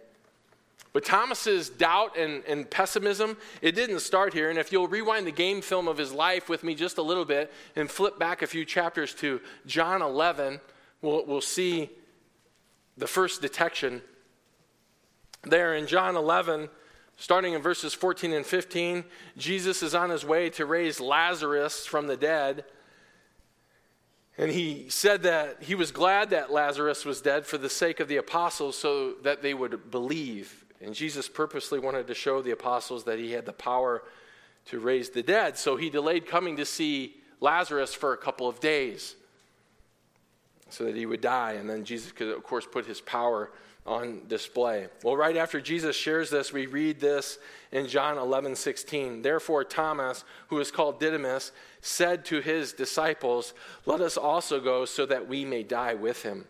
But 0.92 1.06
Thomas's 1.06 1.70
doubt 1.70 2.18
and, 2.18 2.44
and, 2.46 2.70
pessimism, 2.70 3.38
it 3.62 3.76
didn't 3.76 4.00
start 4.00 4.34
here. 4.34 4.50
And 4.50 4.58
if 4.58 4.72
you'll 4.72 4.88
rewind 4.88 5.28
the 5.28 5.32
game 5.32 5.62
film 5.62 5.88
of 5.88 5.98
his 5.98 6.12
life 6.12 6.50
with 6.50 6.64
me 6.64 6.74
just 6.74 6.98
a 6.98 7.04
little 7.04 7.26
bit 7.26 7.52
and 7.76 7.90
flip 7.90 8.18
back 8.18 8.42
a 8.42 8.48
few 8.48 8.66
chapters 8.66 9.14
to 9.16 9.40
John 9.68 10.02
11, 10.02 10.60
we'll, 11.02 11.26
we'll 11.26 11.42
see 11.42 11.92
the 12.98 13.06
first 13.06 13.42
detection. 13.42 14.02
There 15.44 15.76
in 15.76 15.86
John 15.86 16.16
11, 16.16 16.70
starting 17.18 17.54
in 17.54 17.62
verses 17.62 17.94
14 17.94 18.34
and 18.34 18.46
15, 18.46 19.04
Jesus 19.38 19.84
is 19.84 19.94
on 19.94 20.10
his 20.10 20.26
way 20.26 20.50
to 20.52 20.66
raise 20.66 21.00
Lazarus 21.00 21.86
from 21.86 22.08
the 22.08 22.18
dead. 22.18 22.66
And 24.40 24.52
he 24.52 24.88
said 24.90 25.24
that 25.24 25.62
he 25.62 25.76
was 25.76 25.92
glad 25.92 26.32
that 26.32 26.52
Lazarus 26.52 27.06
was 27.06 27.22
dead 27.22 27.46
for 27.46 27.58
the 27.58 27.70
sake 27.70 28.00
of 28.00 28.08
the 28.08 28.18
apostles 28.18 28.78
so 28.78 29.14
that 29.24 29.42
they 29.44 29.54
would 29.54 29.92
believe. 29.92 30.59
And 30.82 30.94
Jesus 30.94 31.28
purposely 31.28 31.80
wanted 31.80 32.08
to 32.08 32.14
show 32.14 32.42
the 32.42 32.52
apostles 32.52 33.04
that 33.04 33.20
he 33.20 33.32
had 33.32 33.46
the 33.46 33.54
power 33.54 34.04
to 34.66 34.80
raise 34.80 35.10
the 35.10 35.24
dead. 35.24 35.58
So 35.58 35.76
he 35.76 35.90
delayed 35.90 36.26
coming 36.26 36.58
to 36.58 36.66
see 36.66 37.16
Lazarus 37.42 37.94
for 37.94 38.14
a 38.14 38.18
couple 38.18 38.48
of 38.48 38.60
days 38.60 39.16
so 40.70 40.86
that 40.86 40.96
he 40.96 41.06
would 41.06 41.22
die. 41.22 41.54
And 41.54 41.70
then 41.70 41.84
Jesus 41.84 42.12
could, 42.12 42.30
of 42.30 42.44
course, 42.44 42.66
put 42.66 42.86
his 42.86 43.02
power 43.02 43.52
on 43.86 44.22
display. 44.28 44.88
Well, 45.04 45.18
right 45.18 45.36
after 45.36 45.60
Jesus 45.60 45.96
shares 45.96 46.30
this, 46.30 46.54
we 46.54 46.68
read 46.68 47.00
this 47.00 47.40
in 47.72 47.88
John 47.88 48.18
11 48.18 48.56
16. 48.56 49.22
Therefore, 49.22 49.64
Thomas, 49.64 50.24
who 50.48 50.60
is 50.60 50.70
called 50.70 51.00
Didymus, 51.00 51.52
said 51.82 52.24
to 52.26 52.40
his 52.40 52.74
disciples, 52.74 53.54
Let 53.86 54.02
us 54.02 54.16
also 54.16 54.60
go 54.60 54.86
so 54.86 55.06
that 55.08 55.28
we 55.28 55.44
may 55.44 55.64
die 55.64 55.96
with 55.96 56.24
him. 56.24 56.46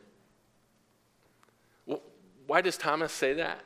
Well, 1.86 2.01
why 2.45 2.61
does 2.61 2.77
Thomas 2.77 3.13
say 3.13 3.34
that? 3.34 3.61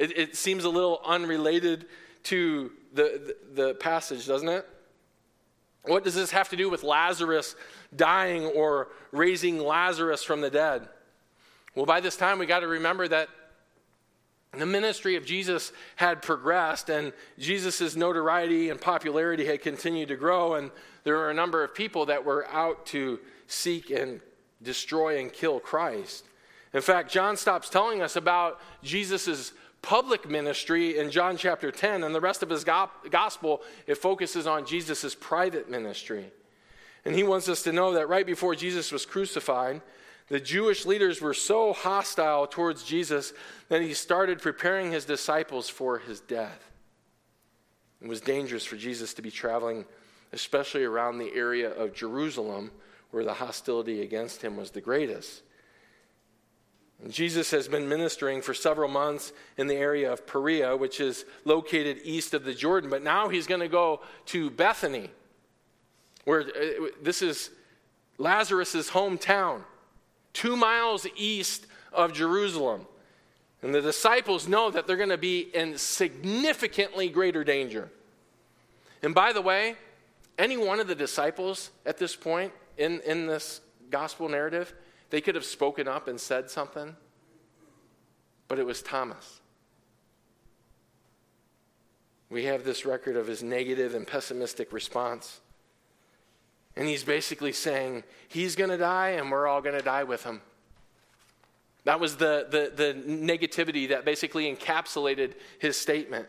It, 0.00 0.16
it 0.16 0.36
seems 0.36 0.64
a 0.64 0.70
little 0.70 1.02
unrelated 1.04 1.84
to 2.24 2.72
the, 2.94 3.36
the, 3.54 3.62
the 3.62 3.74
passage, 3.74 4.26
doesn't 4.26 4.48
it? 4.48 4.66
What 5.84 6.04
does 6.04 6.14
this 6.14 6.30
have 6.30 6.48
to 6.48 6.56
do 6.56 6.70
with 6.70 6.82
Lazarus 6.82 7.54
dying 7.94 8.46
or 8.46 8.88
raising 9.12 9.58
Lazarus 9.58 10.22
from 10.22 10.40
the 10.40 10.50
dead? 10.50 10.88
Well, 11.74 11.84
by 11.84 12.00
this 12.00 12.16
time, 12.16 12.38
we 12.38 12.46
got 12.46 12.60
to 12.60 12.66
remember 12.66 13.08
that 13.08 13.28
the 14.56 14.66
ministry 14.66 15.16
of 15.16 15.26
Jesus 15.26 15.70
had 15.96 16.22
progressed, 16.22 16.88
and 16.88 17.12
Jesus' 17.38 17.94
notoriety 17.94 18.70
and 18.70 18.80
popularity 18.80 19.44
had 19.44 19.60
continued 19.60 20.08
to 20.08 20.16
grow, 20.16 20.54
and 20.54 20.70
there 21.04 21.14
were 21.14 21.30
a 21.30 21.34
number 21.34 21.62
of 21.62 21.74
people 21.74 22.06
that 22.06 22.24
were 22.24 22.48
out 22.48 22.86
to 22.86 23.20
seek 23.46 23.90
and 23.90 24.20
destroy 24.62 25.20
and 25.20 25.30
kill 25.32 25.60
Christ. 25.60 26.24
In 26.72 26.80
fact, 26.80 27.12
John 27.12 27.36
stops 27.36 27.68
telling 27.68 28.00
us 28.02 28.16
about 28.16 28.60
Jesus' 28.82 29.52
public 29.82 30.28
ministry 30.28 30.98
in 30.98 31.10
John 31.10 31.36
chapter 31.36 31.70
10, 31.70 32.04
and 32.04 32.14
the 32.14 32.20
rest 32.20 32.42
of 32.42 32.50
his 32.50 32.64
gospel, 32.64 33.62
it 33.86 33.96
focuses 33.96 34.46
on 34.46 34.66
Jesus' 34.66 35.14
private 35.14 35.70
ministry. 35.70 36.26
And 37.04 37.14
he 37.14 37.22
wants 37.22 37.48
us 37.48 37.62
to 37.62 37.72
know 37.72 37.94
that 37.94 38.08
right 38.08 38.26
before 38.26 38.54
Jesus 38.54 38.92
was 38.92 39.06
crucified, 39.06 39.80
the 40.28 40.38
Jewish 40.38 40.86
leaders 40.86 41.20
were 41.20 41.34
so 41.34 41.72
hostile 41.72 42.46
towards 42.46 42.84
Jesus 42.84 43.32
that 43.68 43.82
he 43.82 43.94
started 43.94 44.40
preparing 44.40 44.92
his 44.92 45.04
disciples 45.04 45.68
for 45.68 45.98
his 45.98 46.20
death. 46.20 46.70
It 48.00 48.08
was 48.08 48.20
dangerous 48.20 48.64
for 48.64 48.76
Jesus 48.76 49.14
to 49.14 49.22
be 49.22 49.30
traveling, 49.30 49.86
especially 50.32 50.84
around 50.84 51.18
the 51.18 51.34
area 51.34 51.70
of 51.70 51.94
Jerusalem, 51.94 52.70
where 53.10 53.24
the 53.24 53.34
hostility 53.34 54.02
against 54.02 54.42
him 54.42 54.56
was 54.56 54.70
the 54.70 54.80
greatest. 54.80 55.42
Jesus 57.08 57.50
has 57.52 57.66
been 57.66 57.88
ministering 57.88 58.42
for 58.42 58.52
several 58.52 58.88
months 58.88 59.32
in 59.56 59.66
the 59.66 59.74
area 59.74 60.12
of 60.12 60.26
Perea, 60.26 60.76
which 60.76 61.00
is 61.00 61.24
located 61.44 61.98
east 62.04 62.34
of 62.34 62.44
the 62.44 62.52
Jordan, 62.52 62.90
but 62.90 63.02
now 63.02 63.28
he's 63.28 63.46
going 63.46 63.62
to 63.62 63.68
go 63.68 64.00
to 64.26 64.50
Bethany, 64.50 65.10
where 66.24 66.42
uh, 66.42 66.88
this 67.02 67.22
is 67.22 67.50
Lazarus' 68.18 68.90
hometown 68.90 69.62
two 70.32 70.56
miles 70.56 71.06
east 71.16 71.66
of 71.92 72.12
Jerusalem. 72.12 72.86
And 73.62 73.74
the 73.74 73.80
disciples 73.80 74.48
know 74.48 74.70
that 74.70 74.86
they're 74.86 74.96
going 74.96 75.08
to 75.08 75.18
be 75.18 75.40
in 75.54 75.76
significantly 75.76 77.08
greater 77.08 77.44
danger. 77.44 77.90
And 79.02 79.14
by 79.14 79.32
the 79.32 79.42
way, 79.42 79.76
any 80.38 80.56
one 80.56 80.80
of 80.80 80.86
the 80.86 80.94
disciples 80.94 81.70
at 81.84 81.98
this 81.98 82.16
point 82.16 82.52
in, 82.78 83.00
in 83.00 83.26
this 83.26 83.60
gospel 83.90 84.28
narrative, 84.28 84.72
they 85.10 85.20
could 85.20 85.34
have 85.34 85.44
spoken 85.44 85.88
up 85.88 86.08
and 86.08 86.20
said 86.20 86.50
something, 86.50 86.96
but 88.48 88.58
it 88.58 88.66
was 88.66 88.80
Thomas. 88.80 89.40
We 92.30 92.44
have 92.44 92.64
this 92.64 92.86
record 92.86 93.16
of 93.16 93.26
his 93.26 93.42
negative 93.42 93.94
and 93.94 94.06
pessimistic 94.06 94.72
response. 94.72 95.40
And 96.76 96.86
he's 96.86 97.02
basically 97.02 97.52
saying, 97.52 98.04
He's 98.28 98.54
going 98.54 98.70
to 98.70 98.78
die, 98.78 99.10
and 99.10 99.30
we're 99.30 99.48
all 99.48 99.60
going 99.60 99.76
to 99.76 99.84
die 99.84 100.04
with 100.04 100.22
him. 100.22 100.40
That 101.84 101.98
was 101.98 102.16
the, 102.16 102.46
the, 102.48 102.72
the 102.74 102.94
negativity 102.94 103.88
that 103.88 104.04
basically 104.04 104.54
encapsulated 104.54 105.32
his 105.58 105.76
statement. 105.76 106.28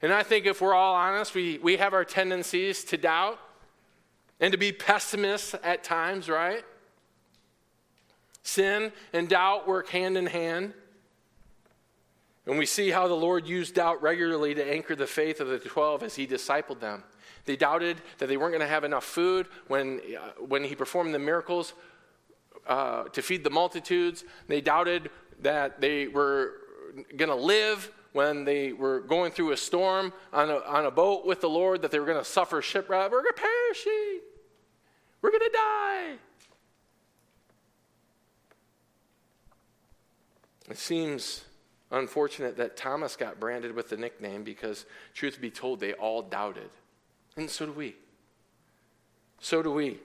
And 0.00 0.12
I 0.12 0.22
think 0.22 0.46
if 0.46 0.60
we're 0.60 0.74
all 0.74 0.94
honest, 0.94 1.34
we, 1.34 1.58
we 1.58 1.76
have 1.76 1.92
our 1.92 2.04
tendencies 2.04 2.84
to 2.84 2.96
doubt 2.96 3.38
and 4.40 4.52
to 4.52 4.58
be 4.58 4.72
pessimists 4.72 5.54
at 5.62 5.82
times, 5.82 6.28
right? 6.28 6.64
Sin 8.46 8.92
and 9.12 9.28
doubt 9.28 9.66
work 9.66 9.88
hand 9.88 10.16
in 10.16 10.26
hand. 10.26 10.72
And 12.46 12.56
we 12.56 12.64
see 12.64 12.90
how 12.90 13.08
the 13.08 13.14
Lord 13.14 13.44
used 13.44 13.74
doubt 13.74 14.00
regularly 14.00 14.54
to 14.54 14.64
anchor 14.64 14.94
the 14.94 15.08
faith 15.08 15.40
of 15.40 15.48
the 15.48 15.58
12 15.58 16.04
as 16.04 16.14
he 16.14 16.28
discipled 16.28 16.78
them. 16.78 17.02
They 17.44 17.56
doubted 17.56 18.00
that 18.18 18.28
they 18.28 18.36
weren't 18.36 18.52
going 18.52 18.60
to 18.60 18.68
have 18.68 18.84
enough 18.84 19.02
food 19.02 19.48
when, 19.66 20.00
uh, 20.16 20.40
when 20.46 20.62
he 20.62 20.76
performed 20.76 21.12
the 21.12 21.18
miracles 21.18 21.74
uh, 22.68 23.04
to 23.08 23.20
feed 23.20 23.42
the 23.42 23.50
multitudes. 23.50 24.22
They 24.46 24.60
doubted 24.60 25.10
that 25.42 25.80
they 25.80 26.06
were 26.06 26.52
going 27.16 27.30
to 27.30 27.34
live 27.34 27.90
when 28.12 28.44
they 28.44 28.72
were 28.72 29.00
going 29.00 29.32
through 29.32 29.50
a 29.50 29.56
storm 29.56 30.12
on 30.32 30.50
a, 30.50 30.58
on 30.58 30.86
a 30.86 30.90
boat 30.92 31.26
with 31.26 31.40
the 31.40 31.50
Lord, 31.50 31.82
that 31.82 31.90
they 31.90 31.98
were 31.98 32.06
going 32.06 32.16
to 32.16 32.24
suffer 32.24 32.62
shipwreck. 32.62 33.10
We're 33.10 33.24
going 33.24 33.34
to 33.34 33.42
perish. 33.42 33.86
We're 35.20 35.30
going 35.30 35.50
to 35.50 35.52
die. 35.52 36.14
It 40.68 40.78
seems 40.78 41.44
unfortunate 41.90 42.56
that 42.56 42.76
Thomas 42.76 43.16
got 43.16 43.38
branded 43.38 43.74
with 43.74 43.88
the 43.88 43.96
nickname 43.96 44.42
because, 44.42 44.84
truth 45.14 45.40
be 45.40 45.50
told, 45.50 45.80
they 45.80 45.92
all 45.92 46.22
doubted. 46.22 46.70
And 47.36 47.48
so 47.48 47.66
do 47.66 47.72
we. 47.72 47.94
So 49.40 49.62
do 49.62 49.70
we. 49.70 49.98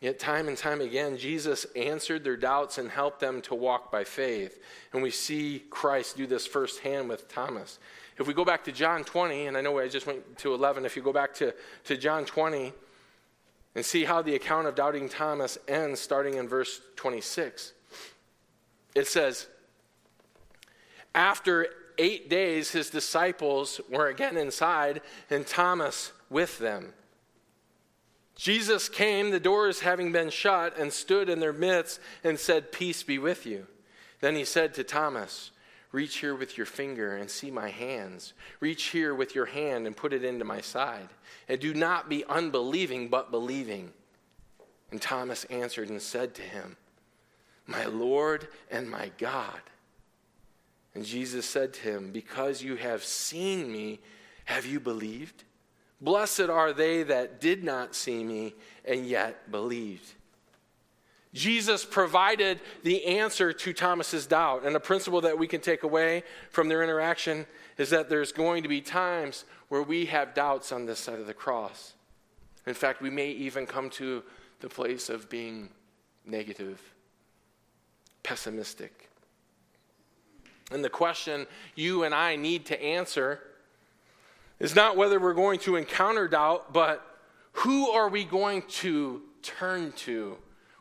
Yet, 0.00 0.20
time 0.20 0.46
and 0.46 0.56
time 0.56 0.80
again, 0.80 1.18
Jesus 1.18 1.66
answered 1.74 2.22
their 2.22 2.36
doubts 2.36 2.78
and 2.78 2.88
helped 2.88 3.18
them 3.18 3.42
to 3.42 3.54
walk 3.54 3.90
by 3.90 4.04
faith. 4.04 4.62
And 4.92 5.02
we 5.02 5.10
see 5.10 5.64
Christ 5.70 6.16
do 6.16 6.26
this 6.26 6.46
firsthand 6.46 7.08
with 7.08 7.28
Thomas. 7.28 7.80
If 8.16 8.28
we 8.28 8.34
go 8.34 8.44
back 8.44 8.64
to 8.64 8.72
John 8.72 9.02
20, 9.02 9.46
and 9.46 9.56
I 9.56 9.60
know 9.60 9.78
I 9.78 9.88
just 9.88 10.06
went 10.06 10.38
to 10.38 10.54
11, 10.54 10.84
if 10.84 10.96
you 10.96 11.02
go 11.02 11.12
back 11.12 11.34
to, 11.34 11.52
to 11.84 11.96
John 11.96 12.24
20 12.24 12.72
and 13.74 13.84
see 13.84 14.04
how 14.04 14.22
the 14.22 14.36
account 14.36 14.68
of 14.68 14.76
doubting 14.76 15.08
Thomas 15.08 15.58
ends, 15.66 16.00
starting 16.00 16.34
in 16.34 16.48
verse 16.48 16.80
26, 16.94 17.72
it 18.94 19.06
says, 19.08 19.48
after 21.18 21.66
eight 21.98 22.30
days, 22.30 22.70
his 22.70 22.90
disciples 22.90 23.80
were 23.90 24.06
again 24.06 24.36
inside, 24.36 25.00
and 25.28 25.44
Thomas 25.44 26.12
with 26.30 26.60
them. 26.60 26.92
Jesus 28.36 28.88
came, 28.88 29.32
the 29.32 29.40
doors 29.40 29.80
having 29.80 30.12
been 30.12 30.30
shut, 30.30 30.78
and 30.78 30.92
stood 30.92 31.28
in 31.28 31.40
their 31.40 31.52
midst 31.52 31.98
and 32.22 32.38
said, 32.38 32.70
Peace 32.70 33.02
be 33.02 33.18
with 33.18 33.46
you. 33.46 33.66
Then 34.20 34.36
he 34.36 34.44
said 34.44 34.74
to 34.74 34.84
Thomas, 34.84 35.50
Reach 35.90 36.18
here 36.18 36.36
with 36.36 36.56
your 36.56 36.66
finger 36.66 37.16
and 37.16 37.28
see 37.28 37.50
my 37.50 37.70
hands. 37.70 38.32
Reach 38.60 38.84
here 38.84 39.12
with 39.12 39.34
your 39.34 39.46
hand 39.46 39.88
and 39.88 39.96
put 39.96 40.12
it 40.12 40.22
into 40.22 40.44
my 40.44 40.60
side. 40.60 41.08
And 41.48 41.58
do 41.58 41.74
not 41.74 42.08
be 42.08 42.24
unbelieving, 42.26 43.08
but 43.08 43.32
believing. 43.32 43.92
And 44.92 45.02
Thomas 45.02 45.42
answered 45.46 45.88
and 45.88 46.00
said 46.00 46.32
to 46.36 46.42
him, 46.42 46.76
My 47.66 47.86
Lord 47.86 48.46
and 48.70 48.88
my 48.88 49.10
God. 49.18 49.62
And 50.98 51.06
Jesus 51.06 51.46
said 51.46 51.74
to 51.74 51.80
him, 51.82 52.10
Because 52.10 52.60
you 52.60 52.74
have 52.74 53.04
seen 53.04 53.70
me, 53.70 54.00
have 54.46 54.66
you 54.66 54.80
believed? 54.80 55.44
Blessed 56.00 56.48
are 56.50 56.72
they 56.72 57.04
that 57.04 57.40
did 57.40 57.62
not 57.62 57.94
see 57.94 58.24
me 58.24 58.54
and 58.84 59.06
yet 59.06 59.48
believed. 59.48 60.14
Jesus 61.32 61.84
provided 61.84 62.58
the 62.82 63.04
answer 63.04 63.52
to 63.52 63.72
Thomas's 63.72 64.26
doubt. 64.26 64.64
And 64.64 64.74
a 64.74 64.80
principle 64.80 65.20
that 65.20 65.38
we 65.38 65.46
can 65.46 65.60
take 65.60 65.84
away 65.84 66.24
from 66.50 66.68
their 66.68 66.82
interaction 66.82 67.46
is 67.76 67.90
that 67.90 68.08
there's 68.08 68.32
going 68.32 68.64
to 68.64 68.68
be 68.68 68.80
times 68.80 69.44
where 69.68 69.84
we 69.84 70.06
have 70.06 70.34
doubts 70.34 70.72
on 70.72 70.84
this 70.84 70.98
side 70.98 71.20
of 71.20 71.28
the 71.28 71.32
cross. 71.32 71.92
In 72.66 72.74
fact, 72.74 73.00
we 73.00 73.10
may 73.10 73.30
even 73.30 73.66
come 73.66 73.88
to 73.90 74.24
the 74.58 74.68
place 74.68 75.10
of 75.10 75.30
being 75.30 75.68
negative, 76.26 76.82
pessimistic. 78.24 79.07
And 80.70 80.84
the 80.84 80.90
question 80.90 81.46
you 81.74 82.04
and 82.04 82.14
I 82.14 82.36
need 82.36 82.66
to 82.66 82.82
answer 82.82 83.40
is 84.60 84.74
not 84.74 84.96
whether 84.96 85.18
we're 85.18 85.34
going 85.34 85.60
to 85.60 85.76
encounter 85.76 86.28
doubt, 86.28 86.72
but 86.72 87.04
who 87.52 87.90
are 87.90 88.08
we 88.08 88.24
going 88.24 88.62
to 88.62 89.22
turn 89.42 89.92
to 89.92 90.36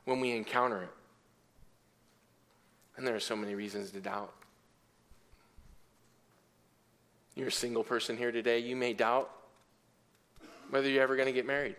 when 0.06 0.20
we 0.20 0.32
encounter 0.32 0.84
it? 0.84 0.90
And 2.98 3.06
there 3.06 3.16
are 3.16 3.20
so 3.20 3.36
many 3.36 3.56
reasons 3.56 3.92
to 3.92 4.00
doubt. 4.00 4.34
You're 7.36 7.50
a 7.50 7.52
single 7.52 7.84
person 7.84 8.18
here 8.18 8.32
today, 8.32 8.60
you 8.60 8.76
may 8.76 8.94
doubt 8.94 9.30
whether 10.70 10.90
you're 10.90 11.04
ever 11.04 11.16
going 11.16 11.28
to 11.28 11.34
get 11.34 11.46
married. 11.46 11.76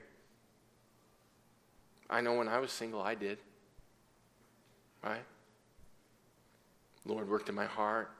I 2.08 2.20
know 2.20 2.34
when 2.34 2.48
I 2.48 2.58
was 2.58 2.70
single, 2.70 3.02
I 3.02 3.14
did. 3.14 3.38
Right? 5.04 5.24
Lord 7.08 7.28
worked 7.28 7.48
in 7.48 7.54
my 7.54 7.64
heart, 7.64 8.10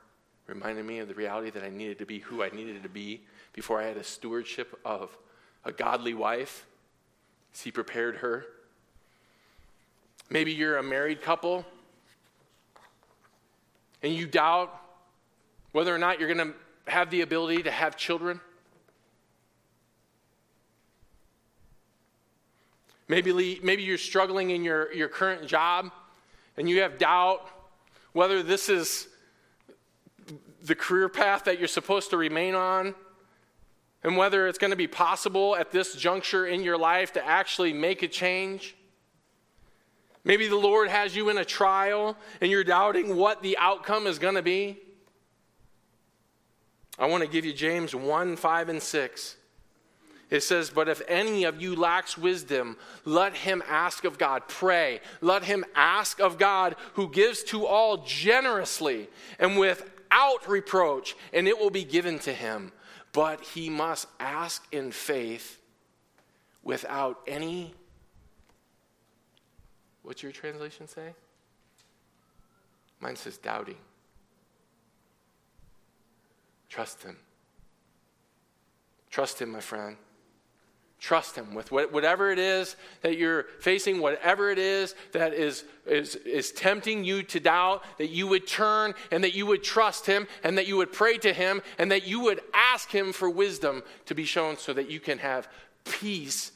reminded 0.47 0.87
me 0.87 0.99
of 0.99 1.09
the 1.09 1.15
reality 1.15 1.51
that 1.51 1.63
I 1.63 1.69
needed 1.69 1.99
to 1.99 2.07
be 2.07 2.21
who 2.21 2.43
I 2.43 2.49
needed 2.49 2.83
to 2.83 2.89
be 2.89 3.21
before 3.53 3.81
I 3.81 3.87
had 3.87 3.99
a 3.99 4.05
stewardship 4.05 4.79
of 4.85 5.17
a 5.65 5.71
godly 5.71 6.15
wife. 6.15 6.67
As 7.55 7.61
He 7.61 7.71
prepared 7.71 8.17
her. 8.17 8.47
Maybe 10.31 10.53
you're 10.53 10.79
a 10.79 10.83
married 10.83 11.23
couple 11.23 11.65
and 14.03 14.13
you 14.13 14.27
doubt 14.27 14.75
whether 15.73 15.95
or 15.95 15.99
not 15.99 16.19
you're 16.19 16.33
going 16.33 16.53
to 16.53 16.91
have 16.91 17.11
the 17.11 17.21
ability 17.21 17.63
to 17.65 17.71
have 17.71 17.97
children. 17.97 18.41
Maybe, 23.09 23.61
maybe 23.63 23.83
you're 23.83 23.99
struggling 23.99 24.51
in 24.51 24.63
your, 24.63 24.93
your 24.93 25.09
current 25.09 25.47
job 25.47 25.91
and 26.57 26.69
you 26.69 26.83
have 26.83 26.99
doubt 26.99 27.47
whether 28.19 28.43
this 28.43 28.69
is 28.69 29.07
the 30.65 30.75
career 30.75 31.09
path 31.09 31.45
that 31.45 31.61
you're 31.61 31.69
supposed 31.69 32.11
to 32.11 32.17
remain 32.17 32.57
on, 32.57 32.97
and 34.03 34.17
whether 34.17 34.49
it's 34.49 34.59
going 34.59 34.73
to 34.73 34.77
be 34.77 34.89
possible 34.89 35.55
at 35.55 35.71
this 35.71 35.95
juncture 35.95 36.45
in 36.45 36.65
your 36.65 36.77
life 36.77 37.13
to 37.13 37.25
actually 37.25 37.73
make 37.73 38.03
a 38.03 38.09
change. 38.09 38.75
Maybe 40.25 40.49
the 40.49 40.57
Lord 40.57 40.89
has 40.89 41.15
you 41.15 41.29
in 41.29 41.39
a 41.39 41.45
trial 41.45 42.17
and 42.41 42.51
you're 42.51 42.65
doubting 42.65 43.15
what 43.15 43.41
the 43.41 43.57
outcome 43.57 44.09
is 44.09 44.19
going 44.19 44.35
to 44.35 44.43
be. 44.43 44.79
I 46.99 47.07
want 47.07 47.23
to 47.23 47.31
give 47.31 47.45
you 47.45 47.53
James 47.53 47.95
1 47.95 48.35
5 48.35 48.69
and 48.69 48.83
6. 48.83 49.37
It 50.31 50.43
says, 50.43 50.71
But 50.71 50.89
if 50.89 51.01
any 51.09 51.45
of 51.45 51.61
you 51.61 51.75
lacks 51.75 52.19
wisdom, 52.19 52.77
let 53.05 53.35
him 53.35 53.63
ask 53.67 54.05
of 54.05 54.19
God. 54.19 54.43
Pray. 54.47 55.01
Let 55.21 55.45
him 55.45 55.65
ask 55.75 56.21
of 56.21 56.39
God, 56.39 56.77
who 56.95 57.11
gives 57.11 57.43
to 57.45 57.67
all 57.67 57.99
generously 57.99 59.09
and 59.39 59.57
without 59.57 60.47
reproach, 60.47 61.17
and 61.33 61.49
it 61.49 61.59
will 61.59 61.71
be 61.71 61.85
given 61.85 62.19
to 62.21 62.33
him. 62.33 62.73
But 63.13 63.41
he 63.41 63.71
must 63.71 64.07
ask 64.21 64.67
in 64.71 64.93
faith 64.93 65.61
without 66.63 67.21
any. 67.27 67.75
What's 70.03 70.23
your 70.23 70.33
translation 70.33 70.89
say? 70.89 71.15
Mine 73.01 73.17
says 73.17 73.39
doubting. 73.39 73.77
Trust 76.69 77.03
him. 77.03 77.17
Trust 79.11 79.41
him, 79.41 79.51
my 79.53 79.61
friend. 79.61 79.97
Trust 81.01 81.37
Him 81.37 81.55
with 81.55 81.71
whatever 81.71 82.33
it 82.33 82.41
is 82.41 82.75
that 83.03 83.17
you're 83.17 83.45
facing, 83.61 84.01
whatever 84.01 84.51
it 84.51 84.59
is 84.59 84.97
that 85.13 85.33
is, 85.33 85.65
is, 85.87 86.17
is 86.17 86.51
tempting 86.51 87.05
you 87.05 87.23
to 87.23 87.39
doubt, 87.39 87.85
that 87.99 88.11
you 88.11 88.27
would 88.27 88.49
turn 88.49 88.95
and 89.13 89.23
that 89.23 89.33
you 89.33 89.47
would 89.47 89.63
trust 89.63 90.07
Him 90.07 90.27
and 90.43 90.59
that 90.59 90.67
you 90.67 90.77
would 90.77 90.93
pray 90.93 91.17
to 91.19 91.33
Him 91.33 91.63
and 91.79 91.93
that 91.93 92.07
you 92.07 92.19
would 92.21 92.41
ask 92.53 92.91
Him 92.91 93.13
for 93.13 93.31
wisdom 93.31 93.85
to 94.07 94.15
be 94.15 94.25
shown 94.25 94.59
so 94.59 94.73
that 94.73 94.91
you 94.91 94.99
can 94.99 95.19
have 95.19 95.49
peace 95.85 96.51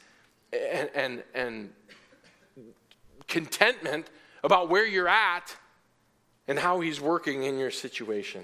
and, 0.51 0.89
and, 0.93 1.23
and 1.33 1.69
contentment 3.27 4.09
about 4.43 4.69
where 4.69 4.85
you're 4.85 5.07
at 5.07 5.55
and 6.49 6.59
how 6.59 6.81
He's 6.81 6.99
working 6.99 7.43
in 7.43 7.57
your 7.57 7.71
situation. 7.71 8.43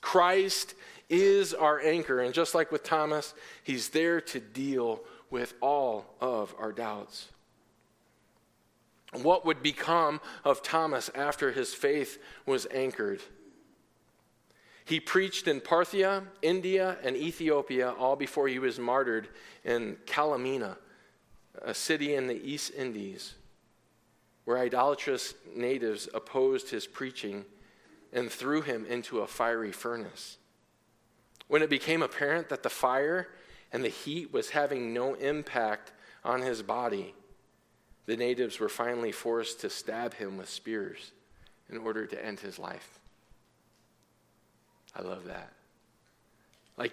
Christ 0.00 0.74
is 1.10 1.52
our 1.52 1.80
anchor. 1.80 2.20
And 2.20 2.32
just 2.32 2.54
like 2.54 2.72
with 2.72 2.84
Thomas, 2.84 3.34
he's 3.62 3.90
there 3.90 4.20
to 4.22 4.40
deal 4.40 5.00
with 5.28 5.54
all 5.60 6.14
of 6.20 6.54
our 6.58 6.72
doubts. 6.72 7.28
What 9.12 9.44
would 9.44 9.62
become 9.62 10.20
of 10.44 10.62
Thomas 10.62 11.10
after 11.14 11.50
his 11.50 11.74
faith 11.74 12.18
was 12.46 12.66
anchored? 12.72 13.20
He 14.84 15.00
preached 15.00 15.46
in 15.46 15.60
Parthia, 15.60 16.24
India, 16.42 16.96
and 17.02 17.16
Ethiopia, 17.16 17.92
all 17.92 18.16
before 18.16 18.48
he 18.48 18.58
was 18.58 18.78
martyred 18.78 19.28
in 19.64 19.96
Kalamina, 20.06 20.78
a 21.62 21.74
city 21.74 22.14
in 22.14 22.28
the 22.28 22.40
East 22.42 22.72
Indies, 22.76 23.34
where 24.44 24.58
idolatrous 24.58 25.34
natives 25.54 26.08
opposed 26.14 26.70
his 26.70 26.86
preaching 26.86 27.44
and 28.12 28.30
threw 28.30 28.62
him 28.62 28.84
into 28.86 29.20
a 29.20 29.26
fiery 29.26 29.72
furnace. 29.72 30.38
When 31.50 31.62
it 31.62 31.68
became 31.68 32.00
apparent 32.00 32.48
that 32.50 32.62
the 32.62 32.70
fire 32.70 33.26
and 33.72 33.82
the 33.82 33.88
heat 33.88 34.32
was 34.32 34.50
having 34.50 34.94
no 34.94 35.14
impact 35.14 35.90
on 36.24 36.42
his 36.42 36.62
body, 36.62 37.12
the 38.06 38.16
natives 38.16 38.60
were 38.60 38.68
finally 38.68 39.10
forced 39.10 39.60
to 39.62 39.68
stab 39.68 40.14
him 40.14 40.36
with 40.36 40.48
spears 40.48 41.10
in 41.68 41.78
order 41.78 42.06
to 42.06 42.24
end 42.24 42.38
his 42.38 42.60
life. 42.60 43.00
I 44.94 45.02
love 45.02 45.24
that. 45.24 45.50
Like 46.76 46.92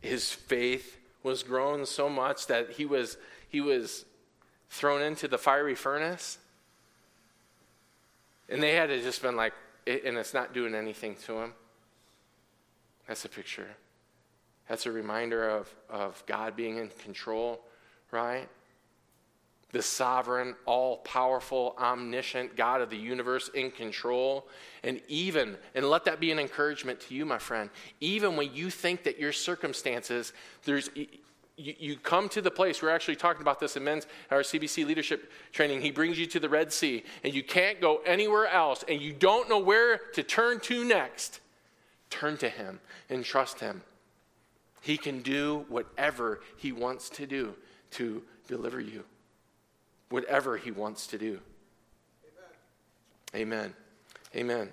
his 0.00 0.30
faith 0.30 0.96
was 1.24 1.42
grown 1.42 1.84
so 1.84 2.08
much 2.08 2.46
that 2.46 2.70
he 2.70 2.86
was 2.86 3.16
he 3.48 3.60
was 3.60 4.04
thrown 4.70 5.02
into 5.02 5.26
the 5.26 5.36
fiery 5.36 5.74
furnace. 5.74 6.38
And 8.48 8.62
they 8.62 8.76
had 8.76 8.86
to 8.90 9.02
just 9.02 9.20
been 9.20 9.34
like, 9.34 9.52
and 9.84 10.16
it's 10.16 10.32
not 10.32 10.54
doing 10.54 10.76
anything 10.76 11.16
to 11.26 11.40
him. 11.40 11.54
That's 13.08 13.24
a 13.24 13.28
picture. 13.28 13.66
That's 14.68 14.84
a 14.84 14.92
reminder 14.92 15.48
of, 15.48 15.74
of 15.88 16.22
God 16.26 16.54
being 16.54 16.76
in 16.76 16.90
control, 17.02 17.64
right? 18.10 18.46
The 19.72 19.82
sovereign, 19.82 20.54
all 20.66 20.98
powerful, 20.98 21.74
omniscient 21.78 22.54
God 22.54 22.82
of 22.82 22.90
the 22.90 22.96
universe 22.96 23.48
in 23.54 23.70
control. 23.70 24.46
And 24.84 25.00
even, 25.08 25.56
and 25.74 25.88
let 25.88 26.04
that 26.04 26.20
be 26.20 26.30
an 26.30 26.38
encouragement 26.38 27.00
to 27.00 27.14
you, 27.14 27.24
my 27.24 27.38
friend, 27.38 27.70
even 28.00 28.36
when 28.36 28.54
you 28.54 28.70
think 28.70 29.04
that 29.04 29.18
your 29.18 29.32
circumstances, 29.32 30.34
there's, 30.64 30.90
you, 31.56 31.96
come 31.96 32.28
to 32.30 32.42
the 32.42 32.50
place, 32.50 32.82
we're 32.82 32.90
actually 32.90 33.16
talking 33.16 33.40
about 33.40 33.58
this 33.58 33.76
in 33.76 33.84
men's, 33.84 34.06
our 34.30 34.40
CBC 34.40 34.86
leadership 34.86 35.32
training. 35.52 35.80
He 35.80 35.90
brings 35.90 36.18
you 36.18 36.26
to 36.26 36.40
the 36.40 36.48
Red 36.48 36.74
Sea, 36.74 37.04
and 37.24 37.34
you 37.34 37.42
can't 37.42 37.80
go 37.80 38.00
anywhere 38.04 38.46
else, 38.48 38.84
and 38.86 39.00
you 39.00 39.14
don't 39.14 39.48
know 39.48 39.58
where 39.58 39.96
to 40.12 40.22
turn 40.22 40.60
to 40.60 40.84
next. 40.84 41.40
Turn 42.10 42.36
to 42.38 42.48
Him 42.48 42.80
and 43.08 43.24
trust 43.24 43.60
Him. 43.60 43.82
He 44.80 44.96
can 44.96 45.22
do 45.22 45.66
whatever 45.68 46.40
He 46.56 46.72
wants 46.72 47.08
to 47.10 47.26
do 47.26 47.54
to 47.92 48.22
deliver 48.46 48.80
you. 48.80 49.04
Whatever 50.10 50.56
He 50.56 50.70
wants 50.70 51.06
to 51.08 51.18
do. 51.18 51.40
Amen. 53.34 53.74
Amen. 53.74 53.74
Amen. 54.34 54.72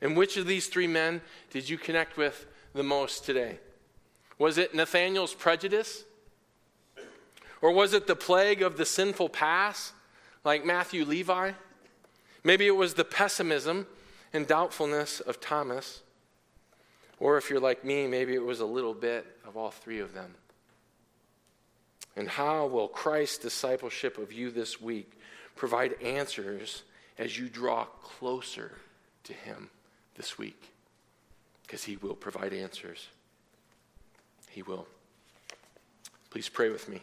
And 0.00 0.16
which 0.16 0.36
of 0.36 0.46
these 0.46 0.66
three 0.66 0.86
men 0.86 1.20
did 1.50 1.68
you 1.68 1.78
connect 1.78 2.16
with 2.16 2.46
the 2.74 2.82
most 2.82 3.24
today? 3.24 3.58
Was 4.38 4.58
it 4.58 4.74
Nathanael's 4.74 5.34
prejudice? 5.34 6.04
Or 7.62 7.72
was 7.72 7.94
it 7.94 8.06
the 8.06 8.16
plague 8.16 8.62
of 8.62 8.76
the 8.76 8.84
sinful 8.84 9.30
past, 9.30 9.92
like 10.44 10.64
Matthew 10.64 11.04
Levi? 11.04 11.52
Maybe 12.44 12.66
it 12.66 12.76
was 12.76 12.94
the 12.94 13.04
pessimism 13.04 13.86
and 14.32 14.46
doubtfulness 14.46 15.20
of 15.20 15.40
Thomas. 15.40 16.02
Or 17.18 17.38
if 17.38 17.48
you're 17.48 17.60
like 17.60 17.84
me, 17.84 18.06
maybe 18.06 18.34
it 18.34 18.44
was 18.44 18.60
a 18.60 18.66
little 18.66 18.94
bit 18.94 19.26
of 19.46 19.56
all 19.56 19.70
three 19.70 20.00
of 20.00 20.12
them. 20.12 20.34
And 22.16 22.28
how 22.28 22.66
will 22.66 22.88
Christ's 22.88 23.38
discipleship 23.38 24.18
of 24.18 24.32
you 24.32 24.50
this 24.50 24.80
week 24.80 25.12
provide 25.54 26.00
answers 26.02 26.82
as 27.18 27.38
you 27.38 27.48
draw 27.48 27.84
closer 27.84 28.72
to 29.24 29.32
Him 29.32 29.70
this 30.16 30.38
week? 30.38 30.72
Because 31.62 31.84
He 31.84 31.96
will 31.96 32.14
provide 32.14 32.52
answers. 32.52 33.08
He 34.50 34.62
will. 34.62 34.86
Please 36.30 36.48
pray 36.48 36.70
with 36.70 36.88
me. 36.88 37.00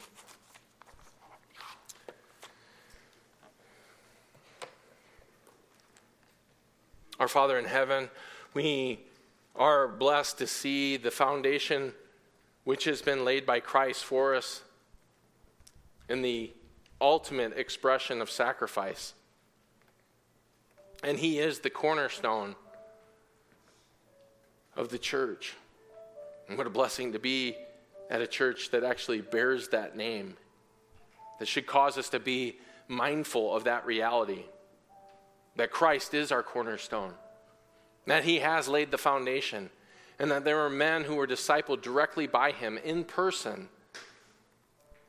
Our 7.19 7.27
Father 7.27 7.57
in 7.57 7.65
heaven, 7.65 8.09
we 8.53 8.99
are 9.55 9.87
blessed 9.87 10.37
to 10.39 10.47
see 10.47 10.97
the 10.97 11.11
foundation 11.11 11.93
which 12.63 12.85
has 12.85 13.01
been 13.01 13.25
laid 13.25 13.45
by 13.45 13.59
Christ 13.59 14.03
for 14.03 14.35
us 14.35 14.61
in 16.09 16.21
the 16.21 16.51
ultimate 16.99 17.57
expression 17.57 18.21
of 18.21 18.29
sacrifice. 18.29 19.13
And 21.03 21.19
He 21.19 21.39
is 21.39 21.59
the 21.59 21.69
cornerstone 21.69 22.55
of 24.75 24.89
the 24.89 24.97
church. 24.97 25.55
And 26.47 26.57
what 26.57 26.67
a 26.67 26.69
blessing 26.71 27.11
to 27.13 27.19
be 27.19 27.55
at 28.09 28.21
a 28.21 28.27
church 28.27 28.71
that 28.71 28.83
actually 28.83 29.21
bears 29.21 29.69
that 29.69 29.95
name, 29.95 30.35
that 31.39 31.47
should 31.47 31.67
cause 31.67 31.97
us 31.97 32.09
to 32.09 32.19
be 32.19 32.57
mindful 32.87 33.55
of 33.55 33.65
that 33.65 33.85
reality 33.85 34.43
that 35.55 35.71
Christ 35.71 36.13
is 36.13 36.31
our 36.31 36.43
cornerstone, 36.43 37.13
that 38.05 38.23
he 38.23 38.39
has 38.39 38.67
laid 38.67 38.91
the 38.91 38.97
foundation, 38.97 39.69
and 40.19 40.31
that 40.31 40.43
there 40.43 40.59
are 40.59 40.69
men 40.69 41.03
who 41.03 41.15
were 41.15 41.27
discipled 41.27 41.81
directly 41.81 42.27
by 42.27 42.51
him 42.51 42.77
in 42.77 43.03
person 43.03 43.69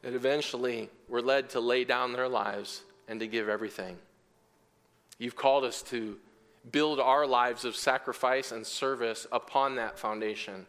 that 0.03 0.15
eventually 0.15 0.91
were 1.09 1.23
led 1.23 1.51
to 1.51 1.61
lay 1.61 1.85
down 1.85 2.13
their 2.13 2.29
lives 2.29 2.83
and 3.09 3.21
to 3.21 3.27
give 3.27 3.49
everything. 3.49 3.99
You've 5.19 5.37
called 5.37 5.65
us 5.65 5.83
to 5.85 6.19
build 6.71 7.01
our 7.01 7.27
lives 7.27 7.65
of 7.65 7.77
sacrifice 7.77 8.53
and 8.53 8.67
service 8.67 9.27
upon 9.33 9.77
that 9.77 9.99
foundation. 9.99 10.67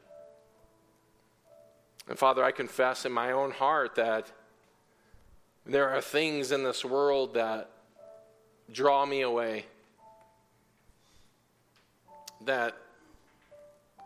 And 2.07 2.17
Father, 2.19 2.43
I 2.43 2.51
confess 2.51 3.05
in 3.05 3.11
my 3.11 3.32
own 3.32 3.51
heart 3.51 3.95
that 3.95 4.32
there 5.65 5.89
are 5.89 6.01
things 6.01 6.51
in 6.51 6.63
this 6.63 6.86
world 6.86 7.34
that 7.34 7.69
draw 8.71 9.05
me 9.05 9.21
away, 9.21 9.65
that 12.46 12.76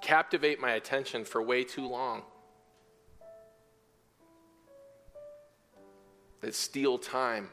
captivate 0.02 0.60
my 0.60 0.72
attention 0.72 1.26
for 1.26 1.42
way 1.42 1.64
too 1.64 1.88
long, 1.88 2.24
that 6.42 6.56
steal 6.56 6.98
time, 6.98 7.50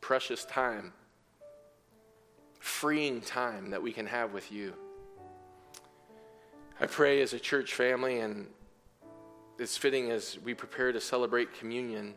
precious 0.00 0.44
time, 0.44 0.92
freeing 2.58 3.20
time 3.20 3.70
that 3.70 3.82
we 3.82 3.92
can 3.92 4.06
have 4.06 4.32
with 4.32 4.50
you. 4.50 4.74
I 6.80 6.86
pray 6.86 7.20
as 7.22 7.32
a 7.32 7.38
church 7.38 7.74
family, 7.74 8.20
and 8.20 8.46
it's 9.58 9.76
fitting 9.76 10.10
as 10.10 10.38
we 10.44 10.54
prepare 10.54 10.92
to 10.92 11.00
celebrate 11.00 11.54
communion 11.54 12.14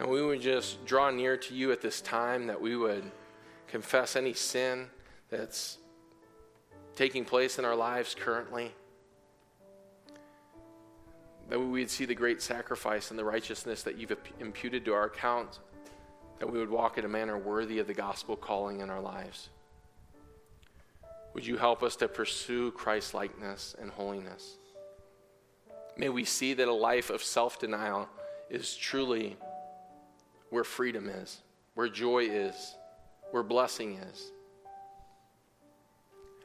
and 0.00 0.08
we 0.08 0.22
would 0.22 0.40
just 0.40 0.86
draw 0.86 1.10
near 1.10 1.36
to 1.36 1.54
you 1.54 1.72
at 1.72 1.82
this 1.82 2.00
time, 2.00 2.46
that 2.46 2.58
we 2.58 2.74
would 2.74 3.04
confess 3.68 4.16
any 4.16 4.32
sin 4.32 4.88
that's 5.28 5.76
taking 7.00 7.24
place 7.24 7.58
in 7.58 7.64
our 7.64 7.74
lives 7.74 8.14
currently. 8.14 8.70
That 11.48 11.58
we 11.58 11.64
would 11.64 11.88
see 11.88 12.04
the 12.04 12.14
great 12.14 12.42
sacrifice 12.42 13.08
and 13.08 13.18
the 13.18 13.24
righteousness 13.24 13.82
that 13.84 13.96
you've 13.96 14.14
imputed 14.38 14.84
to 14.84 14.92
our 14.92 15.04
account. 15.04 15.60
That 16.40 16.52
we 16.52 16.58
would 16.58 16.68
walk 16.68 16.98
in 16.98 17.06
a 17.06 17.08
manner 17.08 17.38
worthy 17.38 17.78
of 17.78 17.86
the 17.86 17.94
gospel 17.94 18.36
calling 18.36 18.80
in 18.80 18.90
our 18.90 19.00
lives. 19.00 19.48
Would 21.32 21.46
you 21.46 21.56
help 21.56 21.82
us 21.82 21.96
to 21.96 22.06
pursue 22.06 22.70
Christ 22.72 23.14
likeness 23.14 23.74
and 23.80 23.90
holiness? 23.90 24.58
May 25.96 26.10
we 26.10 26.26
see 26.26 26.52
that 26.52 26.68
a 26.68 26.74
life 26.74 27.08
of 27.08 27.22
self 27.22 27.58
denial 27.58 28.10
is 28.50 28.76
truly 28.76 29.38
where 30.50 30.64
freedom 30.64 31.08
is, 31.08 31.38
where 31.72 31.88
joy 31.88 32.24
is, 32.24 32.76
where 33.30 33.42
blessing 33.42 33.94
is. 33.94 34.32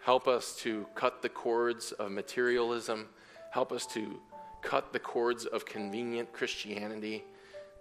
Help 0.06 0.28
us 0.28 0.56
to 0.58 0.86
cut 0.94 1.24
the 1.24 1.30
cords 1.30 1.92
of 1.94 2.12
materialism. 2.12 3.08
Help 3.50 3.72
us 3.72 3.88
to 3.88 4.22
cut 4.62 4.94
the 4.94 5.00
cords 5.00 5.48
of 5.48 5.66
convenient 5.66 6.32
Christianity 6.32 7.24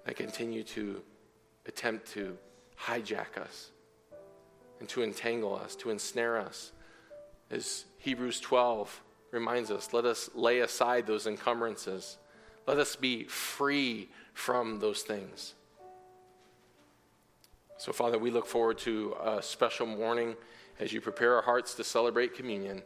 that 0.06 0.16
continue 0.16 0.62
to 0.62 1.02
attempt 1.66 2.10
to 2.12 2.38
hijack 2.80 3.36
us 3.36 3.72
and 4.80 4.88
to 4.88 5.02
entangle 5.02 5.54
us, 5.54 5.76
to 5.76 5.90
ensnare 5.90 6.38
us. 6.38 6.72
As 7.50 7.84
Hebrews 7.98 8.40
12 8.40 9.02
reminds 9.30 9.70
us, 9.70 9.92
let 9.92 10.06
us 10.06 10.30
lay 10.34 10.60
aside 10.60 11.06
those 11.06 11.26
encumbrances. 11.26 12.16
Let 12.66 12.78
us 12.78 12.96
be 12.96 13.24
free 13.24 14.08
from 14.32 14.80
those 14.80 15.02
things. 15.02 15.52
So, 17.76 17.92
Father, 17.92 18.18
we 18.18 18.30
look 18.30 18.46
forward 18.46 18.78
to 18.78 19.14
a 19.22 19.42
special 19.42 19.84
morning 19.84 20.36
as 20.78 20.92
you 20.92 21.00
prepare 21.00 21.36
our 21.36 21.42
hearts 21.42 21.74
to 21.74 21.84
celebrate 21.84 22.34
communion. 22.34 22.82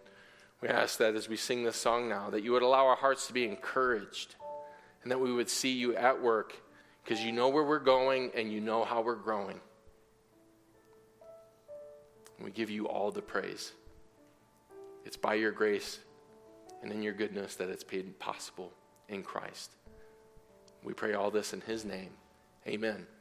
We 0.61 0.69
ask 0.69 0.99
that 0.99 1.15
as 1.15 1.29
we 1.29 1.37
sing 1.37 1.65
this 1.65 1.77
song 1.77 2.09
now, 2.09 2.31
that 2.31 2.43
you 2.43 2.53
would 2.53 2.63
allow 2.63 2.87
our 2.87 2.97
hearts 2.97 3.27
to 3.29 3.33
be 3.33 3.45
encouraged 3.45 4.35
and 5.03 5.11
that 5.11 5.21
we 5.21 5.33
would 5.33 5.49
see 5.49 5.73
you 5.73 5.95
at 5.95 6.21
work 6.21 6.55
because 7.05 7.23
you 7.23 7.33
know 7.33 7.49
where 7.49 7.65
we're 7.65 7.79
going 7.79 8.31
and 8.35 8.53
you 8.53 8.61
know 8.61 8.85
how 8.85 9.01
we're 9.01 9.15
growing. 9.15 9.61
We 12.43 12.51
give 12.51 12.71
you 12.71 12.87
all 12.87 13.11
the 13.11 13.23
praise. 13.23 13.73
It's 15.05 15.17
by 15.17 15.35
your 15.35 15.53
grace 15.53 15.99
and 16.83 16.93
in 16.93 17.03
your 17.03 17.15
goodness 17.15 17.57
that 17.57 17.69
it's 17.69 17.85
made 17.91 18.19
possible 18.19 18.73
in 19.09 19.23
Christ. 19.23 19.73
We 20.85 20.93
pray 20.93 21.15
all 21.15 21.31
this 21.31 21.53
in 21.53 21.61
his 21.63 21.85
name. 21.85 22.11
Amen. 22.67 23.07